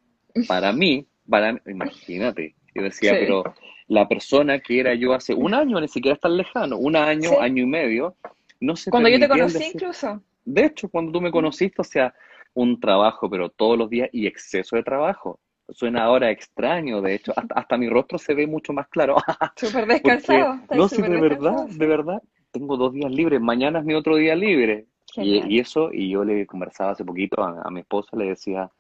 para 0.46 0.72
mí, 0.72 1.06
para, 1.28 1.60
imagínate, 1.66 2.54
yo 2.74 2.82
decía, 2.82 3.12
Sí. 3.12 3.16
pero 3.20 3.54
la 3.90 4.06
persona 4.08 4.60
que 4.60 4.78
era 4.80 4.94
yo 4.94 5.12
hace 5.12 5.34
un 5.34 5.52
año, 5.52 5.80
ni 5.80 5.88
siquiera 5.88 6.14
es 6.14 6.20
tan 6.20 6.36
lejano, 6.36 6.76
un 6.78 6.94
año, 6.96 7.30
Sí. 7.30 7.36
año 7.40 7.62
y 7.64 7.66
medio, 7.66 8.14
no 8.60 8.76
se 8.76 8.90
Cuando 8.90 9.08
yo 9.08 9.18
te 9.18 9.28
conocí 9.28 9.58
decir- 9.58 9.74
incluso. 9.74 10.22
de 10.44 10.64
hecho, 10.66 10.88
cuando 10.88 11.10
tú 11.12 11.20
me 11.20 11.30
conociste, 11.32 11.80
o 11.80 11.84
sea, 11.84 12.14
un 12.54 12.78
trabajo, 12.78 13.28
pero 13.28 13.48
todos 13.48 13.76
los 13.76 13.90
días 13.90 14.08
y 14.12 14.26
exceso 14.26 14.76
de 14.76 14.82
trabajo. 14.84 15.40
Suena 15.70 16.02
ahora 16.04 16.30
extraño, 16.30 17.00
de 17.00 17.14
hecho, 17.14 17.32
hasta, 17.36 17.54
hasta 17.54 17.76
mi 17.76 17.88
rostro 17.88 18.16
se 18.18 18.34
ve 18.34 18.46
mucho 18.46 18.72
más 18.72 18.86
claro. 18.88 19.16
Súper 19.56 19.86
descansado. 19.86 20.60
no, 20.74 20.88
sí, 20.88 21.02
de 21.02 21.20
verdad, 21.20 21.66
de 21.68 21.86
verdad, 21.86 22.22
tengo 22.52 22.76
dos 22.76 22.92
días 22.92 23.10
libres, 23.10 23.40
mañana 23.40 23.80
es 23.80 23.84
mi 23.84 23.94
otro 23.94 24.16
día 24.16 24.34
libre. 24.36 24.86
Y 25.16 25.58
eso, 25.58 25.90
y 25.92 26.10
yo 26.10 26.24
le 26.24 26.46
conversaba 26.46 26.92
hace 26.92 27.04
poquito 27.04 27.42
a, 27.42 27.62
a 27.64 27.70
mi 27.72 27.80
esposa, 27.80 28.16
le 28.16 28.26
decía, 28.26 28.70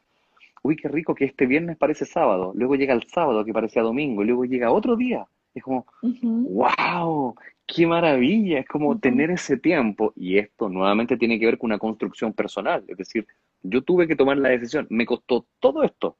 uy, 0.62 0.76
qué 0.76 0.88
rico 0.88 1.14
que 1.14 1.24
este 1.24 1.46
viernes 1.46 1.76
parece 1.76 2.04
sábado, 2.04 2.52
luego 2.54 2.76
llega 2.76 2.94
el 2.94 3.06
sábado 3.08 3.44
que 3.44 3.52
parecía 3.52 3.82
domingo, 3.82 4.22
y 4.22 4.26
luego 4.26 4.44
llega 4.44 4.70
otro 4.72 4.96
día. 4.96 5.26
Es 5.54 5.62
como, 5.62 5.86
Ujú. 6.02 6.48
wow, 6.48 7.34
qué 7.66 7.86
maravilla, 7.86 8.60
es 8.60 8.68
como 8.68 8.98
tener 8.98 9.30
ese 9.30 9.56
tiempo. 9.56 10.12
Y 10.16 10.38
esto 10.38 10.68
nuevamente 10.68 11.16
tiene 11.16 11.38
que 11.40 11.46
ver 11.46 11.58
con 11.58 11.68
una 11.68 11.78
construcción 11.78 12.32
personal, 12.32 12.84
es 12.86 12.96
decir, 12.96 13.26
yo 13.62 13.82
tuve 13.82 14.06
que 14.06 14.16
tomar 14.16 14.38
la 14.38 14.50
decisión, 14.50 14.86
me 14.90 15.06
costó 15.06 15.44
todo 15.58 15.82
esto, 15.82 16.16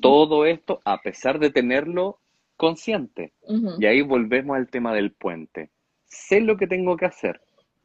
todo 0.00 0.46
esto 0.46 0.80
a 0.84 1.00
pesar 1.02 1.38
de 1.38 1.50
tenerlo 1.50 2.18
consciente. 2.56 3.32
Y 3.78 3.86
ahí 3.86 4.00
volvemos 4.02 4.56
al 4.56 4.68
tema 4.68 4.92
del 4.94 5.12
puente. 5.12 5.70
Sé 6.06 6.40
lo 6.40 6.56
que 6.56 6.66
tengo 6.66 6.96
que 6.96 7.06
hacer. 7.06 7.40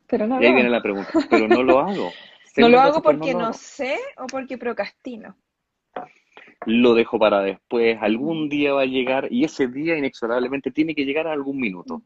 Pero 0.08 0.28
no 0.28 0.36
Y 0.42 0.46
ahí 0.46 0.50
lo 0.50 0.56
viene 0.56 0.70
hago. 0.70 0.78
la 0.78 0.82
pregunta, 0.82 1.12
pero 1.30 1.48
no 1.48 1.64
lo 1.64 1.80
hago. 1.80 2.12
No 2.60 2.70
lo 2.70 2.80
hago 2.80 3.02
porque 3.02 3.34
no 3.34 3.54
sé 3.54 3.98
o 4.18 4.28
porque 4.28 4.58
procrastino. 4.58 5.36
Lo 6.66 6.94
dejo 6.94 7.18
para 7.18 7.42
después, 7.42 7.98
algún 8.02 8.50
día 8.50 8.74
va 8.74 8.82
a 8.82 8.86
llegar 8.86 9.28
y 9.32 9.46
ese 9.46 9.68
día 9.68 9.98
inexorablemente 9.98 10.72
tiene 10.72 10.94
que 10.94 11.06
llegar 11.06 11.26
a 11.28 11.32
algún 11.32 11.58
minuto. 11.58 12.02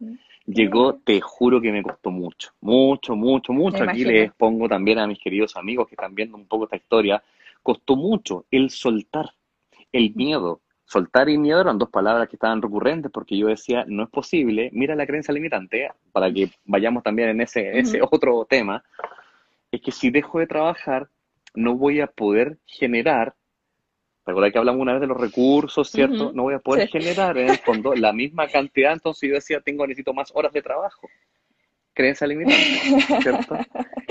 Llegó, 0.46 0.96
te 0.96 1.22
juro 1.22 1.60
que 1.60 1.72
me 1.72 1.82
costó 1.82 2.12
mucho, 2.12 2.52
mucho, 2.62 3.16
mucho, 3.16 3.52
mucho. 3.52 3.84
Me 3.84 3.92
Aquí 3.92 4.02
imagino. 4.02 4.12
les 4.12 4.34
pongo 4.34 4.70
también 4.70 5.00
a 5.00 5.08
mis 5.08 5.20
queridos 5.20 5.56
amigos 5.56 5.88
que 5.88 5.96
están 5.96 6.14
viendo 6.14 6.38
un 6.38 6.46
poco 6.46 6.66
esta 6.66 6.76
historia. 6.76 7.24
Costó 7.64 7.96
mucho 7.96 8.46
el 8.52 8.70
soltar, 8.70 9.32
el 9.92 10.14
miedo. 10.14 10.62
Soltar 10.86 11.30
y 11.30 11.38
miedo 11.40 11.62
eran 11.62 11.80
dos 11.80 11.90
palabras 11.90 12.30
que 12.30 12.36
estaban 12.36 12.62
recurrentes 12.62 13.10
porque 13.12 13.36
yo 13.36 13.48
decía, 13.48 13.86
no 13.88 14.04
es 14.04 14.10
posible, 14.10 14.70
mira 14.74 14.96
la 14.96 15.08
creencia 15.08 15.34
limitante, 15.34 15.90
para 16.12 16.32
que 16.32 16.52
vayamos 16.66 17.02
también 17.02 17.30
en 17.30 17.42
ese, 17.42 17.70
en 17.70 17.78
ese 17.78 18.02
otro 18.04 18.46
tema, 18.48 18.84
es 19.76 19.82
que 19.82 19.92
si 19.92 20.12
dejo 20.12 20.40
de 20.40 20.48
trabajar, 20.48 21.10
no 21.56 21.76
voy 21.76 22.00
a 22.00 22.08
poder 22.08 22.58
generar, 22.66 23.34
recuerda 24.26 24.52
que 24.52 24.58
hablamos 24.60 24.82
una 24.82 24.94
vez 24.94 25.02
de 25.02 25.08
los 25.08 25.20
recursos, 25.20 25.90
¿cierto? 25.90 26.32
No 26.34 26.44
voy 26.44 26.54
a 26.54 26.60
poder 26.60 26.88
Sí. 26.88 27.00
generar 27.00 27.38
en 27.38 27.50
el 27.50 27.58
fondo 27.58 27.96
la 27.96 28.14
misma 28.14 28.48
cantidad, 28.48 28.94
entonces 28.94 29.30
yo 29.30 29.36
decía, 29.36 29.62
tengo, 29.62 29.86
necesito 29.88 30.14
más 30.14 30.32
horas 30.36 30.54
de 30.54 30.62
trabajo. 30.62 31.10
Creencia 31.94 32.26
limitante, 32.28 33.22
¿cierto? 33.22 33.58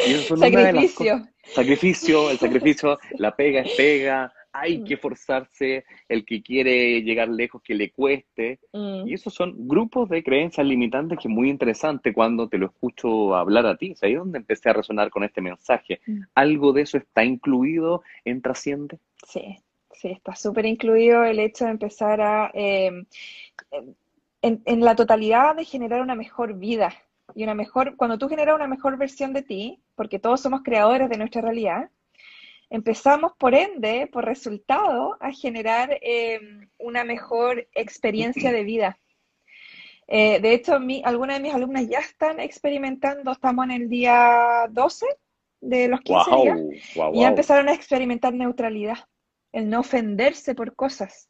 Y 0.06 0.14
eso 0.14 0.36
son 0.36 0.48
una 0.48 0.64
de 0.64 0.72
las 0.72 0.92
cosas. 0.92 1.22
Sacrificio. 1.22 1.52
Sacrificio, 1.54 2.30
el 2.30 2.38
sacrificio, 2.38 2.98
la 3.18 3.34
pega 3.36 3.60
es 3.62 3.72
pega, 3.76 4.32
hay 4.52 4.78
Mm. 4.78 4.84
que 4.84 4.96
forzarse, 4.96 5.84
el 6.08 6.24
que 6.24 6.42
quiere 6.42 7.00
llegar 7.02 7.28
lejos 7.28 7.62
que 7.62 7.74
le 7.74 7.90
cueste. 7.90 8.60
Mm. 8.72 9.06
Y 9.08 9.14
esos 9.14 9.32
son 9.34 9.54
grupos 9.68 10.08
de 10.10 10.22
creencias 10.22 10.66
limitantes 10.66 11.18
que 11.18 11.28
es 11.28 11.34
muy 11.34 11.48
interesante 11.50 12.12
cuando 12.12 12.48
te 12.48 12.58
lo 12.58 12.66
escucho 12.66 13.34
hablar 13.34 13.66
a 13.66 13.76
ti. 13.76 13.94
Sea, 13.94 14.08
ahí 14.08 14.12
es 14.14 14.18
donde 14.18 14.38
empecé 14.38 14.70
a 14.70 14.74
resonar 14.74 15.10
con 15.10 15.24
este 15.24 15.40
mensaje. 15.40 16.00
Mm. 16.06 16.20
¿Algo 16.34 16.72
de 16.72 16.82
eso 16.82 16.98
está 16.98 17.24
incluido 17.24 18.02
en 18.24 18.42
Trasciende? 18.42 18.98
Sí, 19.26 19.56
sí, 19.92 20.08
está 20.08 20.34
súper 20.36 20.66
incluido 20.66 21.24
el 21.24 21.38
hecho 21.38 21.64
de 21.64 21.70
empezar 21.72 22.20
a, 22.20 22.50
eh, 22.54 22.90
en, 24.42 24.62
en 24.64 24.80
la 24.80 24.94
totalidad 24.96 25.54
de 25.56 25.64
generar 25.64 26.00
una 26.02 26.14
mejor 26.14 26.54
vida. 26.58 26.92
y 27.34 27.44
una 27.44 27.54
mejor, 27.54 27.96
cuando 27.96 28.18
tú 28.18 28.28
generas 28.28 28.54
una 28.56 28.66
mejor 28.66 28.98
versión 28.98 29.32
de 29.32 29.40
ti, 29.42 29.80
porque 29.94 30.18
todos 30.18 30.40
somos 30.42 30.62
creadores 30.62 31.08
de 31.08 31.16
nuestra 31.16 31.40
realidad, 31.40 31.88
empezamos 32.72 33.32
por 33.38 33.54
ende, 33.54 34.08
por 34.10 34.24
resultado, 34.24 35.18
a 35.20 35.30
generar 35.30 35.98
eh, 36.00 36.40
una 36.78 37.04
mejor 37.04 37.68
experiencia 37.74 38.50
de 38.50 38.64
vida. 38.64 38.98
Eh, 40.08 40.40
de 40.40 40.54
hecho, 40.54 40.80
mi, 40.80 41.02
algunas 41.04 41.36
de 41.36 41.42
mis 41.42 41.54
alumnas 41.54 41.86
ya 41.86 41.98
están 41.98 42.40
experimentando, 42.40 43.30
estamos 43.30 43.66
en 43.66 43.72
el 43.72 43.88
día 43.90 44.68
12 44.70 45.04
de 45.60 45.88
los 45.88 46.00
15 46.00 46.30
días, 46.42 46.58
y 47.12 47.20
ya 47.20 47.28
empezaron 47.28 47.68
a 47.68 47.74
experimentar 47.74 48.32
neutralidad, 48.32 49.06
el 49.52 49.68
no 49.68 49.80
ofenderse 49.80 50.54
por 50.54 50.74
cosas. 50.74 51.28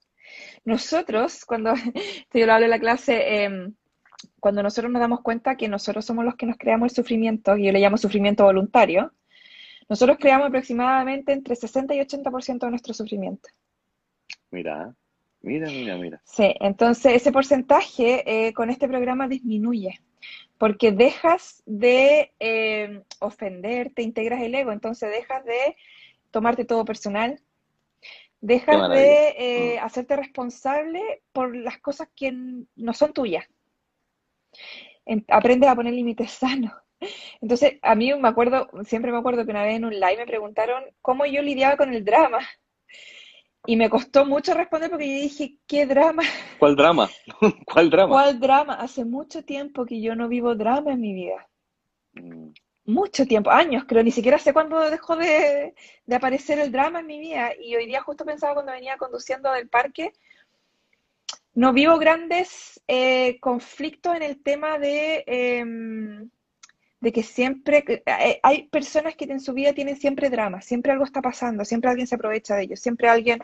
Nosotros, 0.65 1.45
cuando 1.45 1.75
yo 2.33 2.47
lo 2.47 2.53
hablo 2.53 2.67
en 2.67 2.71
la 2.71 2.79
clase, 2.79 3.43
em, 3.43 3.75
cuando 4.39 4.63
nosotros 4.63 4.93
nos 4.93 5.01
damos 5.01 5.23
cuenta 5.23 5.57
que 5.57 5.67
nosotros 5.67 6.05
somos 6.05 6.25
los 6.25 6.37
que 6.37 6.47
nos 6.47 6.57
creamos 6.57 6.93
el 6.93 6.95
sufrimiento, 6.95 7.57
y 7.57 7.67
yo 7.67 7.73
le 7.73 7.81
llamo 7.81 7.97
sufrimiento 7.97 8.45
voluntario, 8.45 9.13
nosotros 9.93 10.17
creamos 10.19 10.47
aproximadamente 10.47 11.35
entre 11.35 11.55
60 11.55 11.95
y 11.95 11.99
80% 11.99 12.61
de 12.61 12.71
nuestro 12.71 12.95
sufrimiento. 12.95 13.51
Mira, 14.51 14.97
mira, 15.43 15.67
mira, 15.67 15.99
mira. 15.99 16.23
Sí, 16.25 16.55
entonces 16.61 17.13
ese 17.13 17.31
porcentaje 17.31 18.23
eh, 18.25 18.55
con 18.55 18.71
este 18.71 18.89
programa 18.89 19.29
disminuye, 19.29 20.01
porque 20.57 20.93
dejas 20.93 21.63
de 21.67 22.33
eh, 22.41 23.03
ofender, 23.19 23.93
te 23.95 24.01
integras 24.01 24.41
el 24.41 24.55
ego, 24.55 24.73
entonces 24.73 25.11
dejas 25.11 25.45
de 25.45 25.77
tomarte 26.31 26.65
todo 26.65 26.87
personal, 26.87 27.39
dejas 28.41 28.89
de 28.89 29.35
eh, 29.37 29.77
mm. 29.79 29.85
hacerte 29.85 30.17
responsable 30.17 31.23
por 31.35 31.55
las 31.55 31.77
cosas 31.81 32.09
que 32.17 32.33
no 32.33 32.95
son 32.95 33.13
tuyas. 33.13 33.45
Aprendes 35.29 35.69
a 35.69 35.75
poner 35.75 35.93
límites 35.93 36.31
sanos. 36.31 36.73
Entonces, 37.41 37.79
a 37.83 37.95
mí 37.95 38.13
me 38.15 38.29
acuerdo, 38.29 38.69
siempre 38.85 39.13
me 39.13 39.19
acuerdo 39.19 39.45
que 39.45 39.51
una 39.51 39.65
vez 39.65 39.77
en 39.77 39.85
un 39.85 39.95
live 39.95 40.19
me 40.19 40.27
preguntaron 40.27 40.85
cómo 41.01 41.27
yo 41.27 41.43
lidiaba 41.43 41.77
con 41.77 41.93
el 41.93 42.05
drama. 42.05 42.41
Y 43.65 43.77
me 43.77 43.89
costó 43.89 44.27
mucho 44.27 44.55
responder 44.55 44.91
porque 44.91 45.07
yo 45.07 45.23
dije, 45.23 45.59
¿qué 45.69 45.87
drama? 45.87 46.25
¿Cuál 46.59 46.75
drama? 46.75 47.09
¿Cuál 47.67 47.91
drama? 47.91 48.11
¿Cuál 48.13 48.41
drama? 48.41 48.75
Hace 48.75 49.05
mucho 49.05 49.45
tiempo 49.45 49.87
que 49.87 50.01
yo 50.01 50.17
no 50.17 50.27
vivo 50.29 50.57
drama 50.57 50.93
en 50.93 51.01
mi 51.01 51.15
vida. 51.15 51.49
Mm. 52.15 52.49
Mucho 52.85 53.25
tiempo, 53.25 53.51
años 53.51 53.85
creo, 53.87 54.03
ni 54.03 54.11
siquiera 54.11 54.39
sé 54.39 54.53
cuándo 54.53 54.81
dejó 54.91 55.15
de, 55.15 55.73
aparecer 56.13 56.59
el 56.59 56.73
drama 56.73 56.99
en 56.99 57.07
mi 57.07 57.21
vida. 57.21 57.53
Y 57.57 57.77
hoy 57.77 57.87
día 57.87 58.03
justo 58.03 58.25
pensaba 58.25 58.55
cuando 58.55 58.73
venía 58.73 58.97
conduciendo 58.97 59.53
del 59.53 59.69
parque, 59.69 60.13
no 61.55 61.73
vivo 61.73 61.99
grandes 61.99 62.83
eh, 62.89 63.39
conflictos 63.39 64.17
en 64.17 64.23
el 64.23 64.43
tema 64.43 64.79
de... 64.79 65.23
Em, 65.27 66.31
de 67.03 67.13
que 67.13 67.25
siempre 67.25 67.85
eh, 68.07 68.39
hay 68.45 68.69
personas 68.69 69.17
que 69.17 69.25
en 69.25 69.41
su 69.41 69.53
vida 69.53 69.73
tienen 69.73 69.97
siempre 69.97 70.31
drama, 70.31 70.63
siempre 70.63 70.93
algo 70.93 71.05
está 71.05 71.21
pasando, 71.21 71.65
siempre 71.65 71.91
alguien 71.91 72.07
se 72.07 72.15
aprovecha 72.15 72.55
de 72.55 72.63
ellos, 72.63 72.81
siempre 72.81 73.09
alguien 73.09 73.41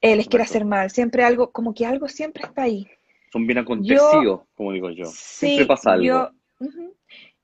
eh, 0.00 0.16
les 0.16 0.26
quiere 0.26 0.42
hacer 0.42 0.64
mal, 0.64 0.90
siempre 0.90 1.22
algo, 1.22 1.52
como 1.52 1.72
que 1.72 1.86
algo 1.86 2.08
siempre 2.08 2.42
está 2.42 2.62
ahí. 2.62 2.90
Son 3.32 3.46
bien 3.46 3.58
acontecidos, 3.58 4.40
como 4.56 4.72
digo 4.72 4.90
yo. 4.90 5.04
siempre 5.04 5.66
pasa 5.66 5.92
algo. 5.92 6.04
Yo, 6.04 6.30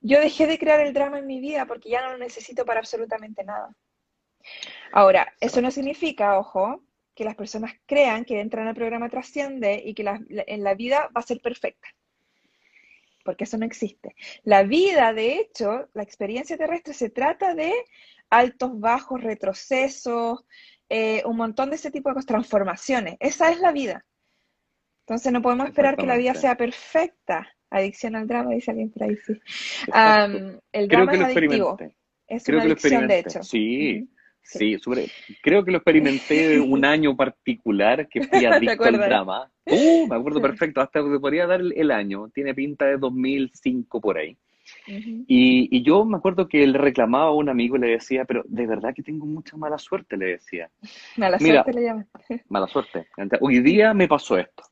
yo 0.01 0.19
dejé 0.19 0.49
de 0.49 0.59
crear 0.59 0.81
el 0.81 0.93
drama 0.93 1.21
en 1.21 1.29
mi 1.29 1.39
vida 1.39 1.65
porque 1.65 1.91
ya 1.91 2.03
no 2.03 2.11
lo 2.11 2.19
necesito 2.19 2.65
para 2.65 2.81
absolutamente 2.81 3.45
nada. 3.45 3.73
Ahora, 4.91 5.33
eso 5.39 5.63
no 5.63 5.71
significa, 5.71 6.41
ojo, 6.41 6.83
que 7.15 7.23
las 7.23 7.37
personas 7.37 7.73
crean 7.87 8.25
que 8.25 8.41
entran 8.41 8.67
al 8.67 8.75
programa 8.75 9.09
trasciende 9.09 9.81
y 9.85 9.95
que 9.95 10.05
en 10.29 10.65
la 10.65 10.75
vida 10.75 11.09
va 11.17 11.21
a 11.21 11.23
ser 11.23 11.41
perfecta 11.41 11.87
porque 13.25 13.45
eso 13.45 13.59
no 13.59 13.66
existe. 13.66 14.14
La 14.45 14.62
vida, 14.62 15.12
de 15.12 15.39
hecho, 15.39 15.89
la 15.95 16.03
experiencia 16.03 16.57
terrestre 16.57 16.95
se 16.95 17.11
trata 17.11 17.55
de 17.55 17.73
altos, 18.31 18.79
bajos, 18.79 19.23
retrocesos, 19.23 20.45
eh, 20.89 21.23
un 21.27 21.37
montón 21.37 21.70
de 21.70 21.77
ese 21.77 21.91
tipo 21.91 22.12
de 22.12 22.23
transformaciones. 22.23 23.16
Esa 23.20 23.51
es 23.51 23.61
la 23.61 23.73
vida. 23.73 24.05
Entonces 25.07 25.33
no 25.33 25.43
podemos 25.43 25.68
esperar 25.68 25.97
que 25.97 26.07
la 26.07 26.16
vida 26.16 26.35
sea 26.35 26.57
perfecta. 26.57 27.49
Adicción 27.70 28.16
al 28.16 28.27
drama, 28.27 28.51
dice 28.51 28.70
alguien 28.70 28.91
por 28.91 29.05
ahí, 29.05 29.16
sí. 29.16 29.33
el 30.73 30.89
drama 30.89 31.12
es 31.14 31.20
adictivo. 31.20 31.79
Es 32.27 32.49
una 32.49 32.62
adicción, 32.62 33.09
de 33.09 33.18
hecho. 33.18 33.43
Sí. 33.43 34.09
Sí, 34.43 34.78
sobre, 34.78 35.07
creo 35.43 35.64
que 35.64 35.70
lo 35.70 35.78
experimenté 35.78 36.61
un 36.61 36.84
año 36.84 37.16
particular 37.16 38.09
que 38.09 38.22
fui 38.22 38.45
adicto 38.45 38.84
al 38.84 38.99
drama. 38.99 39.51
Uh, 39.66 40.09
me 40.09 40.16
acuerdo 40.16 40.40
perfecto, 40.40 40.80
hasta 40.80 41.01
te 41.03 41.18
podría 41.18 41.47
dar 41.47 41.61
el, 41.61 41.90
año, 41.90 42.28
tiene 42.34 42.55
pinta 42.55 42.86
de 42.86 42.99
2005 42.99 44.01
por 44.01 44.18
ahí. 44.18 44.36
y, 44.86 45.76
y, 45.76 45.82
yo 45.82 46.05
me 46.05 46.16
acuerdo 46.16 46.49
que 46.49 46.66
le 46.66 46.78
reclamaba 46.78 47.26
a 47.26 47.34
un 47.34 47.49
amigo 47.49 47.76
y 47.76 47.80
le 47.80 47.88
decía, 47.88 48.24
pero 48.24 48.43
de 48.47 48.66
verdad 48.66 48.93
que 48.95 49.03
tengo 49.03 49.26
mucha 49.26 49.57
mala 49.57 49.78
suerte, 49.78 50.16
le 50.16 50.26
decía. 50.26 50.70
Mala 51.16 51.38
suerte 51.38 51.72
le 51.72 51.82
llaman. 51.82 52.09
Mala 52.49 52.66
suerte. 52.66 53.07
Hoy 53.40 53.61
día 53.61 53.95
me 53.95 54.09
pasó 54.09 54.38
esto. 54.38 54.64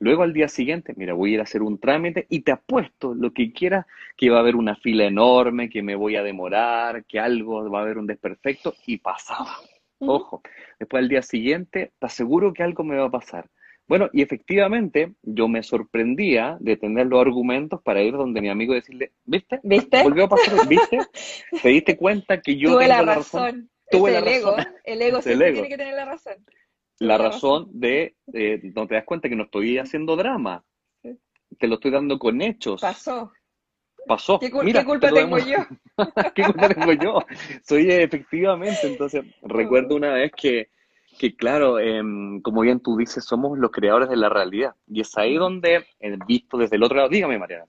Luego 0.00 0.22
al 0.22 0.32
día 0.32 0.48
siguiente, 0.48 0.94
mira, 0.96 1.12
voy 1.12 1.30
a 1.30 1.34
ir 1.34 1.40
a 1.40 1.42
hacer 1.42 1.62
un 1.62 1.78
trámite 1.78 2.26
y 2.30 2.40
te 2.40 2.52
apuesto 2.52 3.14
lo 3.14 3.34
que 3.34 3.52
quieras, 3.52 3.84
que 4.16 4.30
va 4.30 4.38
a 4.38 4.40
haber 4.40 4.56
una 4.56 4.74
fila 4.74 5.04
enorme, 5.04 5.68
que 5.68 5.82
me 5.82 5.94
voy 5.94 6.16
a 6.16 6.22
demorar, 6.22 7.04
que 7.04 7.20
algo 7.20 7.70
va 7.70 7.80
a 7.80 7.82
haber 7.82 7.98
un 7.98 8.06
desperfecto 8.06 8.74
y 8.86 8.96
pasaba. 8.96 9.58
Ojo, 9.98 10.40
después 10.78 11.02
al 11.02 11.10
día 11.10 11.20
siguiente, 11.20 11.92
te 11.98 12.06
aseguro 12.06 12.54
que 12.54 12.62
algo 12.62 12.82
me 12.82 12.96
va 12.96 13.06
a 13.06 13.10
pasar. 13.10 13.50
Bueno, 13.86 14.08
y 14.14 14.22
efectivamente 14.22 15.12
yo 15.22 15.48
me 15.48 15.62
sorprendía 15.62 16.56
de 16.60 16.78
tener 16.78 17.06
los 17.06 17.20
argumentos 17.20 17.82
para 17.82 18.02
ir 18.02 18.14
donde 18.14 18.40
mi 18.40 18.48
amigo 18.48 18.72
y 18.72 18.76
decirle, 18.76 19.12
¿viste? 19.26 19.60
¿Viste? 19.62 20.02
Volvió 20.02 20.24
a 20.24 20.28
pasar, 20.30 20.66
¿viste? 20.66 20.98
¿Te 21.62 21.68
diste 21.68 21.98
cuenta 21.98 22.40
que 22.40 22.56
yo 22.56 22.70
Tuve 22.70 22.88
la 22.88 23.02
razón? 23.02 23.68
Tuve 23.90 24.12
la 24.12 24.20
razón. 24.20 24.34
Ego. 24.34 24.56
El 24.84 25.02
ego 25.02 25.20
siempre 25.20 25.52
tiene 25.52 25.68
que 25.68 25.76
tener 25.76 25.94
la 25.94 26.06
razón 26.06 26.36
la 27.00 27.16
razón 27.16 27.68
de, 27.72 28.14
no 28.74 28.86
te 28.86 28.94
das 28.94 29.04
cuenta 29.04 29.28
que 29.28 29.34
no 29.34 29.44
estoy 29.44 29.78
haciendo 29.78 30.16
drama. 30.16 30.62
Te 31.58 31.66
lo 31.66 31.74
estoy 31.74 31.90
dando 31.90 32.18
con 32.18 32.40
hechos. 32.42 32.80
Pasó. 32.80 33.32
Pasó. 34.06 34.38
¿Qué, 34.38 34.50
culpa 34.50 35.10
tengo 35.10 35.38
yo? 35.38 35.58
¿Qué 36.34 36.42
culpa 36.44 36.68
tengo 36.68 36.92
yo? 36.92 37.18
Soy 37.66 37.90
efectivamente, 37.90 38.80
entonces 38.84 39.24
recuerdo 39.42 39.96
una 39.96 40.12
vez 40.12 40.32
que, 40.36 40.68
que 41.18 41.34
claro, 41.34 41.78
em, 41.78 42.40
como 42.42 42.60
bien 42.60 42.80
tú 42.80 42.96
dices, 42.96 43.24
somos 43.24 43.58
los 43.58 43.70
creadores 43.70 44.08
de 44.10 44.16
la 44.16 44.28
realidad. 44.28 44.74
Y 44.86 45.00
es 45.00 45.16
ahí 45.16 45.36
donde, 45.36 45.86
eh, 46.00 46.18
visto 46.26 46.58
desde 46.58 46.76
el 46.76 46.82
otro 46.82 46.98
lado, 46.98 47.08
dígame 47.08 47.38
Mariana. 47.38 47.64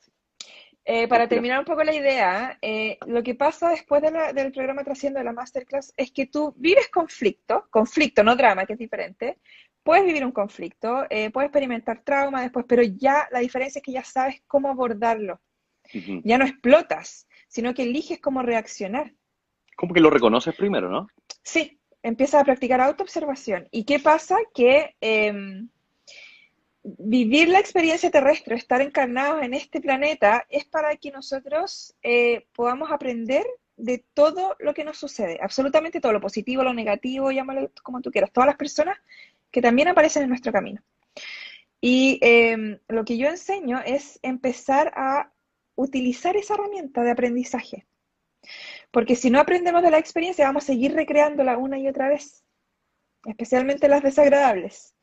Eh, 0.83 1.07
para 1.07 1.27
terminar 1.27 1.59
un 1.59 1.65
poco 1.65 1.83
la 1.83 1.93
idea, 1.93 2.57
eh, 2.61 2.97
lo 3.05 3.21
que 3.21 3.35
pasa 3.35 3.69
después 3.69 4.01
del 4.01 4.51
programa 4.51 4.83
Trasciendo 4.83 5.19
de 5.19 5.25
la 5.25 5.33
Masterclass 5.33 5.93
es 5.95 6.11
que 6.11 6.25
tú 6.25 6.53
vives 6.57 6.89
conflicto, 6.89 7.67
conflicto, 7.69 8.23
no 8.23 8.35
drama, 8.35 8.65
que 8.65 8.73
es 8.73 8.79
diferente. 8.79 9.37
Puedes 9.83 10.05
vivir 10.05 10.25
un 10.25 10.31
conflicto, 10.31 11.05
eh, 11.09 11.29
puedes 11.29 11.49
experimentar 11.49 12.03
trauma 12.03 12.41
después, 12.41 12.65
pero 12.67 12.81
ya 12.81 13.27
la 13.31 13.39
diferencia 13.39 13.79
es 13.79 13.83
que 13.83 13.91
ya 13.91 14.03
sabes 14.03 14.41
cómo 14.47 14.69
abordarlo. 14.69 15.39
Ya 16.23 16.37
no 16.37 16.45
explotas, 16.45 17.27
sino 17.49 17.73
que 17.73 17.83
eliges 17.83 18.21
cómo 18.21 18.41
reaccionar. 18.41 19.13
Como 19.75 19.93
que 19.93 19.99
lo 19.99 20.09
reconoces 20.09 20.55
primero, 20.55 20.89
¿no? 20.89 21.07
Sí, 21.43 21.81
empiezas 22.01 22.41
a 22.41 22.45
practicar 22.45 22.79
autoobservación. 22.79 23.67
¿Y 23.71 23.83
qué 23.83 23.99
pasa? 23.99 24.37
Que 24.53 24.95
em, 25.01 25.69
vivir 26.83 27.49
la 27.49 27.59
experiencia 27.59 28.09
terrestre, 28.09 28.55
estar 28.55 28.81
encarnados 28.81 29.43
en 29.43 29.53
este 29.53 29.81
planeta, 29.81 30.45
es 30.49 30.65
para 30.65 30.95
que 30.97 31.11
nosotros 31.11 31.95
eh, 32.01 32.47
podamos 32.53 32.91
aprender 32.91 33.45
de 33.77 34.03
todo 34.13 34.55
lo 34.59 34.73
que 34.73 34.83
nos 34.83 34.97
sucede, 34.97 35.39
absolutamente 35.41 35.99
todo, 35.99 36.13
lo 36.13 36.21
positivo, 36.21 36.63
lo 36.63 36.73
negativo, 36.73 37.31
llámalo 37.31 37.71
como 37.83 38.01
tú 38.01 38.11
quieras, 38.11 38.31
todas 38.31 38.47
las 38.47 38.57
personas 38.57 38.97
que 39.49 39.61
también 39.61 39.87
aparecen 39.87 40.23
en 40.23 40.29
nuestro 40.29 40.51
camino. 40.51 40.81
Y 41.81 42.19
em, 42.21 42.79
lo 42.87 43.03
que 43.05 43.17
yo 43.17 43.27
enseño 43.27 43.81
es 43.83 44.19
empezar 44.21 44.93
a 44.95 45.31
utilizar 45.75 46.37
esa 46.37 46.53
herramienta 46.53 47.01
de 47.01 47.11
aprendizaje. 47.11 47.87
Porque 48.91 49.15
si 49.15 49.29
no 49.29 49.39
aprendemos 49.39 49.81
de 49.81 49.91
la 49.91 49.97
experiencia, 49.97 50.45
vamos 50.45 50.63
a 50.63 50.67
seguir 50.67 50.93
recreándola 50.93 51.57
una 51.57 51.79
y 51.79 51.87
otra 51.87 52.07
vez, 52.07 52.43
especialmente 53.25 53.87
las 53.87 54.03
desagradables. 54.03 54.95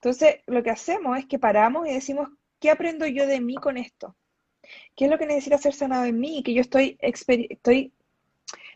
Entonces, 0.00 0.36
lo 0.46 0.62
que 0.62 0.70
hacemos 0.70 1.18
es 1.18 1.26
que 1.26 1.40
paramos 1.40 1.88
y 1.88 1.92
decimos, 1.92 2.28
¿qué 2.60 2.70
aprendo 2.70 3.06
yo 3.06 3.26
de 3.26 3.40
mí 3.40 3.56
con 3.56 3.76
esto? 3.76 4.14
¿Qué 4.94 5.06
es 5.06 5.10
lo 5.10 5.18
que 5.18 5.26
necesita 5.26 5.58
ser 5.58 5.74
sanado 5.74 6.04
en 6.04 6.20
mí? 6.20 6.42
Que 6.44 6.54
yo 6.54 6.60
estoy, 6.60 6.96
estoy 7.00 7.92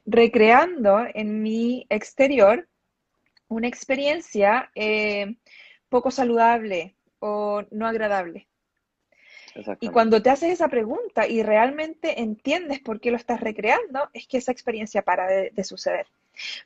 recreando 0.04 1.06
en 1.14 1.42
mi 1.42 1.86
exterior 1.90 2.68
una 3.46 3.68
experiencia 3.68 4.70
eh, 4.74 5.36
poco 5.88 6.10
saludable 6.10 6.96
o 7.20 7.62
no 7.70 7.86
agradable. 7.86 8.48
Y 9.80 9.90
cuando 9.90 10.22
te 10.22 10.30
haces 10.30 10.50
esa 10.50 10.68
pregunta 10.68 11.28
y 11.28 11.42
realmente 11.42 12.20
entiendes 12.20 12.80
por 12.80 13.00
qué 13.00 13.10
lo 13.10 13.18
estás 13.18 13.40
recreando, 13.40 14.08
es 14.12 14.26
que 14.26 14.38
esa 14.38 14.50
experiencia 14.50 15.02
para 15.02 15.28
de 15.28 15.64
suceder. 15.64 16.06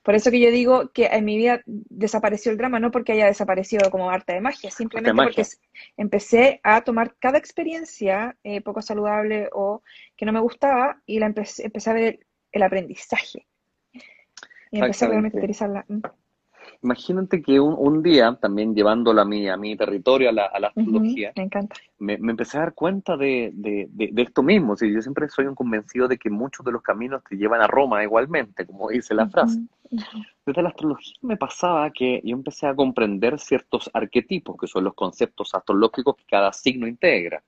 Por 0.02 0.14
eso 0.14 0.30
que 0.30 0.40
yo 0.40 0.50
digo 0.50 0.90
que 0.92 1.06
en 1.06 1.24
mi 1.24 1.36
vida 1.36 1.62
desapareció 1.66 2.52
el 2.52 2.58
drama, 2.58 2.80
no 2.80 2.90
porque 2.90 3.12
haya 3.12 3.26
desaparecido 3.26 3.90
como 3.90 4.10
arte 4.10 4.34
de 4.34 4.40
magia, 4.40 4.70
simplemente 4.70 5.14
porque 5.14 5.44
empecé 5.96 6.60
a 6.62 6.82
tomar 6.82 7.16
cada 7.18 7.38
experiencia 7.38 8.36
eh, 8.44 8.60
poco 8.60 8.82
saludable 8.82 9.48
o 9.52 9.82
que 10.16 10.26
no 10.26 10.32
me 10.32 10.40
gustaba 10.40 11.00
y 11.06 11.18
la 11.18 11.26
empecé, 11.26 11.64
empecé 11.64 11.90
a 11.90 11.94
ver 11.94 12.20
el, 12.52 12.62
aprendizaje. 12.62 13.46
Y 14.70 14.80
empecé 14.80 15.06
a 15.06 15.10
utilizarla. 15.10 15.86
Imagínate 16.82 17.42
que 17.42 17.58
un, 17.60 18.02
día, 18.02 18.36
también 18.40 18.74
llevándola 18.74 19.22
a 19.22 19.24
mi, 19.24 19.48
a 19.48 19.56
mi 19.56 19.76
territorio, 19.76 20.30
a 20.30 20.32
la, 20.32 20.46
a 20.46 20.60
la 20.60 20.68
astrología, 20.68 21.32
me 21.36 21.42
encanta. 21.44 21.76
Me, 21.98 22.14
empecé 22.14 22.58
a 22.58 22.60
dar 22.60 22.74
cuenta 22.74 23.16
de, 23.16 23.50
de, 23.54 23.88
de, 23.90 24.22
esto 24.22 24.42
mismo. 24.42 24.76
yo 24.76 25.02
siempre 25.02 25.28
soy 25.28 25.46
un 25.46 25.54
convencido 25.54 26.08
de 26.08 26.18
que 26.18 26.30
muchos 26.30 26.64
de 26.64 26.72
los 26.72 26.82
caminos 26.82 27.22
te 27.28 27.36
llevan 27.36 27.62
a 27.62 27.66
Roma 27.66 28.02
igualmente, 28.02 28.66
como 28.66 28.88
dice 28.88 29.14
la 29.14 29.28
frase. 29.28 29.60
Desde 30.44 30.62
la 30.62 30.68
astrología 30.68 31.14
me 31.22 31.36
pasaba 31.36 31.90
que 31.90 32.20
yo 32.24 32.36
empecé 32.36 32.66
a 32.66 32.74
comprender 32.74 33.38
ciertos 33.38 33.90
arquetipos, 33.92 34.56
que 34.58 34.66
son 34.66 34.84
los 34.84 34.94
conceptos 34.94 35.54
astrológicos 35.54 36.16
que 36.16 36.24
cada 36.24 36.52
signo 36.52 36.86
integra. 36.86 37.42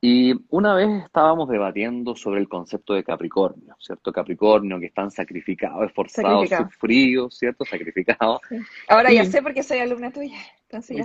Y 0.00 0.32
una 0.48 0.74
vez 0.74 1.04
estábamos 1.04 1.48
debatiendo 1.48 2.16
sobre 2.16 2.40
el 2.40 2.48
concepto 2.48 2.94
de 2.94 3.04
Capricornio, 3.04 3.76
¿cierto? 3.78 4.12
Capricornio, 4.12 4.80
que 4.80 4.86
están 4.86 5.10
sacrificados, 5.10 5.84
esforzados, 5.86 6.48
sufridos, 6.48 7.36
¿cierto? 7.38 7.64
Sacrificados. 7.64 8.40
Ahora 8.88 9.12
ya 9.12 9.24
sé 9.24 9.42
por 9.42 9.52
qué 9.52 9.62
soy 9.62 9.78
alumna 9.78 10.10
tuya. 10.10 10.38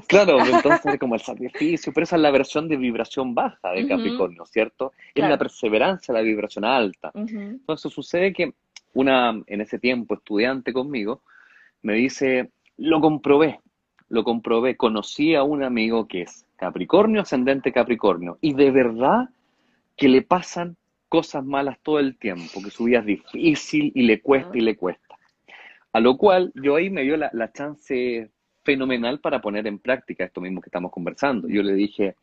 claro, 0.08 0.40
entonces 0.46 0.98
como 1.00 1.16
el 1.16 1.22
sacrificio, 1.22 1.92
pero 1.94 2.04
esa 2.04 2.16
es 2.16 2.22
la 2.22 2.32
versión 2.32 2.68
de 2.68 2.78
vibración 2.78 3.36
baja 3.36 3.72
de 3.72 3.88
Capricornio, 3.88 4.46
¿cierto? 4.46 4.94
Es 5.14 5.28
la 5.28 5.38
perseverancia, 5.38 6.14
la 6.14 6.22
vibración 6.22 6.66
alta. 6.66 7.12
Entonces 7.14 7.92
sucede 7.92 8.34
que 8.34 8.54
una, 8.94 9.42
en 9.48 9.62
ese 9.62 9.80
tiempo, 9.80 10.16
estudiante 10.16 10.74
conmigo, 10.74 11.22
me 11.82 11.94
dice, 11.94 12.52
lo 12.78 13.02
comprobé, 13.02 13.60
lo 14.10 14.24
comprobé, 14.24 14.76
conocí 14.76 15.36
a 15.36 15.44
un 15.44 15.64
amigo 15.64 16.08
que 16.08 16.24
es 16.24 16.46
Capricornio, 16.56 17.22
ascendente 17.22 17.72
Capricornio, 17.72 18.38
y 18.42 18.54
de 18.54 18.72
verdad 18.72 19.30
que 19.96 20.10
le 20.10 20.22
pasan 20.22 20.76
cosas 21.08 21.44
malas 21.44 21.78
todo 21.82 22.00
el 22.00 22.18
tiempo, 22.18 22.62
que 22.64 22.70
su 22.70 22.86
vida 22.86 23.00
es 23.00 23.06
difícil 23.06 23.92
y 23.96 24.04
le 24.04 24.22
cuesta 24.22 24.58
y 24.58 24.62
le 24.62 24.76
cuesta. 24.76 25.16
A 25.92 26.00
lo 26.00 26.18
cual 26.18 26.52
yo 26.56 26.76
ahí 26.76 26.90
me 26.90 27.04
dio 27.04 27.18
la, 27.18 27.30
la 27.34 27.52
chance 27.52 28.30
fenomenal 28.64 29.20
para 29.20 29.42
poner 29.42 29.66
en 29.66 29.80
práctica 29.80 30.24
esto 30.24 30.42
mismo 30.42 30.62
que 30.62 30.68
estamos 30.68 30.92
conversando. 30.92 31.48
Yo 31.48 31.64
le 31.64 31.74
dije, 31.74 32.16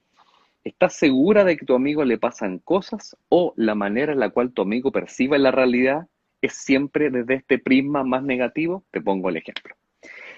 ¿estás 0.62 0.94
segura 0.94 1.44
de 1.44 1.56
que 1.56 1.66
tu 1.66 1.74
amigo 1.74 2.04
le 2.04 2.18
pasan 2.18 2.58
cosas 2.60 3.16
o 3.28 3.52
la 3.56 3.74
manera 3.74 4.12
en 4.12 4.20
la 4.20 4.30
cual 4.30 4.52
tu 4.52 4.62
amigo 4.62 4.92
percibe 4.92 5.38
la 5.38 5.50
realidad 5.50 6.06
es 6.40 6.54
siempre 6.54 7.10
desde 7.10 7.34
este 7.34 7.58
prisma 7.58 8.04
más 8.04 8.22
negativo? 8.22 8.84
Te 8.90 9.00
pongo 9.00 9.28
el 9.28 9.36
ejemplo. 9.36 9.74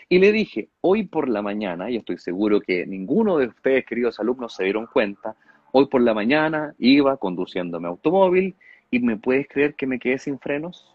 Y 0.08 0.18
le 0.18 0.32
dije, 0.32 0.70
hoy 0.80 1.04
por 1.04 1.28
la 1.28 1.42
mañana, 1.42 1.90
y 1.90 1.96
estoy 1.96 2.18
seguro 2.18 2.60
que 2.60 2.86
ninguno 2.86 3.36
de 3.36 3.48
ustedes, 3.48 3.84
queridos 3.84 4.18
alumnos, 4.18 4.54
se 4.54 4.64
dieron 4.64 4.86
cuenta, 4.86 5.36
hoy 5.72 5.86
por 5.86 6.00
la 6.00 6.14
mañana 6.14 6.74
iba 6.78 7.16
conduciendo 7.18 7.78
mi 7.78 7.86
automóvil 7.86 8.56
y 8.90 9.00
me 9.00 9.18
puedes 9.18 9.46
creer 9.48 9.74
que 9.74 9.86
me 9.86 9.98
quedé 9.98 10.18
sin 10.18 10.38
frenos. 10.38 10.94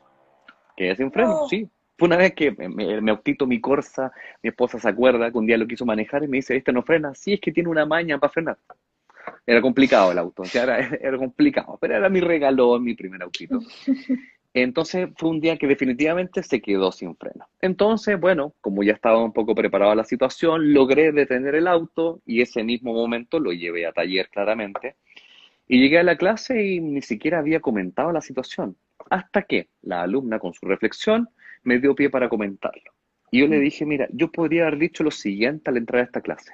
Quedé 0.76 0.96
sin 0.96 1.12
frenos, 1.12 1.48
sí. 1.48 1.70
Fue 1.96 2.08
una 2.08 2.18
vez 2.18 2.34
que 2.34 2.52
me, 2.52 2.70
me 3.02 3.12
autito 3.12 3.46
mi 3.46 3.62
Corsa, 3.62 4.12
mi 4.42 4.50
esposa 4.50 4.80
se 4.80 4.90
acuerda 4.90 5.32
que 5.32 5.38
un 5.38 5.46
día 5.46 5.60
lo 5.60 5.68
quiso 5.68 5.86
manejar 5.86 6.24
y 6.24 6.28
me 6.28 6.38
dice, 6.38 6.56
¿este 6.56 6.74
no 6.74 6.82
frena? 6.82 7.14
Sí, 7.14 7.34
es 7.34 7.40
que 7.40 7.52
tiene 7.52 7.70
una 7.70 7.86
maña 7.86 8.18
para 8.18 8.34
frenar. 8.34 8.58
Era 9.46 9.62
complicado 9.62 10.12
el 10.12 10.18
auto, 10.18 10.42
o 10.42 10.46
sea, 10.46 10.64
era, 10.64 10.78
era 11.02 11.18
complicado, 11.18 11.78
pero 11.80 11.96
era 11.96 12.10
mi 12.10 12.20
regalo, 12.20 12.80
mi 12.80 12.96
primer 12.96 13.22
autito. 13.22 13.60
Entonces 14.54 15.10
fue 15.18 15.30
un 15.30 15.40
día 15.40 15.58
que 15.58 15.66
definitivamente 15.66 16.44
se 16.44 16.62
quedó 16.62 16.92
sin 16.92 17.16
freno. 17.16 17.48
Entonces, 17.60 18.20
bueno, 18.20 18.54
como 18.62 18.84
ya 18.84 18.94
estaba 18.94 19.24
un 19.24 19.34
poco 19.34 19.56
preparado 19.56 19.96
la 19.96 20.04
situación, 20.04 20.74
logré 20.74 21.12
detener 21.12 21.56
el 21.56 21.68
auto 21.68 22.22
y 22.26 22.42
ese 22.42 22.64
mismo 22.64 22.94
momento 22.94 23.40
lo 23.40 23.52
llevé 23.52 23.88
a 23.88 23.92
taller 23.92 24.30
claramente. 24.30 24.96
Y 25.68 25.80
llegué 25.80 25.98
a 26.00 26.04
la 26.04 26.18
clase 26.18 26.64
y 26.64 26.80
ni 26.80 27.02
siquiera 27.02 27.40
había 27.40 27.62
comentado 27.62 28.12
la 28.12 28.22
situación. 28.22 28.78
Hasta 29.10 29.42
que 29.42 29.70
la 29.82 30.04
alumna 30.04 30.38
con 30.38 30.54
su 30.54 30.68
reflexión 30.68 31.30
me 31.64 31.80
dio 31.80 31.96
pie 31.96 32.12
para 32.12 32.30
comentarlo. 32.30 32.92
Y 33.32 33.40
yo 33.40 33.48
le 33.48 33.60
dije, 33.60 33.86
mira, 33.86 34.08
yo 34.12 34.32
podría 34.32 34.68
haber 34.68 34.78
dicho 34.78 35.04
lo 35.04 35.10
siguiente 35.10 35.72
al 35.72 35.78
entrar 35.78 36.02
a 36.02 36.06
esta 36.06 36.22
clase. 36.22 36.54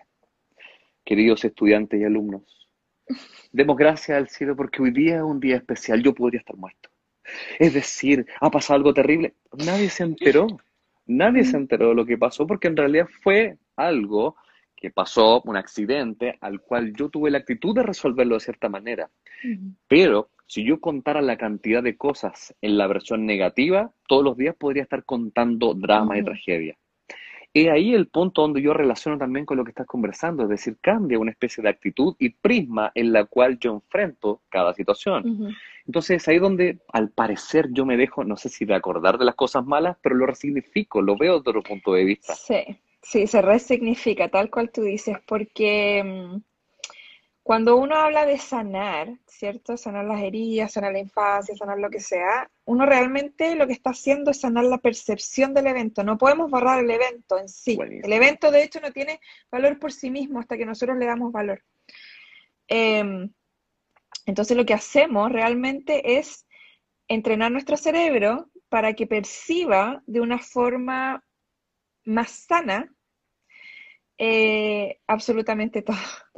Queridos 1.04 1.44
estudiantes 1.44 2.00
y 2.00 2.06
alumnos, 2.06 2.70
demos 3.52 3.76
gracias 3.76 4.18
al 4.18 4.30
cielo 4.30 4.56
porque 4.56 4.82
hoy 4.82 4.92
día 4.92 5.18
es 5.18 5.24
un 5.24 5.40
día 5.40 5.58
especial, 5.58 6.02
yo 6.02 6.14
podría 6.14 6.40
estar 6.40 6.56
muerto. 6.56 6.89
Es 7.58 7.74
decir, 7.74 8.26
ha 8.40 8.50
pasado 8.50 8.78
algo 8.78 8.94
terrible. 8.94 9.34
Nadie 9.66 9.90
se 9.90 10.04
enteró. 10.04 10.48
Nadie 11.06 11.44
se 11.44 11.58
enteró 11.58 11.90
de 11.90 11.96
lo 11.96 12.06
que 12.06 12.18
pasó 12.18 12.46
porque 12.46 12.68
en 12.68 12.78
realidad 12.78 13.08
fue 13.24 13.58
algo 13.76 14.36
que 14.76 14.92
pasó, 14.92 15.42
un 15.42 15.58
accidente, 15.58 16.38
al 16.40 16.62
cual 16.62 16.94
yo 16.94 17.10
tuve 17.10 17.32
la 17.32 17.40
actitud 17.40 17.76
de 17.76 17.84
resolverlo 17.84 18.36
de 18.36 18.42
cierta 18.42 18.70
manera. 18.70 19.10
Pero 19.88 20.30
si 20.48 20.64
yo 20.64 20.80
contara 20.80 21.22
la 21.22 21.38
cantidad 21.38 21.84
de 21.84 21.98
cosas 21.98 22.56
en 22.62 22.78
la 22.78 22.88
versión 22.88 23.26
negativa, 23.26 23.92
todos 24.08 24.24
los 24.24 24.38
días 24.38 24.56
podría 24.56 24.84
estar 24.84 25.04
contando 25.04 25.74
drama 25.74 26.18
y 26.18 26.24
tragedia. 26.24 26.78
Y 27.52 27.68
ahí 27.68 27.96
el 27.96 28.08
punto 28.08 28.44
donde 28.44 28.62
yo 28.62 28.74
relaciono 28.74 29.18
también 29.18 29.46
con 29.46 29.58
lo 29.58 29.64
que 29.64 29.72
estás 29.72 29.88
conversando, 29.88 30.44
es 30.44 30.50
decir, 30.50 30.78
cambia 30.82 31.18
una 31.18 31.32
especie 31.32 31.64
de 31.64 31.70
actitud 31.70 32.16
y 32.20 32.30
prisma 32.30 32.92
en 32.94 33.12
la 33.12 33.26
cual 33.26 33.58
yo 33.60 33.74
enfrento 33.74 34.42
cada 34.50 34.74
situación. 34.74 35.56
Entonces 35.88 36.28
ahí 36.28 36.38
donde 36.38 36.78
al 36.94 37.10
parecer 37.10 37.70
yo 37.72 37.86
me 37.86 37.98
dejo, 37.98 38.24
no 38.24 38.38
sé 38.38 38.50
si 38.50 38.66
de 38.66 38.76
acordar 38.76 39.18
de 39.18 39.26
las 39.26 39.34
cosas 39.34 39.66
malas, 39.66 39.98
pero 40.02 40.16
lo 40.16 40.28
resignifico, 40.28 41.02
lo 41.02 41.18
veo 41.18 41.40
desde 41.40 41.50
otro 41.50 41.64
punto 41.64 41.94
de 41.94 42.06
vista. 42.06 42.36
Sí, 42.36 42.80
sí, 43.02 43.26
se 43.26 43.42
resignifica, 43.42 44.30
tal 44.30 44.52
cual 44.52 44.70
tú 44.70 44.84
dices, 44.84 45.18
porque 45.26 46.04
mm, 46.04 46.42
cuando 47.42 47.78
uno 47.78 47.96
habla 47.96 48.28
de 48.28 48.38
sanar, 48.38 49.18
¿cierto? 49.26 49.76
Sanar 49.76 50.06
las 50.06 50.22
heridas, 50.22 50.74
sanar 50.74 50.94
la 50.94 51.00
infancia, 51.00 51.56
sanar 51.56 51.80
lo 51.80 51.90
que 51.90 52.00
sea, 52.00 52.48
uno 52.70 52.86
realmente 52.86 53.56
lo 53.56 53.66
que 53.66 53.74
está 53.74 53.90
haciendo 53.90 54.30
es 54.30 54.42
sanar 54.42 54.66
la 54.66 54.78
percepción 54.78 55.56
del 55.56 55.66
evento. 55.66 56.04
No 56.04 56.20
podemos 56.20 56.52
borrar 56.52 56.84
el 56.84 56.92
evento 56.92 57.40
en 57.40 57.50
sí. 57.50 57.76
El 57.82 58.14
evento, 58.14 58.52
de 58.52 58.62
hecho, 58.62 58.80
no 58.80 58.92
tiene 58.92 59.20
valor 59.52 59.80
por 59.80 59.92
sí 59.92 60.12
mismo 60.12 60.40
hasta 60.40 60.56
que 60.56 60.68
nosotros 60.68 60.96
le 61.00 61.08
damos 61.08 61.32
valor. 61.32 61.64
Em, 62.68 63.34
entonces, 64.28 64.56
lo 64.56 64.68
que 64.68 64.76
hacemos 64.76 65.32
realmente 65.32 66.20
es 66.20 66.46
entrenar 67.08 67.52
nuestro 67.52 67.76
cerebro 67.76 68.52
para 68.70 68.94
que 68.94 69.08
perciba 69.08 70.04
de 70.06 70.22
una 70.22 70.38
forma 70.38 71.24
más 72.06 72.30
sana 72.30 72.94
eh, 74.22 75.00
absolutamente 75.08 75.82
todo. 75.82 75.96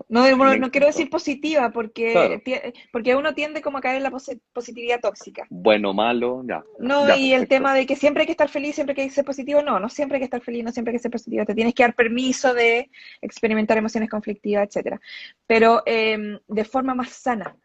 No, 0.07 0.29
no, 0.57 0.71
quiero 0.71 0.85
decir 0.85 1.09
positiva 1.09 1.71
porque, 1.71 2.71
porque 2.91 3.15
uno 3.15 3.33
tiende 3.33 3.63
como 3.63 3.79
a 3.79 3.81
caer 3.81 3.97
en 3.97 4.03
la 4.03 4.11
positividad 4.53 4.99
tóxica. 4.99 5.47
Bueno, 5.49 5.91
malo, 5.91 6.43
ya. 6.47 6.63
No, 6.77 7.15
y 7.17 7.33
el 7.33 7.47
tema 7.47 7.73
de 7.73 7.87
que 7.87 7.95
siempre 7.95 8.21
hay 8.21 8.27
que 8.27 8.33
estar 8.33 8.49
feliz, 8.49 8.75
siempre 8.75 8.93
hay 8.95 9.07
que 9.07 9.13
ser 9.15 9.25
positivo, 9.25 9.63
no, 9.63 9.79
no 9.79 9.89
siempre 9.89 10.17
hay 10.17 10.21
que 10.21 10.25
estar 10.25 10.41
feliz, 10.41 10.63
no 10.63 10.71
siempre 10.71 10.91
hay 10.91 10.97
que 10.97 11.01
ser 11.01 11.09
positivo. 11.09 11.43
Te 11.43 11.55
tienes 11.55 11.73
que 11.73 11.81
dar 11.81 11.95
permiso 11.95 12.53
de 12.53 12.91
experimentar 13.19 13.79
emociones 13.79 14.11
conflictivas, 14.11 14.67
etcétera. 14.67 15.01
Pero 15.47 15.81
em, 15.87 16.37
de 16.47 16.65
forma 16.65 16.93
más 16.93 17.09
sana. 17.09 17.57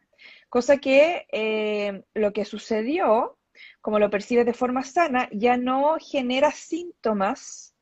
Cosa 0.49 0.79
que 0.79 1.27
em, 1.31 2.03
lo 2.15 2.33
que 2.33 2.47
sucedió, 2.47 3.37
como 3.83 3.99
lo 3.99 4.09
percibes 4.09 4.47
de 4.47 4.55
forma 4.55 4.83
sana, 4.83 5.29
ya 5.31 5.59
no 5.59 5.99
genera 6.01 6.53
síntomas 6.53 7.75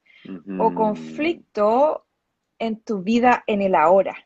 o 0.59 0.74
conflicto 0.74 2.07
en 2.59 2.81
tu 2.83 3.03
vida 3.03 3.45
en 3.47 3.63
el 3.63 3.75
ahora. 3.75 4.17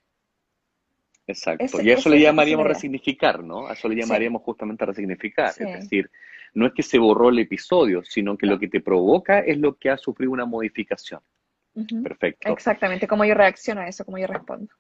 Exacto. 1.27 1.83
y 1.83 1.91
eso 1.91 2.09
le 2.09 2.21
llamaríamos 2.21 2.67
resignificar, 2.67 3.45
¿no? 3.45 3.69
A 3.69 3.75
eso 3.75 3.87
le 3.89 3.97
llamaríamos 3.97 4.43
justamente 4.43 4.87
resignificar. 4.87 5.51
Es 5.59 5.81
decir, 5.81 6.11
no 6.55 6.67
es 6.67 6.73
que 6.73 6.83
se 6.83 6.99
borró 6.99 7.29
el 7.29 7.39
episodio, 7.39 8.03
sino 8.03 8.37
que 8.37 8.47
lo 8.47 8.59
que 8.59 8.69
te 8.69 8.81
provoca 8.81 9.41
es 9.41 9.59
lo 9.59 9.77
que 9.77 9.91
ha 9.91 9.99
sufrido 9.99 10.33
una 10.33 10.47
modificación. 10.47 11.21
Perfecto. 12.03 12.51
Exactamente, 12.51 13.07
cómo 13.07 13.25
yo 13.25 13.35
reacciono 13.35 13.83
a 13.83 13.89
eso, 13.89 14.05
cómo 14.05 14.19
yo 14.19 14.27
respondo. 14.27 14.73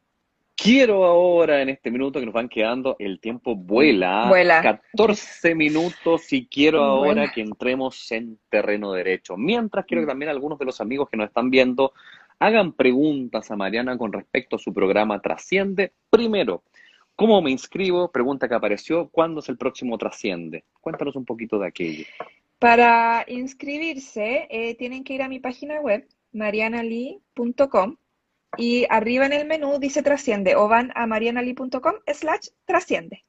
Quiero 0.57 1.05
ahora, 1.05 1.63
en 1.63 1.69
este 1.69 1.89
minuto 1.89 2.19
que 2.19 2.27
nos 2.27 2.35
van 2.35 2.49
quedando, 2.49 2.97
el 2.99 3.21
tiempo 3.21 3.55
vuela. 3.55 4.27
Vuela. 4.29 4.61
14 4.61 5.55
minutos 5.55 6.33
y 6.33 6.49
quiero 6.49 6.83
ahora 6.83 7.31
que 7.31 7.43
entremos 7.43 8.11
en 8.11 8.41
terreno 8.49 8.93
derecho. 8.93 9.37
Mientras 9.37 9.85
quiero 9.87 10.03
que 10.03 10.09
también 10.09 10.31
algunos 10.31 10.59
de 10.59 10.65
los 10.65 10.81
amigos 10.81 11.09
que 11.11 11.17
nos 11.17 11.29
están 11.29 11.49
viendo 11.49 11.93
hagan 12.39 12.73
preguntas 12.73 13.51
a 13.51 13.57
Mariana 13.57 13.99
con 13.99 14.13
respecto 14.13 14.57
a 14.57 14.59
su 14.59 14.73
programa 14.73 15.21
Trasciende. 15.21 15.93
Primero, 16.11 16.63
¿cómo 17.17 17.43
me 17.43 17.51
inscribo? 17.51 18.11
Pregunta 18.11 18.49
que 18.49 18.55
apareció. 18.55 19.09
¿Cuándo 19.09 19.41
es 19.41 19.49
el 19.49 19.57
próximo 19.57 19.99
Trasciende? 19.99 20.65
Cuéntanos 20.81 21.17
un 21.17 21.25
poquito 21.25 21.59
de 21.59 21.69
aquello. 21.69 22.05
Para 22.59 23.25
inscribirse, 23.29 24.49
eh, 24.51 24.75
tienen 24.77 25.05
que 25.05 25.15
ir 25.15 25.23
a 25.23 25.29
mi 25.29 25.39
página 25.39 25.81
web, 25.81 26.09
marianali.com, 26.33 27.97
y 28.57 28.87
arriba 28.89 29.27
en 29.27 29.33
el 29.33 29.47
menú 29.47 29.79
dice 29.79 30.03
Trasciende, 30.03 30.57
o 30.57 30.69
van 30.69 30.91
a 30.95 31.07
marianali.com 31.07 31.95
slash 32.07 32.49
Trasciende. 32.65 33.25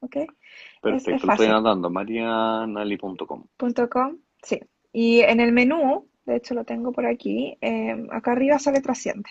¿Ok? 0.00 0.16
Perfecto, 0.82 1.30
estoy 1.30 1.46
andando, 1.46 1.88
marianali.com. 1.90 3.46
sí. 4.42 4.60
Y 4.92 5.20
en 5.20 5.40
el 5.40 5.52
menú, 5.52 6.08
de 6.26 6.36
hecho 6.36 6.54
lo 6.54 6.64
tengo 6.64 6.92
por 6.92 7.06
aquí, 7.06 7.56
eh, 7.60 8.06
acá 8.10 8.32
arriba 8.32 8.58
sale 8.58 8.80
trasciende. 8.80 9.30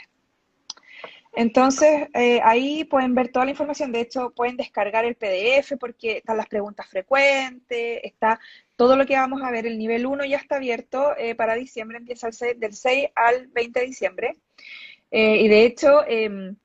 Entonces, 1.36 2.10
eh, 2.14 2.42
ahí 2.44 2.84
pueden 2.84 3.16
ver 3.16 3.30
toda 3.30 3.46
la 3.46 3.52
información. 3.52 3.92
De 3.92 4.02
hecho, 4.02 4.32
pueden 4.36 4.56
descargar 4.56 5.04
el 5.04 5.16
PDF 5.16 5.78
porque 5.80 6.18
están 6.18 6.38
las 6.38 6.48
preguntas 6.48 6.88
frecuentes, 6.88 8.02
está 8.04 8.40
todo 8.76 8.96
lo 8.96 9.06
que 9.08 9.16
vamos 9.16 9.42
a 9.42 9.50
ver. 9.50 9.66
El 9.66 9.80
nivel 9.80 10.06
1 10.06 10.26
ya 10.26 10.38
está 10.38 10.58
abierto 10.58 11.18
eh, 11.18 11.34
para 11.34 11.56
diciembre, 11.56 11.98
empieza 11.98 12.28
el 12.28 12.60
del 12.60 12.74
6 12.74 13.08
al 13.16 13.48
20 13.48 13.80
de 13.80 13.86
diciembre. 13.86 14.36
Eh, 15.10 15.38
y 15.42 15.48
de 15.48 15.66
hecho, 15.66 16.04
em, 16.08 16.56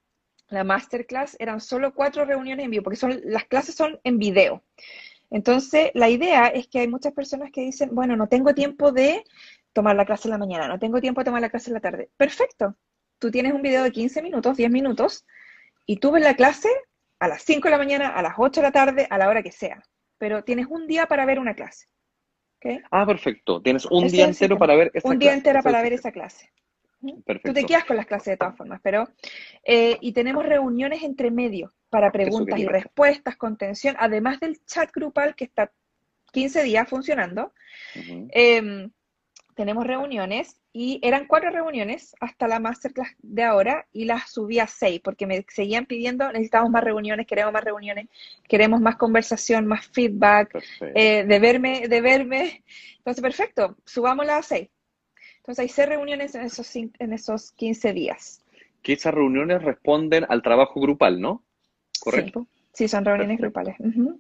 la 0.49 0.65
masterclass 0.65 1.37
eran 1.39 1.61
solo 1.61 1.95
cuatro 1.95 2.25
reuniones 2.27 2.65
en 2.65 2.71
vivo, 2.71 2.85
porque 2.85 2.97
son, 2.97 3.21
las 3.25 3.45
clases 3.45 3.75
son 3.75 3.99
en 4.05 4.19
video. 4.19 4.63
Entonces, 5.31 5.91
la 5.95 6.09
idea 6.09 6.47
es 6.49 6.69
que 6.69 6.81
hay 6.81 6.89
muchas 6.89 7.13
personas 7.13 7.51
que 7.53 7.63
dicen, 7.63 7.91
bueno, 7.93 8.17
no 8.17 8.29
tengo 8.29 8.55
tiempo 8.55 8.93
de 8.93 9.25
tomar 9.79 9.95
la 9.95 10.05
clase 10.05 10.27
en 10.27 10.33
la 10.33 10.39
mañana, 10.39 10.67
no 10.67 10.81
tengo 10.81 11.01
tiempo 11.01 11.21
de 11.21 11.27
tomar 11.27 11.41
la 11.41 11.51
clase 11.51 11.71
en 11.71 11.75
la 11.75 11.81
tarde. 11.81 12.11
Perfecto, 12.17 12.75
tú 13.21 13.31
tienes 13.31 13.53
un 13.53 13.63
video 13.63 13.85
de 13.85 13.93
15 13.93 14.23
minutos, 14.23 14.57
10 14.57 14.73
minutos, 14.73 15.25
y 15.87 15.99
tú 15.99 16.11
ves 16.11 16.25
la 16.25 16.35
clase 16.35 16.69
a 17.21 17.29
las 17.29 17.43
5 17.43 17.69
de 17.69 17.71
la 17.71 17.79
mañana, 17.79 18.09
a 18.09 18.21
las 18.23 18.35
8 18.37 18.61
de 18.61 18.67
la 18.67 18.73
tarde, 18.73 19.07
a 19.09 19.19
la 19.19 19.29
hora 19.29 19.45
que 19.45 19.53
sea. 19.53 19.81
Pero 20.19 20.43
tienes 20.43 20.67
un 20.69 20.89
día 20.89 21.07
para 21.07 21.25
ver 21.27 21.39
una 21.39 21.55
clase. 21.55 21.87
Ah, 22.91 23.07
perfecto. 23.07 23.63
Tienes 23.63 23.87
un 23.87 24.09
día 24.09 24.27
entero 24.27 24.59
para 24.59 24.75
ver 24.75 24.89
esa 24.89 25.03
clase. 25.03 25.15
Un 25.15 25.19
día 25.21 25.33
entero 25.33 25.63
para 25.63 25.81
ver 25.81 25.93
esa 25.93 26.11
clase. 26.11 26.51
Perfecto. 27.25 27.51
Tú 27.51 27.55
te 27.55 27.65
quedas 27.65 27.85
con 27.85 27.97
las 27.97 28.07
clases 28.07 28.33
de 28.33 28.37
todas 28.37 28.57
formas, 28.57 28.81
pero... 28.83 29.09
Eh, 29.63 29.97
y 30.01 30.13
tenemos 30.13 30.45
reuniones 30.45 31.05
entre 31.05 31.31
medio 31.31 31.73
para 31.89 32.11
preguntas 32.11 32.59
y 32.59 32.67
respuestas, 32.67 33.37
contención, 33.37 33.95
además 34.01 34.41
del 34.41 34.59
chat 34.67 34.91
grupal 34.93 35.37
que 35.37 35.45
está 35.45 35.71
15 36.33 36.65
días 36.65 36.89
funcionando 36.89 37.53
tenemos 39.59 39.85
reuniones 39.85 40.61
y 40.73 41.01
eran 41.03 41.27
cuatro 41.27 41.51
reuniones 41.51 42.15
hasta 42.21 42.47
la 42.47 42.61
masterclass 42.61 43.09
de 43.19 43.43
ahora 43.43 43.89
y 43.93 44.05
las 44.05 44.31
subí 44.31 44.61
a 44.61 44.69
seis 44.69 45.01
porque 45.03 45.27
me 45.27 45.45
seguían 45.49 45.85
pidiendo, 45.85 46.31
necesitamos 46.31 46.71
más 46.71 46.85
reuniones, 46.85 47.27
queremos 47.27 47.53
más 47.53 47.65
reuniones, 47.65 48.07
queremos 48.49 48.81
más 48.81 48.95
conversación, 48.95 49.67
más 49.67 49.85
feedback, 49.89 50.63
eh, 50.95 51.25
de 51.25 51.39
verme, 51.41 51.89
de 51.89 52.01
verme. 52.01 52.63
Entonces, 52.99 53.21
perfecto, 53.21 53.77
subámosla 53.85 54.37
a 54.37 54.43
seis. 54.45 54.69
Entonces 55.39 55.63
hay 55.63 55.69
seis 55.69 55.89
reuniones 55.89 56.37
en 56.37 56.43
esos, 56.43 56.77
en 56.77 57.13
esos 57.13 57.51
15 57.51 57.93
días. 57.93 58.45
Que 58.81 58.93
esas 58.93 59.13
reuniones 59.13 59.61
responden 59.61 60.25
al 60.29 60.41
trabajo 60.41 60.81
grupal, 60.81 61.21
¿no? 61.21 61.43
¿Correcto? 61.99 62.47
Sí, 62.49 62.58
son 62.87 63.05
reuniones 63.05 63.39
grupales. 63.39 63.77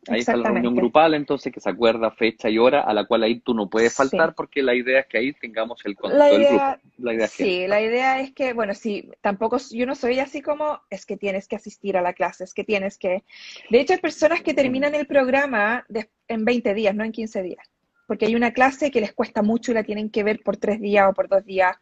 ahí 0.09 0.21
está 0.21 0.37
la 0.37 0.51
reunión 0.51 0.75
grupal, 0.75 1.15
entonces 1.15 1.53
que 1.53 1.61
se 1.61 1.71
acuerda 1.71 2.11
fecha 2.11 2.49
y 2.49 2.59
hora 2.59 2.81
a 2.81 2.93
la 2.93 3.05
cual 3.05 3.23
ahí 3.23 3.41
tú 3.41 3.55
no 3.55 3.69
puedes 3.69 3.95
faltar 3.95 4.35
porque 4.35 4.63
la 4.63 4.75
idea 4.75 5.01
es 5.01 5.07
que 5.07 5.19
ahí 5.19 5.33
tengamos 5.35 5.81
el 5.85 5.95
control 5.95 6.19
del 6.19 6.47
grupo. 6.47 6.79
La 6.99 7.15
idea 7.15 7.29
sí, 7.29 7.67
la 7.67 7.81
idea 7.81 8.21
es 8.21 8.33
que, 8.33 8.53
bueno, 8.53 8.75
sí, 8.75 9.11
tampoco, 9.21 9.59
yo 9.71 9.87
no 9.87 9.95
soy 9.95 10.19
así 10.19 10.43
como, 10.43 10.81
es 10.91 11.07
que 11.07 11.17
tienes 11.17 11.47
que 11.47 11.57
asistir 11.57 11.97
a 11.97 12.03
la 12.03 12.13
clase, 12.13 12.45
es 12.45 12.55
que 12.55 12.65
tienes 12.65 12.99
que... 12.99 13.25
De 13.71 13.81
hecho, 13.81 13.93
hay 13.93 14.01
personas 14.01 14.43
que 14.43 14.55
terminan 14.55 14.95
el 14.95 15.07
programa 15.07 15.87
en 16.27 16.45
20 16.45 16.75
días, 16.75 16.95
no 16.95 17.05
en 17.05 17.13
15 17.13 17.43
días, 17.43 17.71
porque 18.07 18.27
hay 18.27 18.35
una 18.35 18.53
clase 18.53 18.91
que 18.91 19.01
les 19.01 19.13
cuesta 19.13 19.43
mucho 19.43 19.71
y 19.71 19.75
la 19.75 19.85
tienen 19.85 20.11
que 20.11 20.25
ver 20.25 20.41
por 20.43 20.57
tres 20.57 20.81
días 20.81 21.07
o 21.09 21.15
por 21.15 21.29
dos 21.29 21.45
días, 21.45 21.77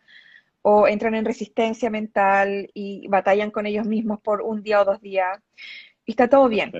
o 0.62 0.88
entran 0.88 1.14
en 1.14 1.24
resistencia 1.24 1.90
mental 1.90 2.70
y 2.74 3.06
batallan 3.06 3.52
con 3.52 3.66
ellos 3.66 3.86
mismos 3.86 4.20
por 4.20 4.42
un 4.42 4.64
día 4.64 4.80
o 4.80 4.84
dos 4.84 5.00
días. 5.00 5.38
Y 6.06 6.12
está 6.12 6.28
todo 6.28 6.48
bien. 6.48 6.70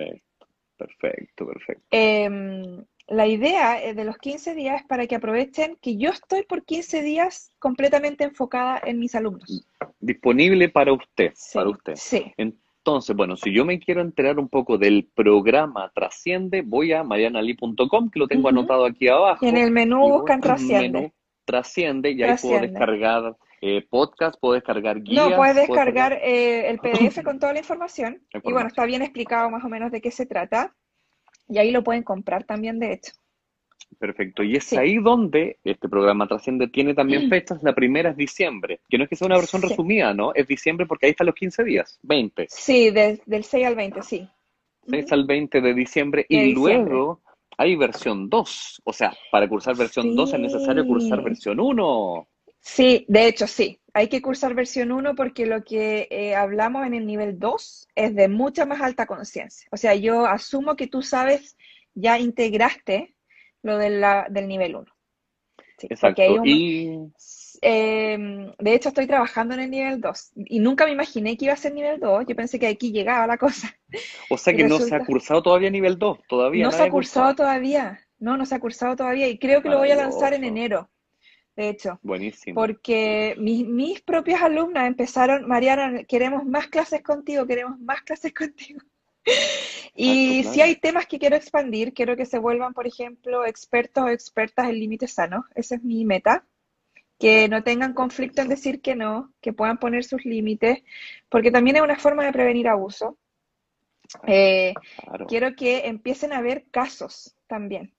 Perfecto, 0.77 1.47
perfecto. 1.47 1.83
Em, 1.91 2.85
la 3.09 3.27
idea 3.27 3.83
eh, 3.83 3.95
de 3.95 4.05
los 4.05 4.19
15 4.19 4.55
días 4.55 4.81
es 4.81 4.87
para 4.87 5.07
que 5.07 5.17
aprovechen 5.17 5.77
que 5.81 5.97
yo 5.97 6.11
estoy 6.11 6.45
por 6.45 6.65
15 6.65 7.03
días 7.03 7.53
completamente 7.59 8.25
enfocada 8.25 8.81
en 8.85 8.99
mis 8.99 9.15
alumnos. 9.15 9.67
Disponible 10.01 10.69
para 10.69 10.93
usted, 10.93 11.33
para 11.53 11.71
usted. 11.71 11.95
Sí. 11.97 12.33
Entonces, 12.37 13.17
bueno, 13.17 13.37
si 13.37 13.53
yo 13.53 13.65
me 13.65 13.81
quiero 13.81 14.01
enterar 14.01 14.39
un 14.39 14.49
poco 14.49 14.79
del 14.79 15.09
programa 15.15 15.91
Trasciende, 15.93 16.63
voy 16.63 16.93
a 16.93 17.03
marianali.com, 17.03 18.11
que 18.11 18.19
lo 18.19 18.29
tengo 18.29 18.49
anotado 18.49 18.85
aquí 18.85 19.09
abajo. 19.09 19.45
Y 19.45 19.49
en 19.49 19.57
el 19.57 19.73
menú 19.73 20.09
buscan 20.09 20.41
Trasciende. 20.41 21.13
Trasciende 21.45 22.11
y 22.11 22.23
ahí 22.23 22.37
puedo 22.41 22.61
descargar 22.61 23.37
eh, 23.69 23.85
podcast, 23.91 24.39
puedo 24.41 24.55
descargar 24.55 25.03
guías. 25.03 25.29
No, 25.29 25.37
puedes 25.37 25.57
descargar 25.57 26.13
eh, 26.13 26.71
el 26.71 26.79
PDF 26.79 27.25
con 27.25 27.41
toda 27.41 27.53
la 27.53 27.59
información. 27.59 28.23
Y 28.33 28.53
bueno, 28.53 28.69
está 28.69 28.85
bien 28.87 29.03
explicado 29.03 29.51
más 29.51 29.65
o 29.65 29.69
menos 29.69 29.91
de 29.91 30.01
qué 30.01 30.13
se 30.13 30.25
trata. 30.25 30.73
Y 31.49 31.59
ahí 31.59 31.73
lo 31.73 31.83
pueden 31.83 32.05
comprar 32.05 32.45
también, 32.45 32.79
de 32.79 32.93
hecho. 32.93 33.13
Perfecto. 33.99 34.45
Y 34.45 34.55
es 34.55 34.73
ahí 34.73 34.99
donde 34.99 35.59
este 35.65 35.89
programa 35.89 36.29
Trasciende 36.29 36.69
tiene 36.69 36.95
también 36.95 37.29
fechas. 37.29 37.61
La 37.65 37.75
primera 37.75 38.11
es 38.11 38.17
diciembre, 38.17 38.81
que 38.89 38.99
no 38.99 39.05
es 39.05 39.11
que 39.11 39.17
sea 39.17 39.27
una 39.27 39.37
versión 39.37 39.63
resumida, 39.63 40.15
¿no? 40.15 40.33
Es 40.35 40.47
diciembre 40.47 40.87
porque 40.87 41.07
ahí 41.07 41.11
están 41.11 41.27
los 41.27 41.35
15 41.35 41.65
días, 41.65 41.99
20. 42.03 42.47
Sí, 42.49 42.91
del 42.91 43.21
6 43.27 43.67
al 43.67 43.75
20, 43.75 44.03
sí. 44.03 44.29
6 44.89 45.13
al 45.13 45.27
20 45.27 45.61
de 45.61 45.75
diciembre. 45.75 46.27
y 46.29 46.53
luego 46.53 47.21
hay 47.59 47.75
versión 47.75 48.29
2. 48.29 48.83
O 48.85 48.93
sea, 48.93 49.13
para 49.33 49.49
cursar 49.49 49.77
versión 49.77 50.15
2 50.15 50.35
es 50.35 50.41
necesario 50.41 50.87
cursar 50.87 51.23
versión 51.23 51.59
1. 51.59 52.29
Sí, 52.67 53.07
de 53.09 53.29
hecho 53.29 53.47
sí. 53.47 53.81
Hay 53.95 54.09
que 54.09 54.21
cursar 54.21 54.53
versión 54.55 54.91
1 54.91 55.15
porque 55.15 55.47
lo 55.47 55.63
que 55.63 56.09
eh, 56.11 56.35
hablamos 56.35 56.85
en 56.85 56.95
el 56.95 57.07
nivel 57.07 57.39
2 57.39 57.89
es 57.95 58.15
de 58.15 58.29
mucha 58.29 58.67
más 58.67 58.83
alta 58.83 59.07
conciencia. 59.07 59.69
O 59.71 59.77
sea, 59.77 59.95
yo 59.95 60.27
asumo 60.27 60.75
que 60.75 60.89
tú 60.89 61.01
sabes, 61.01 61.57
ya 61.95 62.19
integraste 62.19 63.15
lo 63.63 63.79
de 63.79 63.91
la, 63.91 64.27
del 64.29 64.49
nivel 64.49 64.75
1. 64.75 64.87
Exacto. 65.83 66.23
y... 66.45 67.09
Em, 67.63 68.53
de 68.59 68.75
hecho, 68.75 68.91
estoy 68.91 69.07
trabajando 69.07 69.55
en 69.55 69.61
el 69.61 69.71
nivel 69.71 70.01
2 70.01 70.33
y 70.35 70.59
nunca 70.59 70.85
me 70.85 70.93
imaginé 70.93 71.37
que 71.37 71.47
iba 71.47 71.55
a 71.55 71.57
ser 71.57 71.73
nivel 71.73 72.01
2. 72.01 72.27
Yo 72.29 72.37
pensé 72.37 72.59
que 72.59 72.67
aquí 72.67 72.91
llegaba 72.91 73.29
la 73.29 73.39
cosa. 73.39 73.75
O 74.29 74.37
sea 74.37 74.53
que 74.55 74.65
no 74.65 74.81
se 74.81 74.95
ha 74.95 75.05
cursado 75.05 75.41
todavía 75.41 75.71
nivel 75.71 75.99
2, 75.99 76.19
todavía. 76.29 76.65
No 76.65 76.73
se 76.73 76.83
ha 76.83 76.91
cursado, 76.91 77.35
todavía. 77.37 78.01
No, 78.19 78.37
no 78.37 78.45
se 78.45 78.57
ha 78.57 78.61
cursado 78.61 78.97
todavía 78.97 79.29
y 79.29 79.39
creo 79.39 79.63
que 79.63 79.69
lo 79.69 79.79
voy 79.79 79.93
a 79.93 79.97
lanzar 79.97 80.35
en 80.35 80.43
enero 80.43 80.91
de 81.57 81.71
hecho. 81.71 81.99
Buenísimo. 82.03 82.55
Porque 82.55 83.35
mis, 83.39 83.67
mis 83.67 84.01
propias 84.03 84.43
alumnas 84.43 84.87
empezaron, 84.87 85.49
Mariana, 85.49 86.05
queremos 86.05 86.45
más 86.45 86.69
clases 86.69 87.03
contigo, 87.03 87.47
queremos 87.47 87.79
más 87.81 88.03
clases 88.03 88.33
contigo. 88.35 88.81
y 89.95 90.45
si 90.45 90.61
hay 90.61 90.77
temas 90.77 91.07
que 91.07 91.19
quiero 91.19 91.35
expandir, 91.35 91.93
quiero 91.95 92.17
que 92.17 92.27
se 92.27 92.39
vuelvan, 92.39 92.75
por 92.75 92.87
ejemplo, 92.87 93.45
expertos 93.45 94.05
o 94.05 94.09
expertas 94.09 94.69
en 94.69 94.79
límites 94.79 95.15
sanos. 95.15 95.45
Esa 95.55 95.77
es 95.77 95.83
mi 95.83 96.05
meta. 96.05 96.47
Que 97.19 97.49
no 97.49 97.63
tengan 97.65 97.95
conflicto 97.95 98.43
en 98.43 98.49
decir 98.49 98.83
que 98.83 98.95
no, 98.95 99.33
que 99.41 99.55
puedan 99.55 99.79
poner 99.79 100.05
sus 100.05 100.27
límites, 100.27 100.83
porque 101.31 101.51
también 101.51 101.77
es 101.77 101.83
una 101.83 101.97
forma 101.97 102.27
de 102.27 102.33
prevenir 102.33 102.69
abuso. 102.69 103.17
Eh, 104.27 104.75
quiero 105.27 105.57
que 105.57 105.87
empiecen 105.87 106.35
a 106.35 106.43
ver 106.43 106.67
casos 106.71 107.35
también 107.47 107.96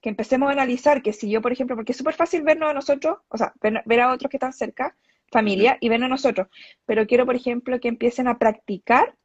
que 0.00 0.08
empecemos 0.08 0.48
a 0.48 0.52
analizar 0.52 1.02
que 1.02 1.12
si 1.12 1.30
yo, 1.30 1.40
por 1.40 1.52
ejemplo, 1.52 1.76
porque 1.76 1.92
es 1.92 1.98
súper 1.98 2.14
fácil 2.14 2.42
vernos 2.42 2.70
a 2.70 2.74
nosotros, 2.74 3.18
o 3.28 3.36
sea, 3.38 3.52
ver, 3.60 4.00
a 4.00 4.12
otros 4.12 4.30
que 4.30 4.36
están 4.36 4.52
cerca, 4.52 4.96
familia, 5.30 5.78
y 5.80 5.88
vernos 5.88 6.06
a 6.06 6.10
nosotros, 6.10 6.48
pero 6.84 7.06
quiero, 7.06 7.26
por 7.26 7.34
ejemplo, 7.34 7.80
que 7.80 7.88
empiecen 7.88 8.28
a 8.28 8.38
practicar 8.38 9.16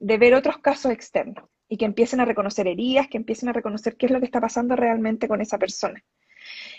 de 0.00 0.18
ver 0.18 0.34
otros 0.34 0.58
casos 0.58 0.92
externos 0.92 1.44
y 1.68 1.76
que 1.76 1.84
empiecen 1.84 2.20
a 2.20 2.24
reconocer 2.24 2.66
heridas, 2.66 3.08
que 3.08 3.18
empiecen 3.18 3.48
a 3.48 3.52
reconocer 3.52 3.96
qué 3.96 4.06
es 4.06 4.12
lo 4.12 4.20
que 4.20 4.26
está 4.26 4.40
pasando 4.40 4.74
realmente 4.76 5.28
con 5.28 5.40
esa 5.40 5.58
persona. 5.58 6.02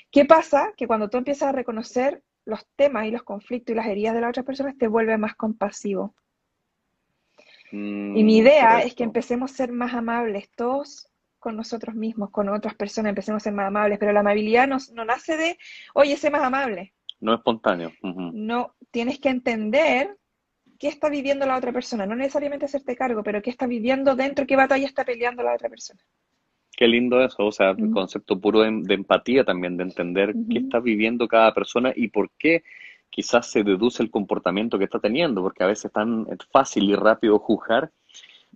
¿Qué 0.09 0.26
pasa? 0.26 0.74
Que 0.76 0.88
cuando 0.88 1.09
tú 1.09 1.17
empiezas 1.17 1.49
a 1.49 1.51
reconocer 1.51 2.24
los 2.45 2.65
temas 2.76 3.05
y 3.05 3.11
los 3.11 3.24
conflictos 3.24 3.74
y 3.74 3.76
las 3.76 3.86
heridas 3.86 4.15
de 4.15 4.22
las 4.22 4.30
otras 4.30 4.45
personas, 4.45 4.78
te 4.78 4.88
vuelve 4.88 5.17
más 5.17 5.36
compasivo. 5.36 6.15
y 7.72 7.76
mi 7.76 8.24
mm, 8.24 8.30
idea 8.30 8.82
es 8.82 8.95
que 8.95 9.03
empecemos 9.03 9.51
a 9.51 9.55
ser 9.55 9.72
más 9.72 9.93
amables 9.93 10.49
todos 10.55 11.09
con 11.40 11.56
nosotros 11.56 11.96
mismos, 11.96 12.30
con 12.32 12.50
otras 12.50 12.76
personas, 12.76 13.10
empecemos 13.10 13.42
a 13.42 13.46
ser 13.46 13.54
más 13.54 13.68
amables, 13.68 13.98
pero 13.98 14.12
la 14.12 14.20
amabilidad 14.20 14.68
no, 14.68 14.78
no 14.94 15.06
nace 15.06 15.38
de, 15.38 15.58
oye, 15.94 16.18
sé 16.18 16.30
más 16.30 16.44
amable. 16.44 16.94
No 17.20 17.34
es 17.34 17.40
espontáneo. 17.40 17.92
No, 18.02 18.76
tienes 18.92 19.20
que 19.20 19.30
entender 19.30 20.18
qué 20.78 20.88
está 20.88 21.10
viviendo 21.10 21.46
la 21.46 21.58
otra 21.58 21.74
persona, 21.74 22.06
no 22.06 22.16
necesariamente 22.16 22.66
hacerte 22.66 22.96
cargo, 22.96 23.22
pero 23.24 23.42
qué 23.42 23.50
está 23.50 23.68
viviendo 23.68 24.16
dentro, 24.16 24.48
qué 24.48 24.56
batalla 24.56 24.86
está 24.86 25.04
peleando 25.04 25.44
la 25.44 25.54
otra 25.54 25.70
persona. 25.70 26.00
Qué 26.76 26.88
lindo 26.88 27.22
eso, 27.22 27.46
o 27.46 27.52
sea, 27.52 27.72
el 27.72 27.92
concepto 27.92 28.40
puro 28.40 28.62
de, 28.62 28.94
empatía 28.94 29.44
también, 29.44 29.76
de 29.76 29.84
entender 29.84 30.34
qué 30.50 30.60
está 30.60 30.80
viviendo 30.80 31.28
cada 31.28 31.54
persona 31.54 31.92
y 31.94 32.08
por 32.08 32.32
qué 32.38 32.64
quizás 33.10 33.52
se 33.52 33.64
deduce 33.64 34.02
el 34.02 34.10
comportamiento 34.10 34.78
que 34.78 34.86
está 34.86 35.00
teniendo, 35.00 35.42
porque 35.42 35.64
a 35.64 35.68
veces 35.68 35.86
es 35.86 35.92
tan 35.92 36.26
fácil 36.52 36.90
y 36.90 36.96
rápido 36.96 37.38
juzgar 37.40 37.92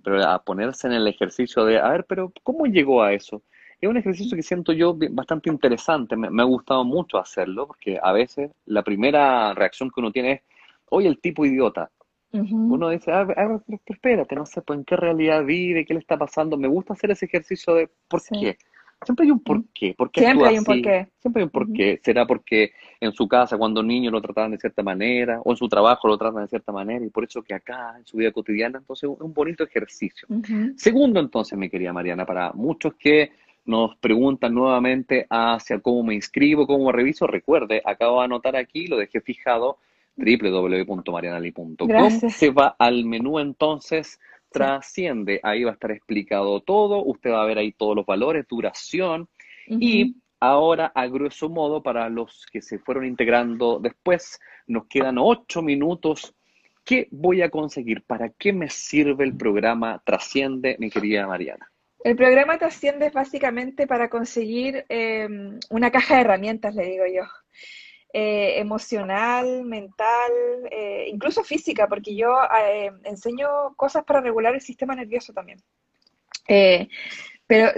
pero 0.03 0.23
a 0.27 0.43
ponerse 0.43 0.87
en 0.87 0.93
el 0.93 1.07
ejercicio 1.07 1.65
de, 1.65 1.79
a 1.79 1.89
ver, 1.89 2.05
pero 2.05 2.31
¿cómo 2.43 2.65
llegó 2.65 3.01
a 3.03 3.13
eso? 3.13 3.41
Es 3.79 3.89
un 3.89 3.97
ejercicio 3.97 4.35
que 4.35 4.43
siento 4.43 4.71
yo 4.71 4.97
bastante 5.11 5.49
interesante, 5.49 6.15
me, 6.15 6.41
ha 6.41 6.45
gustado 6.45 6.85
mucho 6.85 7.17
hacerlo, 7.17 7.67
porque 7.67 7.99
a 8.01 8.13
veces 8.13 8.51
la 8.65 8.81
primera 8.81 9.53
reacción 9.53 9.89
que 9.89 9.99
uno 9.99 10.11
tiene 10.11 10.31
es, 10.33 10.41
oye, 10.89 11.07
el 11.07 11.19
tipo 11.19 11.45
idiota. 11.45 11.89
Uno 12.31 12.89
dice, 12.89 13.11
a 13.11 13.25
ver, 13.25 13.37
espérate, 13.85 14.35
no 14.35 14.47
sé, 14.47 14.63
pues 14.63 14.79
en 14.79 14.85
qué 14.85 14.95
realidad 14.95 15.45
vive, 15.45 15.85
qué 15.85 15.93
le 15.93 15.99
está 15.99 16.17
pasando. 16.17 16.57
Me 16.57 16.67
gusta 16.67 16.93
hacer 16.93 17.11
ese 17.11 17.25
ejercicio 17.25 17.75
de, 17.75 17.89
¿por 18.07 18.21
qué? 18.23 18.57
Siempre 19.03 19.25
hay 19.25 19.31
un 19.31 19.39
porqué. 19.39 19.93
¿Por 19.97 20.11
qué 20.11 20.21
Siempre 20.21 20.47
hay 20.47 20.53
un 20.53 20.59
así? 20.59 20.65
porqué. 20.65 21.07
Siempre 21.19 21.41
hay 21.41 21.43
un 21.43 21.49
porqué. 21.49 21.99
¿Será 22.03 22.25
porque 22.25 22.71
en 22.99 23.11
su 23.11 23.27
casa, 23.27 23.57
cuando 23.57 23.83
niño, 23.83 24.11
lo 24.11 24.21
trataban 24.21 24.51
de 24.51 24.57
cierta 24.57 24.83
manera? 24.83 25.41
¿O 25.43 25.51
en 25.51 25.57
su 25.57 25.67
trabajo 25.67 26.07
lo 26.07 26.17
tratan 26.17 26.43
de 26.43 26.47
cierta 26.47 26.71
manera? 26.71 27.05
Y 27.05 27.09
por 27.09 27.23
eso 27.25 27.41
que 27.41 27.53
acá, 27.53 27.95
en 27.97 28.05
su 28.05 28.17
vida 28.17 28.31
cotidiana, 28.31 28.79
entonces 28.79 29.09
es 29.09 29.19
un 29.19 29.33
bonito 29.33 29.63
ejercicio. 29.63 30.27
Segundo, 30.75 31.19
entonces, 31.19 31.57
mi 31.57 31.69
querida 31.69 31.91
Mariana, 31.91 32.25
para 32.25 32.53
muchos 32.53 32.93
que 32.95 33.31
nos 33.65 33.95
preguntan 33.97 34.53
nuevamente 34.53 35.25
hacia 35.29 35.79
cómo 35.79 36.03
me 36.03 36.15
inscribo, 36.15 36.67
cómo 36.67 36.91
reviso, 36.91 37.27
recuerde, 37.27 37.81
acabo 37.85 38.19
de 38.19 38.25
anotar 38.25 38.55
aquí, 38.55 38.87
lo 38.87 38.97
dejé 38.97 39.21
fijado, 39.21 39.77
www.marianali.com. 40.17 41.87
Se 42.29 42.49
va 42.51 42.75
al 42.77 43.05
menú 43.05 43.39
entonces. 43.39 44.19
Trasciende, 44.53 45.41
ahí 45.43 45.63
va 45.63 45.71
a 45.71 45.73
estar 45.73 45.91
explicado 45.91 46.61
todo, 46.61 47.03
usted 47.03 47.31
va 47.31 47.43
a 47.43 47.45
ver 47.45 47.57
ahí 47.57 47.73
todos 47.73 47.95
los 47.95 48.05
valores, 48.05 48.45
duración, 48.47 49.27
y 49.67 50.15
ahora, 50.39 50.91
a 50.93 51.07
grueso 51.07 51.49
modo, 51.49 51.81
para 51.81 52.09
los 52.09 52.45
que 52.51 52.61
se 52.61 52.79
fueron 52.79 53.05
integrando 53.05 53.79
después, 53.79 54.39
nos 54.67 54.87
quedan 54.87 55.17
ocho 55.17 55.61
minutos. 55.61 56.35
¿Qué 56.85 57.07
voy 57.11 57.41
a 57.41 57.49
conseguir? 57.49 58.03
¿Para 58.03 58.29
qué 58.29 58.51
me 58.51 58.69
sirve 58.69 59.23
el 59.23 59.37
programa 59.37 60.01
Trasciende, 60.05 60.75
mi 60.79 60.89
querida 60.89 61.25
Mariana? 61.27 61.71
El 62.03 62.17
programa 62.17 62.57
te 62.57 62.65
asciende 62.65 63.09
básicamente 63.09 63.87
para 63.87 64.09
conseguir 64.09 64.85
eh, 64.89 65.29
una 65.69 65.91
caja 65.91 66.15
de 66.15 66.21
herramientas, 66.21 66.75
le 66.75 66.83
digo 66.83 67.05
yo. 67.05 67.23
Eh, 68.15 68.59
emocional, 68.59 69.65
mental, 69.65 70.31
eh, 70.69 71.07
incluso 71.11 71.43
física, 71.43 71.87
porque 71.87 72.15
yo 72.15 72.31
eh, 72.63 72.91
enseño 73.05 73.73
cosas 73.75 74.03
para 74.03 74.21
regular 74.21 74.53
el 74.53 74.61
sistema 74.61 74.93
nervioso 74.93 75.33
también. 75.33 75.59
Pero 77.47 77.71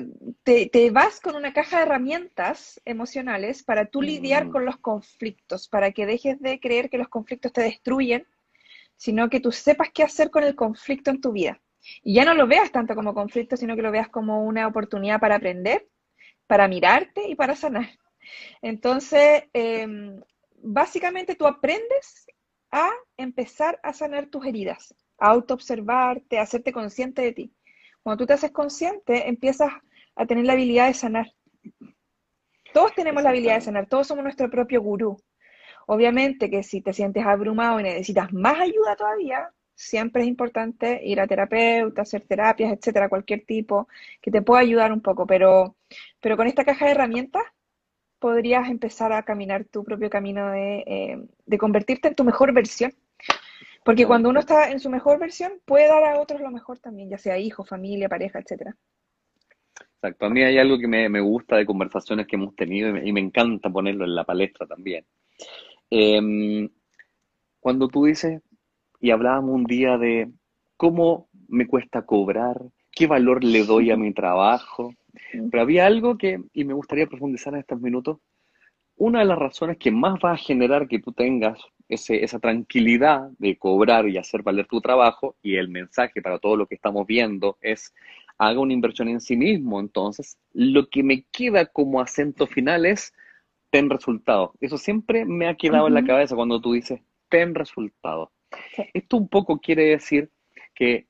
te, 0.43 0.67
te 0.67 0.91
vas 0.91 1.21
con 1.21 1.37
una 1.37 1.53
caja 1.53 1.77
de 1.77 1.83
herramientas 1.83 2.81
emocionales 2.83 3.63
para 3.63 3.85
tú 3.85 4.01
lidiar 4.01 4.47
Mm, 4.47 4.51
con 4.51 4.65
los 4.65 4.75
conflictos, 4.75 5.69
para 5.69 5.91
que 5.91 6.05
dejes 6.05 6.41
de 6.41 6.59
creer 6.59 6.89
que 6.89 6.97
los 6.97 7.07
conflictos 7.07 7.53
te 7.53 7.61
destruyen, 7.61 8.27
sino 8.97 9.29
que 9.29 9.39
tú 9.39 9.53
sepas 9.53 9.89
qué 9.93 10.03
hacer 10.03 10.31
con 10.31 10.43
el 10.43 10.55
conflicto 10.55 11.11
en 11.11 11.21
tu 11.21 11.31
vida. 11.31 11.61
Y 12.03 12.13
ya 12.15 12.25
no 12.25 12.33
lo 12.33 12.45
veas 12.45 12.73
tanto 12.73 12.93
como 12.93 13.13
conflicto, 13.13 13.55
sino 13.55 13.77
que 13.77 13.81
lo 13.81 13.91
veas 13.91 14.09
como 14.09 14.43
una 14.43 14.67
oportunidad 14.67 15.21
para 15.21 15.35
aprender, 15.35 15.87
para 16.45 16.67
mirarte 16.67 17.29
y 17.29 17.35
para 17.35 17.55
sanar. 17.55 17.89
Entonces, 18.61 19.43
em, 19.53 20.21
básicamente 20.57 21.35
tú 21.35 21.47
aprendes 21.47 22.25
a 22.71 22.89
empezar 23.17 23.79
a 23.83 23.93
sanar 23.93 24.27
tus 24.27 24.45
heridas, 24.45 24.93
a 25.17 25.29
autoobservarte, 25.29 26.39
a 26.39 26.43
hacerte 26.43 26.71
consciente 26.71 27.21
de 27.21 27.31
ti. 27.31 27.53
Cuando 28.03 28.23
tú 28.23 28.27
te 28.27 28.33
haces 28.33 28.51
consciente, 28.51 29.27
empiezas 29.27 29.71
a 30.15 30.25
tener 30.25 30.45
la 30.45 30.53
habilidad 30.53 30.87
de 30.87 30.93
sanar. 30.93 31.31
Todos 32.73 32.93
tenemos 32.93 33.23
la 33.23 33.29
habilidad 33.29 33.55
de 33.55 33.61
sanar, 33.61 33.87
todos 33.87 34.07
somos 34.07 34.23
nuestro 34.23 34.49
propio 34.49 34.81
gurú. 34.81 35.17
Obviamente 35.87 36.49
que 36.49 36.63
si 36.63 36.81
te 36.81 36.93
sientes 36.93 37.25
abrumado 37.25 37.79
y 37.79 37.83
necesitas 37.83 38.33
más 38.33 38.59
ayuda 38.59 38.95
todavía, 38.95 39.49
siempre 39.75 40.23
es 40.23 40.27
importante 40.27 41.01
ir 41.03 41.19
a 41.19 41.27
terapeuta, 41.27 42.01
hacer 42.01 42.25
terapias, 42.27 42.73
etcétera, 42.73 43.09
cualquier 43.09 43.45
tipo 43.45 43.87
que 44.21 44.31
te 44.31 44.41
pueda 44.41 44.61
ayudar 44.61 44.91
un 44.91 45.01
poco, 45.01 45.27
pero, 45.27 45.75
pero 46.19 46.37
con 46.37 46.47
esta 46.47 46.65
caja 46.65 46.85
de 46.85 46.91
herramientas 46.91 47.43
podrías 48.25 48.67
empezar 48.71 49.13
a 49.13 49.21
caminar 49.21 49.65
tu 49.65 49.83
propio 49.83 50.09
camino 50.09 50.49
de, 50.49 50.83
eh, 50.87 51.27
de 51.45 51.57
convertirte 51.59 52.07
en 52.07 52.15
tu 52.15 52.23
mejor 52.23 52.53
versión. 52.53 52.91
Porque 53.83 54.07
cuando 54.07 54.29
uno 54.29 54.39
está 54.39 54.71
en 54.71 54.79
su 54.79 54.89
mejor 54.89 55.19
versión, 55.19 55.51
puede 55.63 55.87
dar 55.87 56.03
a 56.03 56.19
otros 56.19 56.41
lo 56.41 56.49
mejor 56.49 56.79
también, 56.79 57.07
ya 57.07 57.19
sea 57.19 57.37
hijo, 57.37 57.63
familia, 57.63 58.09
pareja, 58.09 58.39
etcétera. 58.39 58.75
Exacto. 59.93 60.25
A 60.25 60.31
mí 60.31 60.41
hay 60.41 60.57
algo 60.57 60.79
que 60.79 60.87
me, 60.87 61.07
me 61.07 61.21
gusta 61.21 61.57
de 61.57 61.67
conversaciones 61.67 62.25
que 62.25 62.35
hemos 62.35 62.55
tenido 62.55 62.89
y 62.89 62.93
me, 62.93 63.07
y 63.07 63.13
me 63.13 63.19
encanta 63.19 63.69
ponerlo 63.69 64.05
en 64.05 64.15
la 64.15 64.23
palestra 64.23 64.65
también. 64.65 65.05
Em, 65.91 66.67
cuando 67.59 67.89
tú 67.89 68.05
dices, 68.05 68.41
y 68.99 69.11
hablábamos 69.11 69.53
un 69.53 69.65
día 69.65 69.99
de 69.99 70.31
cómo 70.77 71.29
me 71.47 71.67
cuesta 71.67 72.07
cobrar, 72.07 72.59
qué 72.95 73.07
valor 73.07 73.43
le 73.43 73.63
doy 73.63 73.91
a 73.91 73.97
mi 73.97 74.13
trabajo, 74.13 74.93
pero 75.51 75.61
había 75.61 75.85
algo 75.85 76.17
que, 76.17 76.41
y 76.53 76.63
me 76.63 76.73
gustaría 76.73 77.07
profundizar 77.07 77.53
en 77.53 77.59
estos 77.59 77.79
minutos, 77.79 78.17
una 78.97 79.19
de 79.19 79.25
las 79.25 79.37
razones 79.37 79.77
que 79.77 79.91
más 79.91 80.17
va 80.23 80.31
a 80.31 80.37
generar 80.37 80.87
que 80.87 80.99
tú 80.99 81.11
tengas 81.11 81.59
ese, 81.89 82.23
esa 82.23 82.39
tranquilidad 82.39 83.29
de 83.37 83.57
cobrar 83.57 84.07
y 84.07 84.17
hacer 84.17 84.41
valer 84.41 84.67
tu 84.67 84.79
trabajo, 84.79 85.35
y 85.41 85.57
el 85.57 85.67
mensaje 85.67 86.21
para 86.21 86.39
todo 86.39 86.55
lo 86.55 86.65
que 86.65 86.75
estamos 86.75 87.05
viendo 87.05 87.57
es, 87.61 87.93
haga 88.37 88.59
una 88.59 88.73
inversión 88.73 89.09
en 89.09 89.21
sí 89.21 89.35
mismo. 89.35 89.79
Entonces, 89.79 90.37
lo 90.53 90.89
que 90.89 91.03
me 91.03 91.25
queda 91.31 91.65
como 91.65 91.99
acento 91.99 92.47
final 92.47 92.85
es, 92.85 93.13
ten 93.69 93.89
resultados. 93.89 94.51
Eso 94.61 94.77
siempre 94.77 95.25
me 95.25 95.47
ha 95.47 95.55
quedado 95.55 95.87
en 95.87 95.93
la 95.93 96.05
cabeza 96.05 96.35
cuando 96.35 96.61
tú 96.61 96.73
dices, 96.73 97.01
ten 97.29 97.53
resultados. 97.53 98.29
Sí. 98.75 98.83
Esto 98.93 99.17
un 99.17 99.27
poco 99.27 99.59
quiere 99.59 99.85
decir 99.85 100.31
que 100.73 101.07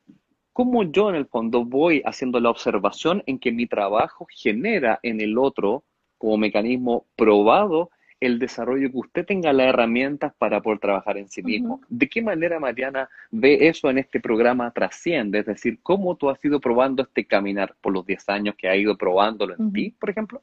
como 0.55 0.83
yo 0.83 1.09
en 1.09 1.15
el 1.15 1.25
fondo 1.25 1.65
voy 1.65 2.01
haciendo 2.05 2.39
la 2.39 2.49
observación 2.49 3.21
en 3.25 3.39
que 3.39 3.51
mi 3.51 3.67
trabajo 3.67 4.25
genera 4.29 5.01
en 5.03 5.19
el 5.19 5.37
otro 5.37 5.83
como 6.17 6.37
mecanismo 6.37 7.07
probado 7.17 7.91
el 8.21 8.39
desarrollo 8.39 8.89
que 8.89 8.97
usted 8.97 9.25
tenga 9.25 9.51
las 9.51 9.67
herramientas 9.67 10.33
para 10.37 10.61
poder 10.61 10.79
trabajar 10.79 11.17
en 11.17 11.27
sí 11.27 11.43
mismo. 11.43 11.81
¿De 11.89 12.07
qué 12.07 12.21
manera, 12.21 12.57
Mariana, 12.57 13.09
ve 13.31 13.67
eso 13.67 13.89
en 13.89 13.97
este 13.97 14.21
programa 14.21 14.71
Trasciende? 14.71 15.39
Es 15.39 15.45
decir, 15.45 15.79
¿cómo 15.83 16.15
tú 16.15 16.29
has 16.29 16.43
ido 16.45 16.61
probando 16.61 17.03
este 17.03 17.27
caminar 17.27 17.75
por 17.81 17.91
los 17.91 18.05
10 18.05 18.29
años 18.29 18.55
que 18.57 18.69
has 18.69 18.77
ido 18.77 18.97
probándolo 18.97 19.55
en 19.59 19.73
ti, 19.73 19.91
por 19.91 20.09
ejemplo? 20.09 20.41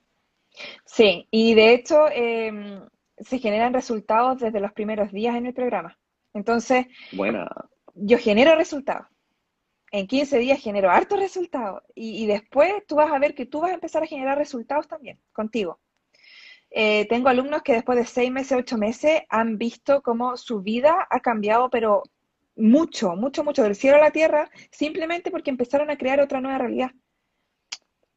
Sí, 0.85 1.27
y 1.31 1.55
de 1.55 1.73
hecho 1.73 2.05
em, 2.13 2.83
se 3.17 3.39
generan 3.39 3.73
resultados 3.73 4.41
desde 4.41 4.61
los 4.61 4.75
primeros 4.75 5.11
días 5.11 5.37
en 5.37 5.47
el 5.47 5.55
programa. 5.55 5.99
Entonces, 6.35 6.87
Buena. 7.13 7.49
yo 7.95 8.19
genero 8.19 8.55
resultados. 8.57 9.07
En 9.93 10.07
15 10.09 10.39
días 10.39 10.61
genero 10.61 10.91
hartos 10.91 11.21
resultados. 11.21 11.83
Y, 11.95 12.25
y 12.25 12.27
después 12.27 12.73
tú 12.89 12.97
vas 12.97 13.13
a 13.13 13.19
ver 13.19 13.35
que 13.35 13.47
tú 13.47 13.61
vas 13.61 13.71
a 13.71 13.75
empezar 13.75 14.03
a 14.03 14.07
generar 14.07 14.37
resultados 14.37 14.89
también 14.89 15.21
contigo. 15.33 15.79
Eh, 16.75 17.07
tengo 17.09 17.29
alumnos 17.29 17.63
que 17.63 17.75
después 17.75 17.99
de 17.99 18.07
seis 18.07 18.31
meses, 18.33 18.57
ocho 18.59 18.79
meses, 18.79 19.23
han 19.29 19.59
visto 19.59 20.03
cómo 20.03 20.37
su 20.39 20.63
vida 20.63 21.07
ha 21.11 21.21
cambiado, 21.21 21.69
pero 21.69 22.03
mucho, 22.57 23.15
mucho, 23.15 23.45
mucho, 23.45 23.63
del 23.63 23.75
cielo 23.77 23.99
a 23.99 24.01
la 24.01 24.11
tierra, 24.11 24.51
simplemente 24.71 25.31
porque 25.31 25.51
empezaron 25.51 25.91
a 25.91 25.99
crear 25.99 26.21
otra 26.21 26.41
nueva 26.41 26.59
realidad. 26.59 26.91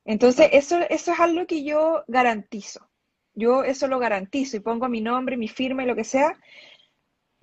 Entonces, 0.06 0.50
eso, 0.54 0.80
eso 0.90 1.12
es 1.12 1.20
algo 1.20 1.46
que 1.48 1.64
yo 1.64 2.04
garantizo. 2.08 2.90
Yo 3.34 3.66
eso 3.66 3.88
lo 3.88 4.00
garantizo 4.00 4.56
y 4.56 4.62
pongo 4.62 4.88
mi 4.88 5.02
nombre, 5.02 5.36
mi 5.36 5.50
firma 5.50 5.84
y 5.84 5.88
lo 5.88 5.96
que 5.96 6.06
sea. 6.06 6.40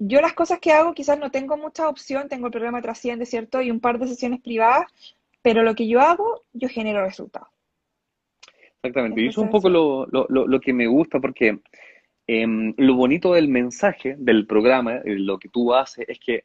Yo 0.05 0.21
las 0.21 0.33
cosas 0.33 0.59
que 0.59 0.73
hago 0.73 0.95
quizás 0.95 1.19
no 1.19 1.31
tengo 1.31 1.57
mucha 1.57 1.89
opción, 1.89 2.29
tengo 2.29 2.47
el 2.47 2.53
programa 2.53 2.83
Trasciende, 2.83 3.25
¿cierto? 3.27 3.63
Y 3.63 3.71
un 3.71 3.81
par 3.81 3.99
de 3.99 4.09
sesiones 4.09 4.41
privadas, 4.41 4.87
pero 5.43 5.63
lo 5.63 5.75
que 5.75 5.87
yo 5.87 6.01
hago, 6.01 6.43
yo 6.53 6.69
genero 6.69 7.05
resultados. 7.05 7.49
Exactamente. 8.77 9.21
Y 9.21 9.29
eso 9.29 9.41
es 9.43 9.45
un 9.45 9.51
poco 9.51 9.69
lo, 9.69 10.07
lo- 10.07 10.27
lo- 10.29 10.47
lo 10.49 10.61
que 10.61 10.73
me 10.73 10.87
gusta 10.87 11.21
porque 11.21 11.61
em, 12.27 12.75
lo 12.77 12.95
bonito 12.95 13.33
del 13.35 13.49
mensaje, 13.49 14.17
del 14.19 14.47
programa, 14.47 14.97
eh, 14.97 15.17
lo 15.19 15.39
que 15.39 15.49
tú 15.49 15.75
haces, 15.75 16.09
es 16.09 16.19
que 16.19 16.45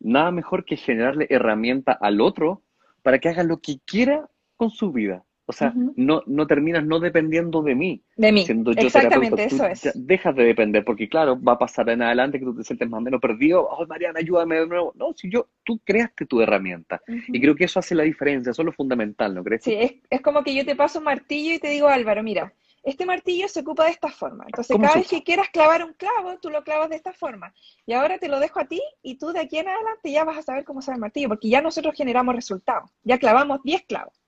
nada 0.00 0.30
mejor 0.30 0.64
que 0.64 0.76
generarle 0.76 1.26
herramienta 1.30 1.92
al 1.92 2.20
otro 2.20 2.62
para 3.02 3.18
que 3.18 3.28
haga 3.28 3.42
lo 3.42 3.58
que 3.58 3.78
quiera 3.86 4.28
con 4.56 4.70
su 4.70 4.92
vida. 4.92 5.24
O 5.44 5.52
sea, 5.52 5.72
no, 5.96 6.22
no 6.26 6.46
terminas 6.46 6.84
no 6.84 7.00
dependiendo 7.00 7.62
de 7.62 7.74
mí. 7.74 8.02
De 8.16 8.30
mí, 8.30 8.44
Siendo 8.44 8.72
yo 8.72 8.86
exactamente, 8.86 9.44
eso 9.44 9.66
es. 9.66 9.90
dejas 9.94 10.36
de 10.36 10.44
depender, 10.44 10.84
porque 10.84 11.08
claro, 11.08 11.40
va 11.42 11.52
a 11.52 11.58
pasar 11.58 11.88
en 11.90 12.02
adelante 12.02 12.38
que 12.38 12.44
tú 12.44 12.54
te 12.54 12.64
sientes 12.64 12.88
más 12.88 12.98
o 12.98 13.02
menos 13.02 13.20
perdido. 13.20 13.68
Oh, 13.68 13.86
Mariana, 13.86 14.20
ayúdame 14.20 14.60
de 14.60 14.66
nuevo. 14.66 14.92
No, 14.96 15.12
si 15.14 15.30
yo, 15.30 15.48
tú 15.64 15.80
creaste 15.84 16.26
tu 16.26 16.40
herramienta. 16.40 17.02
Y 17.06 17.40
creo 17.40 17.56
que 17.56 17.64
eso 17.64 17.80
hace 17.80 17.94
la 17.94 18.04
diferencia, 18.04 18.50
eso 18.50 18.62
es 18.62 18.66
lo 18.66 18.72
fundamental, 18.72 19.34
¿no 19.34 19.42
crees 19.42 19.64
Sí, 19.64 19.74
es, 19.74 19.94
es 20.08 20.20
como 20.20 20.44
que 20.44 20.54
yo 20.54 20.64
te 20.64 20.76
paso 20.76 20.98
un 20.98 21.06
martillo 21.06 21.54
y 21.54 21.58
te 21.58 21.68
digo, 21.68 21.88
Álvaro, 21.88 22.22
mira, 22.22 22.52
este 22.82 23.06
martillo 23.06 23.48
se 23.48 23.60
ocupa 23.60 23.84
de 23.84 23.92
esta 23.92 24.08
forma. 24.08 24.44
Entonces, 24.46 24.74
¿Cómo 24.74 24.86
cada 24.86 24.98
vez 24.98 25.08
que 25.08 25.22
quieras 25.22 25.48
clavar 25.50 25.84
un 25.84 25.92
clavo, 25.92 26.38
tú 26.40 26.50
lo 26.50 26.64
clavas 26.64 26.90
de 26.90 26.96
esta 26.96 27.12
forma. 27.12 27.54
Y 27.86 27.92
ahora 27.92 28.18
te 28.18 28.28
lo 28.28 28.40
dejo 28.40 28.60
a 28.60 28.66
ti 28.66 28.82
y 29.02 29.16
tú 29.16 29.32
de 29.32 29.40
aquí 29.40 29.58
en 29.58 29.68
adelante 29.68 30.10
ya 30.10 30.24
vas 30.24 30.38
a 30.38 30.42
saber 30.42 30.64
cómo 30.64 30.80
usar 30.80 30.94
el 30.94 31.00
martillo, 31.00 31.28
porque 31.28 31.48
ya 31.48 31.60
nosotros 31.60 31.94
generamos 31.94 32.34
resultados. 32.34 32.90
Ya 33.04 33.18
clavamos 33.18 33.62
10 33.62 33.82
clavos. 33.82 34.21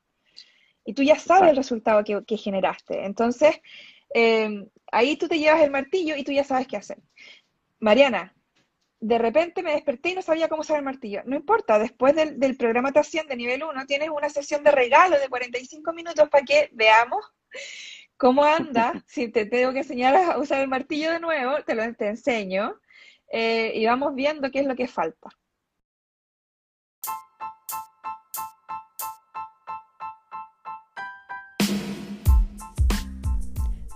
Y 0.85 0.95
tú 0.95 1.03
ya 1.03 1.19
sabes 1.19 1.51
el 1.51 1.57
resultado 1.57 2.05
que, 2.05 2.25
que 2.27 2.37
generaste. 2.37 3.05
Entonces, 3.05 3.61
eh, 4.15 4.67
ahí 4.93 5.17
tú 5.17 5.29
te 5.29 5.39
llevas 5.39 5.63
el 5.63 5.71
martillo 5.71 6.17
y 6.17 6.25
tú 6.25 6.33
ya 6.33 6.45
sabes 6.45 6.67
qué 6.69 6.77
hacer. 6.77 6.99
Mariana, 7.81 8.35
de 9.01 9.19
repente 9.19 9.63
me 9.63 9.73
desperté 9.73 10.11
y 10.11 10.15
no 10.15 10.23
sabía 10.23 10.49
cómo 10.49 10.63
usar 10.63 10.79
el 10.79 10.85
martillo. 10.85 11.23
No 11.27 11.37
importa, 11.37 11.79
después 11.79 12.15
del, 12.15 12.39
del 12.41 12.57
programa 12.57 12.93
Te 12.93 13.01
Asciende 13.01 13.37
nivel 13.37 13.63
1, 13.63 13.87
tienes 13.87 14.09
una 14.09 14.31
sesión 14.31 14.63
de 14.65 14.71
regalo 14.71 15.19
de 15.19 15.29
45 15.29 15.93
minutos 15.93 16.29
para 16.31 16.45
que 16.45 16.71
veamos 16.73 17.25
cómo 18.17 18.45
anda. 18.45 18.95
Si 19.07 19.29
te 19.29 19.47
tengo 19.47 19.73
que 19.73 19.81
enseñar 19.81 20.15
a 20.17 20.39
usar 20.39 20.61
el 20.61 20.69
martillo 20.69 21.11
de 21.13 21.21
nuevo, 21.21 21.63
te 21.65 21.75
lo 21.75 21.95
te 21.95 22.09
enseño. 22.09 22.81
eh, 23.31 23.73
y 23.75 23.87
vamos 23.87 24.15
viendo 24.15 24.51
qué 24.51 24.61
es 24.61 24.67
lo 24.67 24.77
que 24.77 24.89
falta. 24.89 25.29